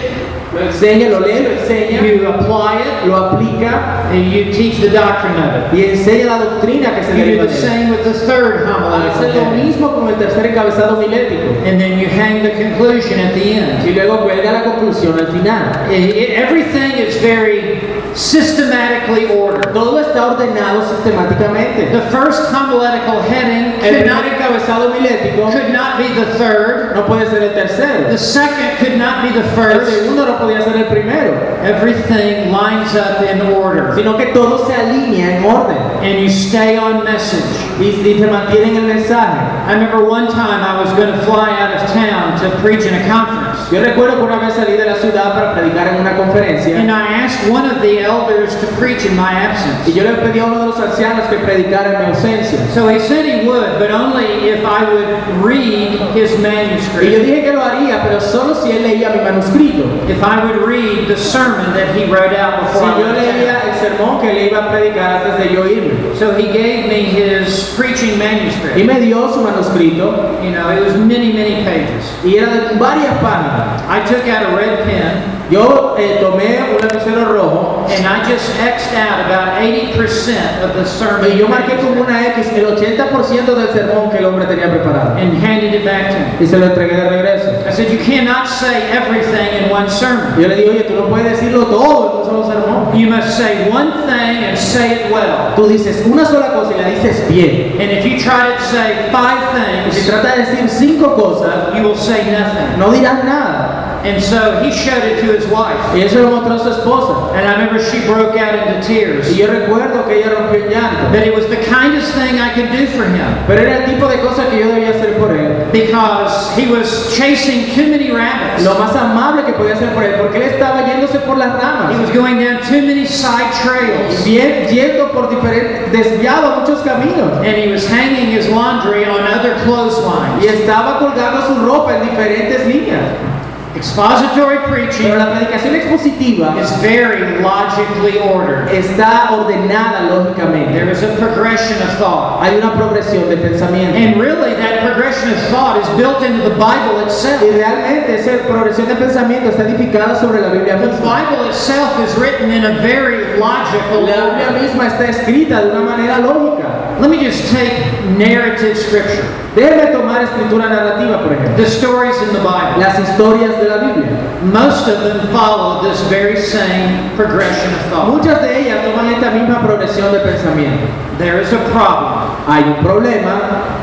enseña, 0.62 1.08
lo 1.10 1.20
lee, 1.20 1.42
lo 1.42 1.50
enseña, 1.50 2.00
you 2.02 2.26
apply 2.28 2.80
it, 2.80 3.06
lo 3.08 3.16
aplica 3.16 4.08
and 4.10 4.30
you 4.32 4.44
teach 4.52 4.80
the 4.80 4.88
doctrine 4.90 5.36
of 5.36 5.72
it. 5.72 5.78
y 5.78 5.84
enseña 5.92 6.26
la 6.26 6.38
doctrina 6.38 6.94
que 6.94 7.02
se 7.04 7.12
You 7.12 7.24
deriva 7.24 7.42
do 7.44 7.48
de 7.48 7.54
the 7.54 7.58
él. 7.66 7.68
same 7.70 7.90
with 7.90 8.04
the 8.04 8.12
third 8.26 8.66
homiletical 8.66 9.26
Hace 9.26 9.34
lo 9.34 9.44
mismo 9.64 9.92
con 9.94 10.08
el 10.08 10.14
tercer 10.16 10.46
encabezado 10.46 10.96
homilético 10.96 11.42
And 11.66 11.78
then 11.80 11.98
you 11.98 12.06
hang 12.08 12.42
the 12.42 12.50
conclusion 12.50 13.18
at 13.20 13.34
the 13.34 13.52
end. 13.54 13.86
y 13.88 13.92
luego 13.94 14.20
cuelga 14.20 14.52
la 14.52 14.62
conclusión 14.64 15.18
al 15.18 15.26
final. 15.28 15.86
I- 15.90 15.94
I- 15.94 16.34
everything 16.36 16.92
is 16.98 17.20
very 17.20 17.80
systematically 18.16 19.26
ordered. 19.38 19.72
Todo 19.72 19.98
está 20.00 20.26
ordenado 20.26 20.82
sistemáticamente. 20.88 21.90
The 21.92 22.00
first 22.10 22.50
homiletical 22.52 23.20
heading 23.22 23.74
El 23.74 23.80
could 23.80 24.04
primer 24.04 24.06
not, 24.06 24.24
encabezado 24.24 24.90
homilético 24.90 25.52
could 25.52 25.72
not 25.72 25.98
be 25.98 26.08
the 26.14 26.26
third. 26.38 26.94
no 26.94 27.06
puede 27.06 27.28
ser 27.28 27.42
el 27.42 27.54
tercero. 27.54 28.08
The 28.08 28.18
second 28.18 28.78
could 28.78 28.98
not 28.98 29.22
be 29.22 29.30
the 29.32 29.44
first. 29.54 29.88
El 29.92 30.00
segundo 30.00 30.26
no 30.26 30.38
podía 30.38 30.62
ser 30.62 30.76
el 30.76 30.86
primero, 30.86 31.34
Everything 31.62 32.50
lines 32.50 32.94
up 32.96 33.22
in 33.22 33.40
order. 33.54 33.94
sino 33.94 34.16
que 34.16 34.26
todo 34.32 34.66
se 34.66 34.74
alinea 34.74 35.38
en 35.38 35.44
orden 35.44 35.76
And 36.02 36.20
you 36.20 36.28
stay 36.28 36.76
on 36.78 37.04
message. 37.04 37.44
y, 37.80 37.86
y 37.88 38.18
se 38.18 38.26
mantiene 38.26 38.68
en 38.70 38.76
el 38.76 38.94
mensaje. 38.94 39.38
I 39.68 39.72
remember 39.74 40.04
one 40.08 40.28
time 40.28 40.62
I 40.62 40.80
was 40.80 40.90
going 40.94 41.12
to 41.12 41.18
fly 41.26 41.50
out 41.50 41.74
of 41.76 41.82
town 41.92 42.38
to 42.40 42.50
preach 42.62 42.84
in 42.84 42.94
a 42.94 43.06
conference. 43.08 43.45
Yo 43.72 43.80
recuerdo 43.82 44.16
que 44.18 44.22
una 44.22 44.36
vez 44.38 44.54
salí 44.54 44.76
de 44.76 44.84
la 44.86 44.94
ciudad 44.94 45.34
para 45.34 45.52
predicar 45.54 45.88
en 45.88 46.00
una 46.00 46.10
And 46.10 46.18
conferencia 46.18 46.78
I 46.78 47.24
asked 47.24 47.50
one 47.50 47.66
of 47.68 47.80
the 47.82 47.98
elders 48.00 48.54
to 48.60 48.66
preach 48.78 49.04
in 49.04 49.16
my 49.16 49.32
y 49.32 49.46
absence. 49.46 49.92
yo 49.92 50.04
le 50.04 50.12
pedí 50.22 50.38
a 50.38 50.44
uno 50.46 50.60
de 50.60 50.66
los 50.66 50.78
ancianos 50.78 51.26
que 51.28 51.36
predicara 51.38 51.92
en 51.94 51.98
mi 51.98 52.04
ausencia. 52.06 52.58
So 52.72 52.88
he 52.88 53.00
said 53.00 53.24
he 53.26 53.44
would, 53.46 53.78
but 53.80 53.90
only 53.90 54.48
if 54.50 54.64
I 54.64 54.84
would 54.84 55.42
read 55.44 55.98
his 56.14 56.30
Y 56.32 56.36
yo 56.36 56.48
manuscript. 56.48 57.24
dije 57.26 57.42
que 57.42 57.52
lo 57.52 57.62
haría, 57.64 58.02
pero 58.04 58.20
solo 58.20 58.54
si 58.54 58.70
él 58.70 58.82
leía 58.84 59.10
mi 59.10 59.20
manuscrito. 59.20 59.84
If 60.08 60.22
I 60.22 60.44
would 60.44 60.64
read 60.64 61.08
the 61.08 61.16
sermon 61.16 61.72
that 61.74 61.94
he 61.96 62.04
wrote 62.04 62.34
out 62.38 62.60
Si 62.60 62.78
before 62.78 62.90
I 62.94 63.00
yo 63.00 63.12
leía 63.12 63.60
el 63.66 63.74
sermón 63.80 64.20
que 64.20 64.32
le 64.32 64.46
iba 64.46 64.58
a 64.64 64.70
predicar 64.70 65.22
antes 65.26 65.38
de 65.48 65.54
yo 65.54 65.64
irme. 65.66 66.14
So 66.16 66.32
he 66.36 66.52
gave 66.52 66.86
me 66.86 67.02
his 67.02 67.74
preaching 67.76 68.14
Y 68.14 68.16
manuscript. 68.18 68.76
me 68.86 69.00
dio 69.00 69.28
su 69.32 69.40
manuscrito 69.40 70.38
You 70.42 70.52
know, 70.52 70.70
it 70.70 70.84
was 70.84 70.94
many, 70.96 71.32
many 71.32 71.64
pages. 71.64 72.14
y 72.24 72.36
era 72.36 72.46
de 72.46 72.78
varias 72.78 73.14
páginas. 73.20 73.55
I 73.88 74.04
took 74.06 74.26
out 74.26 74.52
a 74.52 74.56
red 74.56 74.84
pen 74.84 75.35
Yo 75.50 75.94
eh, 75.96 76.18
tomé 76.20 76.58
un 76.74 76.80
lapicero 76.80 77.32
rojo 77.32 77.86
and 77.88 78.04
I 78.04 78.28
just 78.28 78.50
X'd 78.58 78.94
out 78.94 79.20
about 79.26 79.62
80% 79.62 80.64
of 80.64 80.74
the 80.74 80.84
sermon 80.84 81.30
y 81.30 81.38
yo 81.38 81.46
marqué 81.46 81.76
como 81.76 82.02
una 82.02 82.26
X 82.34 82.48
el 82.56 82.66
80% 82.66 83.54
del 83.54 83.68
sermón 83.68 84.10
que 84.10 84.18
el 84.18 84.24
hombre 84.24 84.46
tenía 84.46 84.68
preparado. 84.70 85.16
and 85.16 85.38
handed 85.38 85.72
it 85.72 85.84
back 85.84 86.10
to 86.10 86.16
him. 86.16 86.26
Y 86.40 86.46
se 86.46 86.58
lo 86.58 86.66
entregué 86.66 86.96
de 86.96 87.08
regreso. 87.08 87.50
I 87.68 87.72
said, 87.72 87.92
You 87.92 87.98
cannot 88.04 88.48
say 88.48 88.90
everything 88.90 89.64
in 89.64 89.70
one 89.70 89.88
sermon. 89.88 90.34
Yo 90.40 90.48
le 90.48 90.56
dije, 90.56 90.70
oye, 90.70 90.82
tú 90.84 90.94
no 90.94 91.06
puedes 91.08 91.30
decirlo 91.38 91.66
todo 91.66 92.10
en 92.10 92.18
un 92.18 92.24
solo 92.24 92.52
sermón. 92.52 92.98
You 92.98 93.08
must 93.08 93.36
say 93.36 93.68
one 93.70 93.92
thing 94.06 94.44
and 94.44 94.58
say 94.58 94.92
it 95.06 95.12
well. 95.12 95.54
Tú 95.54 95.68
dices 95.68 96.04
una 96.06 96.24
sola 96.26 96.52
cosa 96.54 96.72
y 96.74 96.80
la 96.80 96.88
dices 96.88 97.28
bien. 97.28 97.76
And 97.80 97.92
if 97.92 98.04
you 98.04 98.18
try 98.18 98.56
to 98.56 98.62
say 98.64 99.08
five 99.12 99.38
Y 99.86 99.92
si 99.92 100.00
things, 100.00 100.06
trata 100.10 100.34
de 100.34 100.44
decir 100.44 100.68
cinco 100.68 101.14
cosas, 101.14 101.72
you 101.76 101.82
will 101.84 101.96
say 101.96 102.24
nothing. 102.32 102.78
no 102.78 102.90
dirás 102.90 103.22
nada. 103.24 103.75
And 104.06 104.22
so 104.22 104.62
he 104.62 104.70
showed 104.70 105.02
it 105.02 105.20
to 105.20 105.32
his 105.34 105.46
wife. 105.48 105.76
Y 105.94 106.02
eso 106.02 106.22
lo 106.22 106.30
mostró 106.30 106.54
a 106.54 106.58
su 106.58 106.70
esposa. 106.70 107.34
And 107.34 107.48
I 107.48 107.52
remember 107.54 107.82
she 107.82 108.06
broke 108.06 108.36
out 108.38 108.54
into 108.54 108.78
Y 108.78 108.82
tears. 108.86 109.36
yo 109.36 109.48
recuerdo 109.48 110.06
que 110.06 110.18
ella 110.18 110.30
rompió 110.30 110.62
en 110.62 110.70
llanto. 110.70 111.12
That 111.12 111.26
it 111.26 111.34
was 111.34 111.46
the 111.48 111.56
kindest 111.66 112.14
thing 112.14 112.38
I 112.38 112.54
could 112.54 112.70
do 112.70 112.86
for 112.96 113.04
him. 113.04 113.26
Pero 113.46 113.62
era 113.62 113.84
el 113.84 113.84
tipo 113.86 114.06
de 114.06 114.18
cosa 114.20 114.48
que 114.48 114.60
yo 114.60 114.68
debía 114.68 114.90
hacer 114.90 115.18
por 115.18 115.34
él. 115.34 115.66
Because 115.72 116.54
he 116.56 116.70
was 116.70 117.12
chasing 117.16 117.74
too 117.74 117.90
many 117.90 118.10
rabbits. 118.10 118.62
Lo 118.62 118.78
más 118.78 118.94
amable 118.94 119.44
que 119.44 119.52
podía 119.52 119.74
hacer 119.74 119.92
por 119.92 120.04
él, 120.04 120.14
porque 120.18 120.38
él 120.38 120.44
estaba 120.44 120.86
yéndose 120.86 121.18
por 121.20 121.36
las 121.36 121.56
He 121.90 121.98
was 121.98 122.10
going 122.10 122.38
down 122.38 122.60
too 122.62 122.82
many 122.82 123.06
side 123.06 123.52
trails. 123.62 124.24
Bien, 124.24 124.68
yendo 124.68 125.10
por 125.12 125.28
diferentes, 125.28 125.90
desviado 125.92 126.60
muchos 126.60 126.80
caminos. 126.80 127.38
And 127.44 127.56
he 127.56 127.70
was 127.70 127.86
hanging 127.88 128.30
his 128.30 128.48
laundry 128.48 129.04
on 129.04 129.20
other 129.26 129.54
clotheslines. 129.64 130.42
Y 130.42 130.46
estaba 130.46 130.98
colgando 130.98 131.46
su 131.46 131.66
ropa 131.66 131.96
en 131.96 132.08
diferentes 132.08 132.66
líneas. 132.66 133.35
Expository 133.76 134.58
preaching 134.68 135.06
Pero 135.06 135.18
la 135.18 135.32
predicación 135.32 135.74
expositiva 135.74 136.56
is 136.60 136.70
very 136.80 137.40
logically 137.42 138.18
ordered. 138.18 138.68
está 138.72 139.30
ordenada 139.32 140.02
lógicamente. 140.08 140.72
There 140.72 140.90
is 140.90 141.02
a 141.02 141.14
progression 141.16 141.76
of 141.82 141.98
thought. 141.98 142.42
Hay 142.42 142.56
una 142.58 142.72
progresión 142.74 143.28
de 143.28 143.36
pensamiento. 143.36 143.96
And 143.96 144.20
really, 144.20 144.54
that 144.54 144.80
progression 144.80 145.30
of 145.30 145.38
thought 145.50 145.76
is 145.80 145.88
built 145.96 146.22
into 146.22 146.42
the 146.48 146.54
Bible 146.56 147.00
itself. 147.04 147.42
Y 147.42 147.50
realmente 147.50 148.16
esa 148.16 148.42
progresión 148.48 148.88
de 148.88 148.94
pensamiento 148.96 149.50
está 149.50 149.62
edificada 149.64 150.18
sobre 150.18 150.40
la 150.40 150.48
Biblia 150.48 150.76
The 150.78 150.86
misma. 150.88 151.20
Bible 151.20 151.48
itself 151.48 151.98
is 152.00 152.16
written 152.18 152.50
in 152.50 152.64
a 152.64 152.80
very 152.80 153.38
logical 153.38 154.02
La 154.06 154.30
Biblia 154.36 154.50
misma 154.62 154.86
está 154.86 155.04
escrita 155.08 155.60
de 155.62 155.70
una 155.70 155.80
manera 155.80 156.18
lógica. 156.18 156.64
Let 157.00 157.10
me 157.10 157.18
just 157.18 157.52
take 157.52 157.76
narrative 158.16 158.74
scripture, 158.78 159.22
Déjeme 159.54 159.92
tomar 159.92 160.22
escritura 160.22 160.68
narrativa, 160.68 161.22
por 161.22 161.32
ejemplo. 161.32 161.56
the 161.56 161.66
stories 161.68 162.16
in 162.22 162.28
the 162.32 162.40
Bible. 162.40 162.78
Las 162.78 162.98
historias 162.98 163.58
de 163.66 163.74
la 163.74 163.78
Biblia. 163.82 164.14
Most 164.42 164.86
of 164.88 165.00
them 165.02 165.26
follow 165.32 165.82
this 165.82 166.00
very 166.08 166.36
same 166.40 167.10
progression 167.16 167.74
of 167.74 167.80
thought. 167.90 168.08
Muchas 168.08 168.40
de 168.40 168.48
ellas 168.62 168.84
toman 168.86 169.10
esta 169.12 169.30
misma 169.34 169.60
progresión 169.60 170.12
de 170.12 170.20
pensamiento. 170.20 170.86
There 171.18 171.40
is 171.40 171.52
a 171.52 171.58
problem. 171.70 172.30
Hay 172.46 172.62
un 172.62 172.78
problema, 172.84 173.82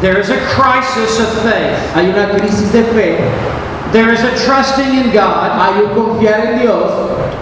There 0.00 0.18
is 0.20 0.28
a 0.28 0.36
crisis 0.52 1.18
of 1.18 1.28
faith. 1.42 1.78
hay 1.94 2.10
una 2.10 2.28
crisis 2.38 2.70
de 2.72 2.82
fe, 2.92 3.16
There 3.92 4.12
is 4.12 4.20
a 4.20 4.34
trusting 4.44 4.92
in 4.92 5.12
God. 5.12 5.50
hay 5.58 5.80
un 5.82 5.90
confiar 5.94 6.40
en 6.52 6.58
Dios, 6.60 6.90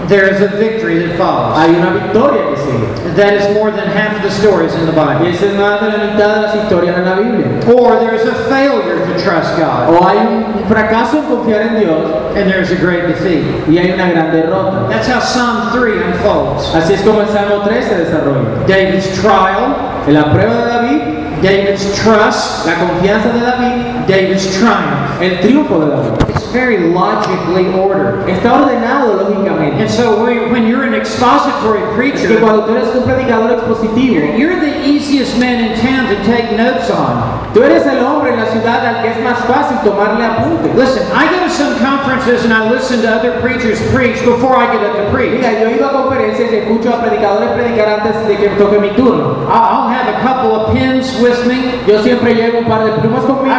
There 0.08 0.28
is 0.28 0.40
a 0.42 0.48
victory 0.56 0.98
that 1.06 1.16
follows. 1.16 1.56
hay 1.58 1.70
una 1.74 1.92
victoria 1.92 2.50
que 2.50 2.56
sigue. 2.56 3.14
that 3.16 3.34
is 3.34 3.54
more 3.54 3.70
than 3.70 3.86
half 3.88 4.16
of 4.16 4.22
the 4.22 4.30
stories 4.30 4.74
in 4.74 4.86
the 4.86 4.92
Bible. 4.92 5.26
es 5.26 5.40
más 5.56 5.80
de 5.80 5.88
la 5.88 5.98
mitad 6.04 6.34
de 6.36 6.42
las 6.42 6.54
historias 6.54 6.96
en 6.98 7.04
la 7.04 7.14
Biblia. 7.16 7.74
Or 7.74 7.98
there's 8.00 8.24
a 8.26 8.34
failure 8.48 8.98
to 9.06 9.12
trust 9.22 9.56
God, 9.58 9.90
O 9.94 10.06
hay 10.06 10.18
un 10.18 10.64
fracaso 10.68 11.18
en 11.18 11.24
confiar 11.26 11.62
en 11.62 11.80
Dios 11.80 12.36
and 12.36 12.50
there's 12.50 12.70
a 12.72 12.76
great 12.76 13.06
defeat. 13.06 13.44
y 13.68 13.78
hay 13.78 13.92
una 13.92 14.10
gran 14.10 14.32
derrota. 14.32 14.88
That's 14.88 15.06
how 15.08 15.20
Psalm 15.20 15.72
3 15.72 16.02
unfolds. 16.02 16.74
Así 16.74 16.94
es 16.94 17.02
como 17.02 17.20
el 17.20 17.28
Salmo 17.28 17.62
3 17.64 17.84
se 17.84 17.94
desarrolla. 17.96 18.66
David's 18.66 19.08
trial, 19.20 19.76
En 20.06 20.14
la 20.14 20.32
prueba 20.32 20.52
de 20.54 20.66
David, 20.66 21.00
David's 21.42 21.84
trust, 22.02 22.66
la 22.66 22.74
confianza 22.74 23.28
de 23.32 23.40
David, 23.40 23.81
David's 24.06 24.46
triumph. 24.58 25.20
el 25.20 25.40
triunfo 25.40 25.78
de 25.80 25.90
David. 25.90 26.28
It's 26.36 26.46
very 26.52 26.92
logically 26.92 27.68
ordered. 27.74 28.26
Está 28.28 28.52
ordenado 28.60 29.14
lógicamente. 29.14 29.80
And 29.80 29.90
so 29.90 30.22
when 30.22 30.50
when 30.52 30.66
you're 30.66 30.84
an 30.84 30.94
expository 30.94 31.80
Es 31.80 31.88
que 31.88 31.94
preacher, 31.96 32.40
cuando 32.40 32.64
tú 32.66 32.72
eres 32.74 32.94
un 32.94 33.04
predicador 33.04 33.50
expositivo, 33.52 34.36
you're, 34.36 34.58
the 34.60 34.86
easiest 34.86 35.38
man 35.38 35.60
in 35.64 35.78
town 35.80 36.06
to 36.08 36.16
take 36.24 36.56
notes 36.56 36.90
on. 36.90 37.40
tú 37.54 37.62
eres 37.62 37.86
el 37.86 38.04
hombre 38.04 38.32
en 38.32 38.38
la 38.40 38.46
ciudad 38.46 38.84
al 38.84 39.02
que 39.02 39.10
es 39.10 39.20
más 39.22 39.38
fácil 39.46 39.78
tomarle 39.84 40.24
apunte. 40.24 40.72
Listen, 40.76 41.04
I 41.14 41.26
go 41.28 41.44
to 41.44 41.50
some 41.50 41.74
conferences 41.78 42.44
and 42.44 42.52
I 42.52 42.68
listen 42.70 43.02
to 43.02 43.08
other 43.08 43.40
preachers 43.40 43.80
preach 43.92 44.22
before 44.24 44.56
I 44.56 44.72
get 44.72 44.82
up 44.82 44.96
to 44.96 45.10
preach. 45.12 45.32
Mira, 45.32 45.52
yo 45.60 45.70
iba 45.70 45.88
a 45.88 45.92
conferencias 45.92 46.52
y 46.52 46.56
escucho 46.56 46.90
a 46.92 47.00
predicadores 47.02 47.50
predicar 47.52 48.00
antes 48.00 48.26
de 48.26 48.36
que 48.36 48.48
toque 48.58 48.78
mi 48.78 48.90
turno. 48.90 49.46
I- 49.48 49.72
I'll 49.72 49.88
have 49.88 50.08
a 50.08 50.20
couple 50.22 50.54
of 50.54 50.72
pens 50.74 51.14
with 51.20 51.46
me. 51.46 51.80
Yo 51.86 52.02
siempre 52.02 52.34
llevo 52.34 52.58
un 52.60 52.64
par 52.66 52.84
de 52.84 52.92
plumas 53.00 53.24
conmigo. 53.24 53.54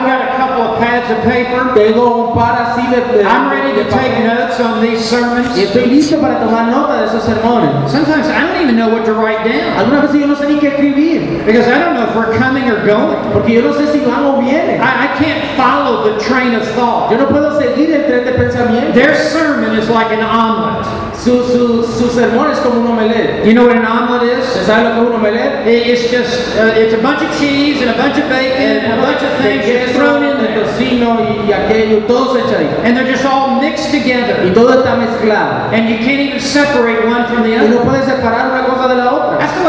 Pads 0.84 1.10
of 1.10 1.24
paper. 1.24 1.72
Tengo 1.74 2.28
un 2.28 2.34
par 2.36 2.56
así 2.60 2.84
de, 2.92 3.00
de- 3.18 3.24
I'm 3.24 3.50
ready 3.50 3.72
to 3.82 3.90
take 3.90 4.24
notes 4.24 4.60
on 4.60 4.82
these 4.82 5.00
sermons. 5.04 5.48
Estoy 5.58 5.86
listo 5.88 6.20
para 6.20 6.40
tomar 6.40 6.68
nota 6.68 7.00
de 7.02 7.08
esos 7.08 7.24
sermones. 7.24 7.90
Sometimes 7.90 8.28
I 8.28 8.42
don't 8.42 8.62
even 8.62 8.76
know 8.76 8.90
what 8.90 9.06
to 9.06 9.14
write 9.14 9.44
down 9.46 9.78
Algunas 9.80 10.04
veces 10.04 10.20
yo 10.22 10.28
no 10.28 10.36
sé 10.36 10.48
ni 10.48 10.60
qué 10.60 10.68
escribir, 10.76 11.46
because 11.46 11.68
I 11.68 11.80
don't 11.80 11.94
know 11.96 12.04
if 12.10 12.16
we're 12.16 12.36
coming 12.38 12.70
or 12.70 12.86
going. 12.86 13.18
porque 13.32 13.50
yo 13.54 13.62
no 13.62 13.74
sé 13.74 13.92
si 13.92 14.00
van 14.00 14.26
o 14.26 14.42
vienen. 14.42 14.82
I, 14.82 15.06
I 15.06 15.18
can't 15.18 15.56
follow 15.56 16.04
the 16.12 16.20
train 16.20 16.54
of 16.56 16.64
thought. 16.76 17.12
Yo 17.12 17.18
no 17.18 17.28
puedo 17.28 17.58
seguir 17.60 17.92
el 17.94 18.04
tren 18.06 18.26
de 18.26 18.34
pensamiento. 18.34 18.94
Their 18.94 19.16
sermon 19.16 19.76
is 19.78 19.90
like 19.90 20.12
an 20.12 20.24
omelet. 20.24 20.86
Su, 21.24 21.42
su, 21.44 21.84
su 21.84 22.10
sermón 22.10 22.52
es 22.52 22.60
como 22.60 22.82
un 22.82 22.88
omelette. 22.88 23.46
You 23.46 23.54
know 23.54 23.66
what 23.66 23.78
an 23.78 23.86
omelet 23.86 24.40
is? 24.40 24.46
¿Se 24.46 24.66
sabe 24.66 24.84
lo 24.84 24.90
que 24.96 25.02
es 25.02 25.08
un 25.08 25.16
omelette? 25.16 25.66
It- 25.66 25.88
It's 25.88 26.12
just, 26.12 26.58
uh, 26.60 26.76
it's 26.78 26.94
a 26.94 26.98
bunch 26.98 27.22
of 27.22 27.32
cheese 27.40 27.82
and 27.82 27.92
a 27.92 27.94
bunch 27.98 28.18
of 28.18 28.28
bacon 28.28 28.84
and 28.84 28.94
a 28.94 29.02
bunch 29.02 29.24
of 29.24 29.32
de 29.38 29.44
things 29.44 29.64
just 29.66 29.86
queso, 29.94 30.00
thrown 30.00 30.24
in 30.24 30.38
de 30.38 30.48
there. 30.48 30.60
tocino 30.66 31.20
y, 31.24 31.50
y 31.50 31.54
aquello, 31.54 32.00
todo 32.08 32.34
se 32.36 32.40
echa 32.42 32.60
ahí. 32.60 32.68
And 32.84 32.98
they're 32.98 33.08
just 33.10 33.24
all 33.26 33.62
mixed 33.62 33.94
Y 33.94 34.00
together. 34.00 34.54
todo 34.54 34.84
está 34.84 34.96
mezclado. 34.98 35.72
And 35.72 35.88
you 35.88 35.98
can't 36.04 36.20
even 36.20 36.40
separate 36.42 37.06
one 37.08 37.24
from 37.28 37.44
the 37.44 37.52
Y 37.56 37.58
no 37.70 37.78
other. 37.80 37.88
puedes 37.88 38.06
separar 38.06 38.52
una 38.52 38.66
cosa 38.66 38.90
de 38.90 38.96
la 38.96 39.14
otra. 39.14 39.38
That's 39.40 39.54
the 39.58 39.63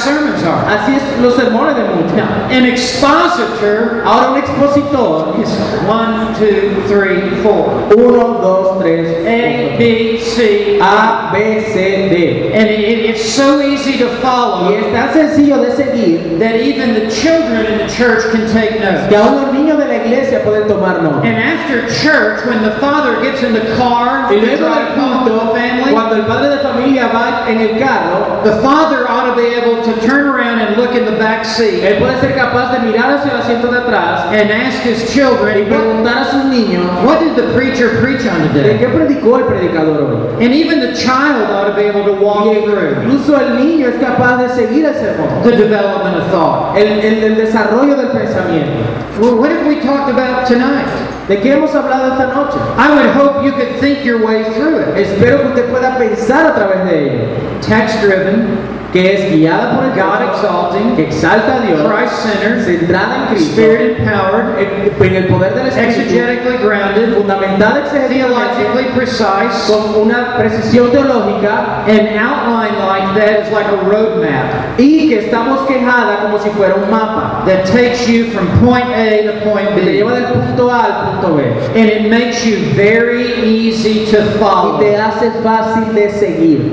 sermons 0.00 0.42
are. 0.42 0.64
Así 0.66 0.96
es 0.96 1.20
los 1.20 1.36
sermones 1.36 1.76
de 1.76 1.84
muchos. 1.84 2.12
Now, 2.14 2.48
an 2.50 2.64
expositor 2.64 4.02
Ahora 4.04 4.32
un 4.32 4.38
expositor 4.38 5.38
is 5.40 5.50
one, 5.86 6.34
two, 6.38 6.82
three, 6.88 7.42
four. 7.42 7.68
Uno, 7.96 8.40
dos, 8.40 8.80
tres, 8.80 9.26
A. 9.26 9.76
B, 9.78 10.18
C. 10.20 10.78
A, 10.80 11.30
B, 11.32 11.60
C, 11.60 12.08
D. 12.08 12.52
And 12.52 12.68
it, 12.68 13.10
it's 13.10 13.24
so 13.24 13.60
easy 13.60 13.98
to 13.98 14.08
follow. 14.20 14.70
Y 14.70 14.74
es 14.74 14.92
tan 14.92 15.12
sencillo 15.12 15.60
de 15.62 15.76
seguir 15.76 16.38
that 16.38 16.56
even 16.56 16.94
the 16.94 17.10
children 17.10 17.66
in 17.66 17.78
the 17.78 17.88
church 17.88 18.30
can 18.32 18.50
take 18.50 18.78
que 18.78 18.80
notes. 18.80 19.14
aún 19.14 19.42
los 19.42 19.54
niños 19.54 19.78
de 19.78 19.86
iglesia 20.04 20.40
pueden. 20.40 20.60
And 20.70 21.36
after 21.36 21.88
church, 22.02 22.46
when 22.46 22.62
the 22.62 22.72
father 22.80 23.20
gets 23.22 23.42
in 23.42 23.52
the 23.52 23.74
car 23.76 24.32
Y 24.32 24.36
luego 24.40 24.68
del 24.68 24.94
culto, 24.94 25.52
the 25.52 25.58
family, 25.58 25.92
cuando 25.92 26.16
el 26.16 26.26
padre 26.26 26.48
de 26.50 26.58
familia 26.62 27.08
va 27.08 27.48
en 27.48 27.60
el 27.60 27.78
carro, 27.78 28.42
the 28.44 28.60
father 28.62 29.08
ought 29.08 29.34
to 29.34 29.36
be 29.36 29.48
able 29.48 29.82
to 29.82 30.00
turn 30.00 30.26
around 30.26 30.60
and 30.60 30.76
look 30.76 30.94
in 30.94 31.04
the 31.04 31.16
back 31.18 31.44
seat 31.44 31.82
él 31.82 31.98
puede 31.98 32.20
ser 32.20 32.34
capaz 32.34 32.72
de 32.72 32.78
mirar 32.80 33.18
hacia 33.18 33.32
el 33.32 33.40
asiento 33.40 33.68
de 33.68 33.78
atrás 33.78 34.26
and 34.32 34.50
ask 34.50 34.82
his 34.82 35.12
children, 35.12 35.68
what, 35.68 35.80
preguntar 35.80 36.22
a 36.22 36.24
sus 36.30 36.44
niños, 36.44 36.86
what 37.04 37.20
did 37.20 37.34
the 37.36 37.52
preacher 37.54 38.00
preach 38.00 38.26
on 38.26 38.40
¿de 38.54 38.62
today? 38.62 38.78
qué 38.78 38.88
predicó 38.88 39.38
el 39.38 39.44
predicador 39.44 40.02
hoy? 40.02 40.44
And 40.44 40.54
even 40.54 40.80
the 40.80 40.94
child 40.94 41.50
ought 41.50 41.68
to 41.68 41.74
be 41.74 41.82
able 41.82 42.04
to 42.04 42.14
walk 42.14 42.46
Y 42.46 42.62
through 42.62 43.02
incluso 43.02 43.38
el 43.38 43.56
niño 43.56 43.88
es 43.88 43.96
capaz 43.96 44.38
de 44.38 44.48
seguir 44.48 44.86
el 44.86 44.94
sermón, 44.94 45.42
the 45.42 45.56
development 45.56 46.16
of 46.16 46.30
thought. 46.30 46.76
el, 46.76 47.00
el, 47.00 47.24
el 47.24 47.36
desarrollo 47.36 47.96
del 47.96 48.08
pensamiento. 48.08 49.00
Well, 49.20 49.36
what 49.36 49.50
have 49.50 49.66
we 49.66 49.76
talked 49.90 50.10
about 50.10 50.46
tonight? 50.46 50.86
¿De 51.28 51.40
qué 51.40 51.52
hemos 51.52 51.74
hablado 51.74 52.12
esta 52.12 52.26
noche? 52.28 52.58
I 52.76 52.94
would 52.94 53.10
hope 53.14 53.44
you 53.44 53.52
could 53.52 53.78
think 53.80 54.04
your 54.04 54.24
way 54.24 54.44
through 54.54 54.78
it. 54.80 54.96
Espero 54.96 55.40
que 55.42 55.48
usted 55.48 55.70
pueda 55.70 55.96
pensar 55.98 56.46
a 56.46 56.54
través 56.54 56.84
de 56.84 57.04
ello, 57.04 57.24
Text 57.60 58.00
driven, 58.00 58.58
que 58.92 59.14
es 59.14 59.32
guiada 59.32 59.76
por 59.76 59.84
el 59.84 59.92
God 59.92 60.34
exalting, 60.34 60.96
que 60.96 61.04
exalta 61.04 61.56
a 61.56 61.60
Dios, 61.60 61.80
Christ 61.80 62.22
centered, 62.22 62.64
centrada 62.64 63.16
en 63.16 63.34
Cristo, 63.34 63.60
spirit 63.60 63.98
empowered, 64.00 64.58
en 65.00 65.16
el 65.16 65.26
poder 65.26 65.54
del 65.54 65.66
Espíritu, 65.68 66.00
exegetically 66.00 66.56
grounded, 66.58 67.14
fundamentada 67.14 67.84
theologically 68.08 68.84
precise, 68.94 69.68
con 69.68 70.02
una 70.02 70.36
precisión 70.36 70.90
teológica 70.90 71.84
an 71.86 72.18
outline 72.18 72.76
like 72.86 73.14
that 73.14 73.46
is 73.46 73.52
like 73.52 73.66
a 73.66 73.76
roadmap 73.84 74.78
y 74.78 75.08
que 75.08 75.18
está 75.18 75.42
bosquejada 75.44 76.22
como 76.22 76.38
si 76.38 76.50
fuera 76.50 76.74
un 76.74 76.90
mapa, 76.90 77.44
that 77.46 77.64
takes 77.66 78.08
you 78.08 78.30
from 78.30 78.46
point 78.60 78.88
A 78.88 79.22
to 79.22 79.44
point 79.44 79.68
que 79.74 79.80
B. 79.80 79.92
lleva 79.92 80.14
del 80.14 80.24
punto 80.32 80.70
A 80.70 80.84
al 80.84 81.12
punto 81.12 81.36
B 81.36 81.42
And 81.74 81.88
it 81.88 82.10
makes 82.10 82.44
you 82.44 82.56
very 82.74 83.44
easy 83.44 84.06
to 84.10 84.18
y 84.18 84.22
te 84.22 84.38
follow. 84.38 84.80
hace 84.80 85.30
fácil 85.42 85.94
de 85.94 86.10
seguir. 86.10 86.72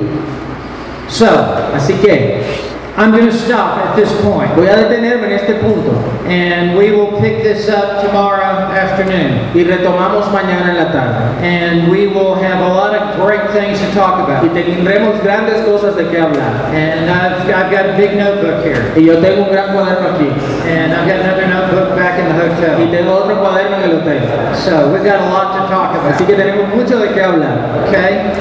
So, 1.09 1.25
Así 1.75 1.93
que 1.93 2.66
I'm 2.97 3.11
going 3.11 3.27
to 3.27 3.37
stop 3.37 3.77
at 3.77 3.95
this 3.95 4.11
point. 4.23 4.49
voy 4.55 4.65
a 4.65 4.75
detenerme 4.75 5.27
en 5.27 5.33
este 5.33 5.53
punto 5.61 5.93
And 6.27 6.75
we 6.75 6.91
will 6.91 7.21
pick 7.21 7.43
this 7.43 7.69
up 7.69 8.03
tomorrow 8.03 8.41
afternoon. 8.41 9.55
y 9.55 9.63
retomamos 9.63 10.29
mañana 10.31 10.71
en 10.71 10.77
la 10.77 10.91
tarde. 10.91 11.45
And 11.45 11.89
we 11.89 12.07
will 12.07 12.35
have 12.35 12.59
a 12.59 12.67
lot 12.67 12.93
of 12.93 13.15
great 13.15 13.49
things 13.51 13.79
to 13.79 13.87
talk 13.93 14.19
about. 14.19 14.43
Y 14.43 14.49
tendremos 14.49 15.23
grandes 15.23 15.63
cosas 15.63 15.95
de 15.95 16.03
qué 16.09 16.19
hablar. 16.19 16.73
And 16.73 17.09
I've, 17.09 17.47
I've 17.47 17.71
got 17.71 17.85
a 17.85 17.95
big 17.95 18.17
notebook 18.17 18.65
here. 18.65 18.91
Y 18.97 19.05
yo 19.05 19.21
tengo 19.21 19.43
un 19.43 19.51
gran 19.51 19.73
cuaderno 19.73 20.17
aquí. 20.17 20.27
And 20.67 20.91
I've 20.91 21.07
got 21.07 21.21
another 21.21 21.47
notebook 21.47 21.95
back 21.95 22.19
in 22.19 22.27
the 22.27 22.33
hotel. 22.33 22.81
Y 22.81 22.91
tengo 22.91 23.13
otro 23.13 23.37
cuaderno 23.39 23.77
en 23.77 23.83
el 23.83 24.01
hotel. 24.01 24.55
So 24.55 24.91
we've 24.91 25.05
got 25.05 25.21
a 25.21 25.29
lot 25.29 25.55
to 25.61 25.67
talk 25.71 25.95
about. 25.95 26.15
Así 26.15 26.25
que 26.25 26.35
tenemos 26.35 26.75
mucho 26.75 26.99
de 26.99 27.13
qué 27.13 27.23
hablar. 27.23 27.87
Okay? 27.87 28.33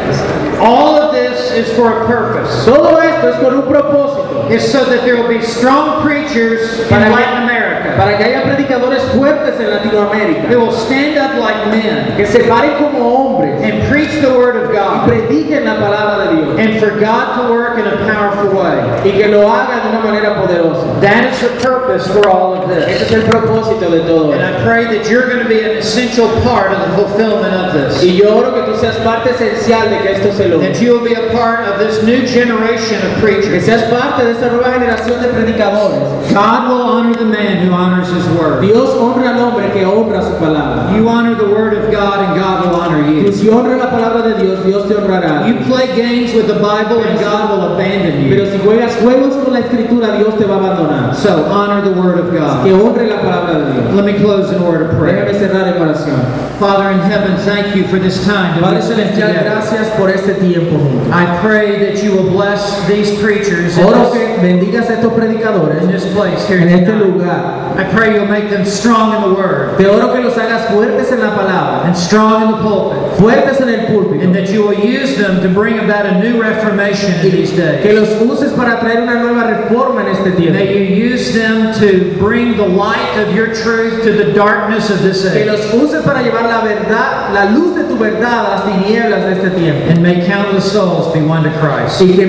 All 0.59 0.97
of 0.97 1.13
this 1.13 1.53
is 1.53 1.73
for 1.77 2.03
a 2.03 2.07
purpose. 2.07 2.65
Todo 2.65 2.99
esto 3.01 3.29
es 3.29 3.37
con 3.37 3.55
un 3.55 3.63
propósito. 3.63 4.46
It's 4.49 4.71
so 4.71 4.85
that 4.85 5.05
there 5.05 5.21
will 5.21 5.29
be 5.29 5.43
strong 5.45 6.03
preachers 6.03 6.79
in 6.81 6.91
Latin 6.91 7.43
America 7.43 7.66
para 7.97 8.17
que 8.19 8.25
haya 8.25 8.43
predicadores 8.43 9.03
fuertes 9.15 9.59
en 9.61 9.71
Latinoamérica. 9.71 10.49
will 10.57 10.73
stand 10.73 11.17
up 11.19 11.39
like 11.39 11.67
men 11.71 12.17
Que 12.17 12.27
se 12.27 12.41
paren 12.45 12.77
como 12.79 12.99
hombres 13.01 13.63
and 13.63 13.83
preach 13.89 14.21
the 14.21 14.33
Word 14.33 14.57
of 14.57 14.71
y 14.71 14.77
God. 14.77 15.09
prediquen 15.09 15.65
la 15.65 15.77
palabra 15.77 16.25
de 16.31 16.37
Dios. 16.37 16.59
And 16.59 16.79
for 16.81 16.91
God 16.99 17.37
to 17.37 17.53
work 17.53 17.79
in 17.79 17.87
a 17.87 17.97
powerful 18.13 18.51
way. 18.57 18.79
Y 19.05 19.13
que 19.17 19.29
lo 19.29 19.49
hagan 19.49 19.83
de 19.83 19.99
una 19.99 20.01
manera 20.05 20.35
poderosa. 20.41 21.01
That 21.01 21.33
is 21.33 21.41
the 21.41 21.49
purpose 21.61 22.07
for 22.09 22.29
all 22.29 22.55
of 22.55 22.71
Ese 22.71 22.99
this. 22.99 23.03
es 23.03 23.13
el 23.13 23.23
propósito 23.23 23.91
de 23.91 24.01
todo 24.01 24.33
And. 24.33 24.43
I 24.43 24.63
pray 24.65 24.85
that 24.87 25.09
you're 25.11 25.29
going 25.29 25.43
to 25.43 25.49
be 25.49 25.61
an 25.61 25.77
essential 25.77 26.29
part 26.43 26.73
of 26.73 26.79
the 26.81 26.97
fulfillment 26.97 27.55
of 27.55 27.73
this. 27.73 28.03
Y 28.03 28.17
yo 28.17 28.37
oro 28.39 28.53
que 28.55 28.63
tú 28.73 28.77
seas 28.79 28.97
parte 29.05 29.31
esencial 29.31 29.89
de 29.91 29.99
que 30.03 30.13
esto 30.13 30.33
se 30.33 30.49
logre. 30.49 30.69
That 30.73 30.81
you 30.83 30.93
will 30.93 31.05
be 31.05 31.15
a 31.15 31.31
part 31.33 31.61
of 31.69 31.79
this 31.79 32.03
new 32.03 32.27
generation 32.27 32.97
of 33.07 33.15
Que 33.21 33.41
preachers. 33.41 33.65
seas 33.65 33.83
parte 33.85 34.25
de 34.25 34.33
esta 34.33 34.49
nueva 34.51 34.71
generación 34.73 35.21
de 35.23 35.29
predicadores. 35.29 36.33
God 36.33 36.69
will 36.69 36.83
honor 36.83 37.15
the 37.17 37.25
man 37.25 37.67
who 37.67 37.73
honors 37.73 37.86
his 37.95 38.27
word. 38.39 38.61
Dios 38.63 38.91
honra 38.97 39.35
al 39.35 39.41
hombre 39.41 39.71
que 39.73 39.85
honra 39.85 40.23
su 40.23 40.37
palabra. 40.39 40.97
You 40.97 41.09
honor 41.09 41.35
the 41.35 41.49
word 41.49 41.75
of 41.75 41.91
God 41.93 42.21
and 42.21 42.39
God 42.39 42.67
will 42.67 42.77
honor 42.81 43.11
you. 43.11 43.33
si 43.33 43.49
honras 43.49 43.79
la 43.79 43.91
palabra 43.91 44.23
de 44.23 44.43
Dios, 44.43 44.65
Dios 44.65 44.89
te 44.89 44.95
honrará. 44.95 45.47
You 45.47 45.65
play 45.67 45.95
games 45.95 46.35
with 46.35 46.47
the 46.47 46.61
Bible 46.61 47.03
and 47.03 47.19
God 47.21 47.51
will 47.51 47.75
abandon 47.75 48.29
Pero 48.29 48.45
you. 48.45 48.51
si 48.51 48.59
juegas 48.59 48.97
juegos 48.97 49.37
con 49.43 49.53
la 49.53 49.61
escritura, 49.61 50.17
Dios 50.19 50.37
te 50.37 50.45
va 50.45 50.57
a 50.57 50.59
abandonar. 50.59 51.15
So 51.15 51.45
honor 51.47 51.83
the 51.83 52.01
word 52.01 52.19
of 52.19 52.31
Que 52.33 52.39
God. 52.39 52.83
honre 52.83 53.07
la 53.09 53.21
palabra 53.21 53.59
de 53.59 53.73
Dios. 53.73 53.95
Let 53.95 54.05
me 54.05 54.15
close 54.15 54.53
in 54.53 54.63
a 54.63 54.65
word 54.65 54.83
of 54.83 54.97
Déjame 54.97 55.35
cerrar 55.35 55.69
en 55.69 55.83
oración. 55.83 56.17
Father 56.59 56.91
in 56.91 57.01
heaven, 57.01 57.37
thank 57.45 57.77
you 57.77 57.85
for 57.85 57.99
this 57.99 58.25
time 58.25 58.59
Padre 58.61 58.81
Celestial, 58.81 59.31
gracias 59.35 59.91
por 59.99 60.09
este 60.09 60.41
tiempo 60.41 60.79
juntos. 60.79 61.13
I 61.13 61.39
pray 61.43 61.79
that 61.79 62.03
you 62.03 62.13
will 62.17 62.31
bless 62.31 62.87
these 62.89 63.19
preachers 63.21 63.77
in 63.77 63.85
Oro 63.85 64.11
this, 64.11 64.13
que 64.15 64.43
bendigas 64.43 64.89
a 64.89 64.95
estos 64.95 65.13
predicadores 65.13 65.83
in 65.83 65.91
this 65.91 66.07
place 66.15 66.49
here 66.49 66.59
en 66.59 66.69
este 66.69 66.97
lugar. 66.97 67.76
I 67.77 67.85
pray 67.95 68.15
you'll 68.15 68.27
make 68.27 68.49
them 68.51 68.65
strong 68.65 69.15
in 69.17 69.29
the 69.29 69.35
word 69.37 69.77
Te 69.79 69.87
oro 69.87 70.13
que 70.15 70.21
los 70.23 70.35
hagas 70.37 70.67
fuertes 70.71 71.13
en 71.13 71.21
la 71.21 71.35
palabra, 71.37 71.85
and 71.87 71.97
strong 71.97 72.43
in 72.43 72.51
the 72.53 72.63
pulpit, 72.63 73.19
fuertes 73.19 73.61
en 73.61 73.69
el 73.69 73.87
púlpito, 73.87 74.23
and 74.25 74.35
that 74.35 74.49
you 74.51 74.63
will 74.67 74.79
use 74.79 75.17
them 75.17 75.41
to 75.43 75.49
bring 75.49 75.79
about 75.79 76.07
a 76.07 76.19
new 76.21 76.41
reformation 76.41 77.13
in 77.15 77.31
these 77.31 77.51
que 77.51 77.59
days. 77.63 77.95
los 77.95 78.23
uses 78.23 78.53
para 78.53 78.81
traer 78.81 79.03
una 79.03 79.15
nueva 79.23 79.45
reforma 79.45 80.03
en 80.03 80.09
este 80.09 80.33
tiempo. 80.37 80.55
May 80.59 80.73
you 80.89 81.05
use 81.13 81.33
them 81.35 81.73
to 81.81 82.17
bring 82.19 82.57
the 82.57 82.67
light 82.67 83.19
of 83.19 83.35
your 83.35 83.53
truth 83.55 84.03
to 84.05 84.13
the 84.13 84.33
darkness 84.33 84.91
of 84.91 85.03
this 85.03 85.23
Que 85.23 85.43
age. 85.43 85.47
los 85.47 85.73
uses 85.75 86.03
para 86.05 86.23
llevar 86.23 86.45
la 86.49 86.63
verdad, 86.63 87.33
la 87.35 87.45
luz 87.51 87.75
de 87.77 87.85
tu 87.85 87.97
verdad 87.97 88.47
a 88.47 88.51
las 88.57 88.65
tinieblas 88.65 89.25
de 89.25 89.33
este 89.33 89.51
tiempo. 89.51 89.91
and 89.91 90.03
may 90.03 90.27
countless 90.27 90.71
souls 90.73 91.13
be 91.13 91.21
won 91.21 91.43
to 91.43 91.51
Christ. 91.61 92.01
Y 92.01 92.15
que 92.15 92.25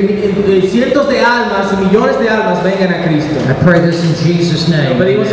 eh, 0.48 0.68
cientos 0.70 1.08
de 1.08 1.20
almas 1.20 1.72
y 1.74 1.86
millones 1.86 2.20
de 2.20 2.30
almas 2.30 2.64
vengan 2.64 2.92
a 2.94 3.04
Cristo. 3.08 3.36
I 3.50 3.54
pray 3.64 3.80
this 3.80 4.04
in 4.04 4.14
Jesus' 4.26 4.68
name. 4.70 4.98
pedimos 4.98 5.32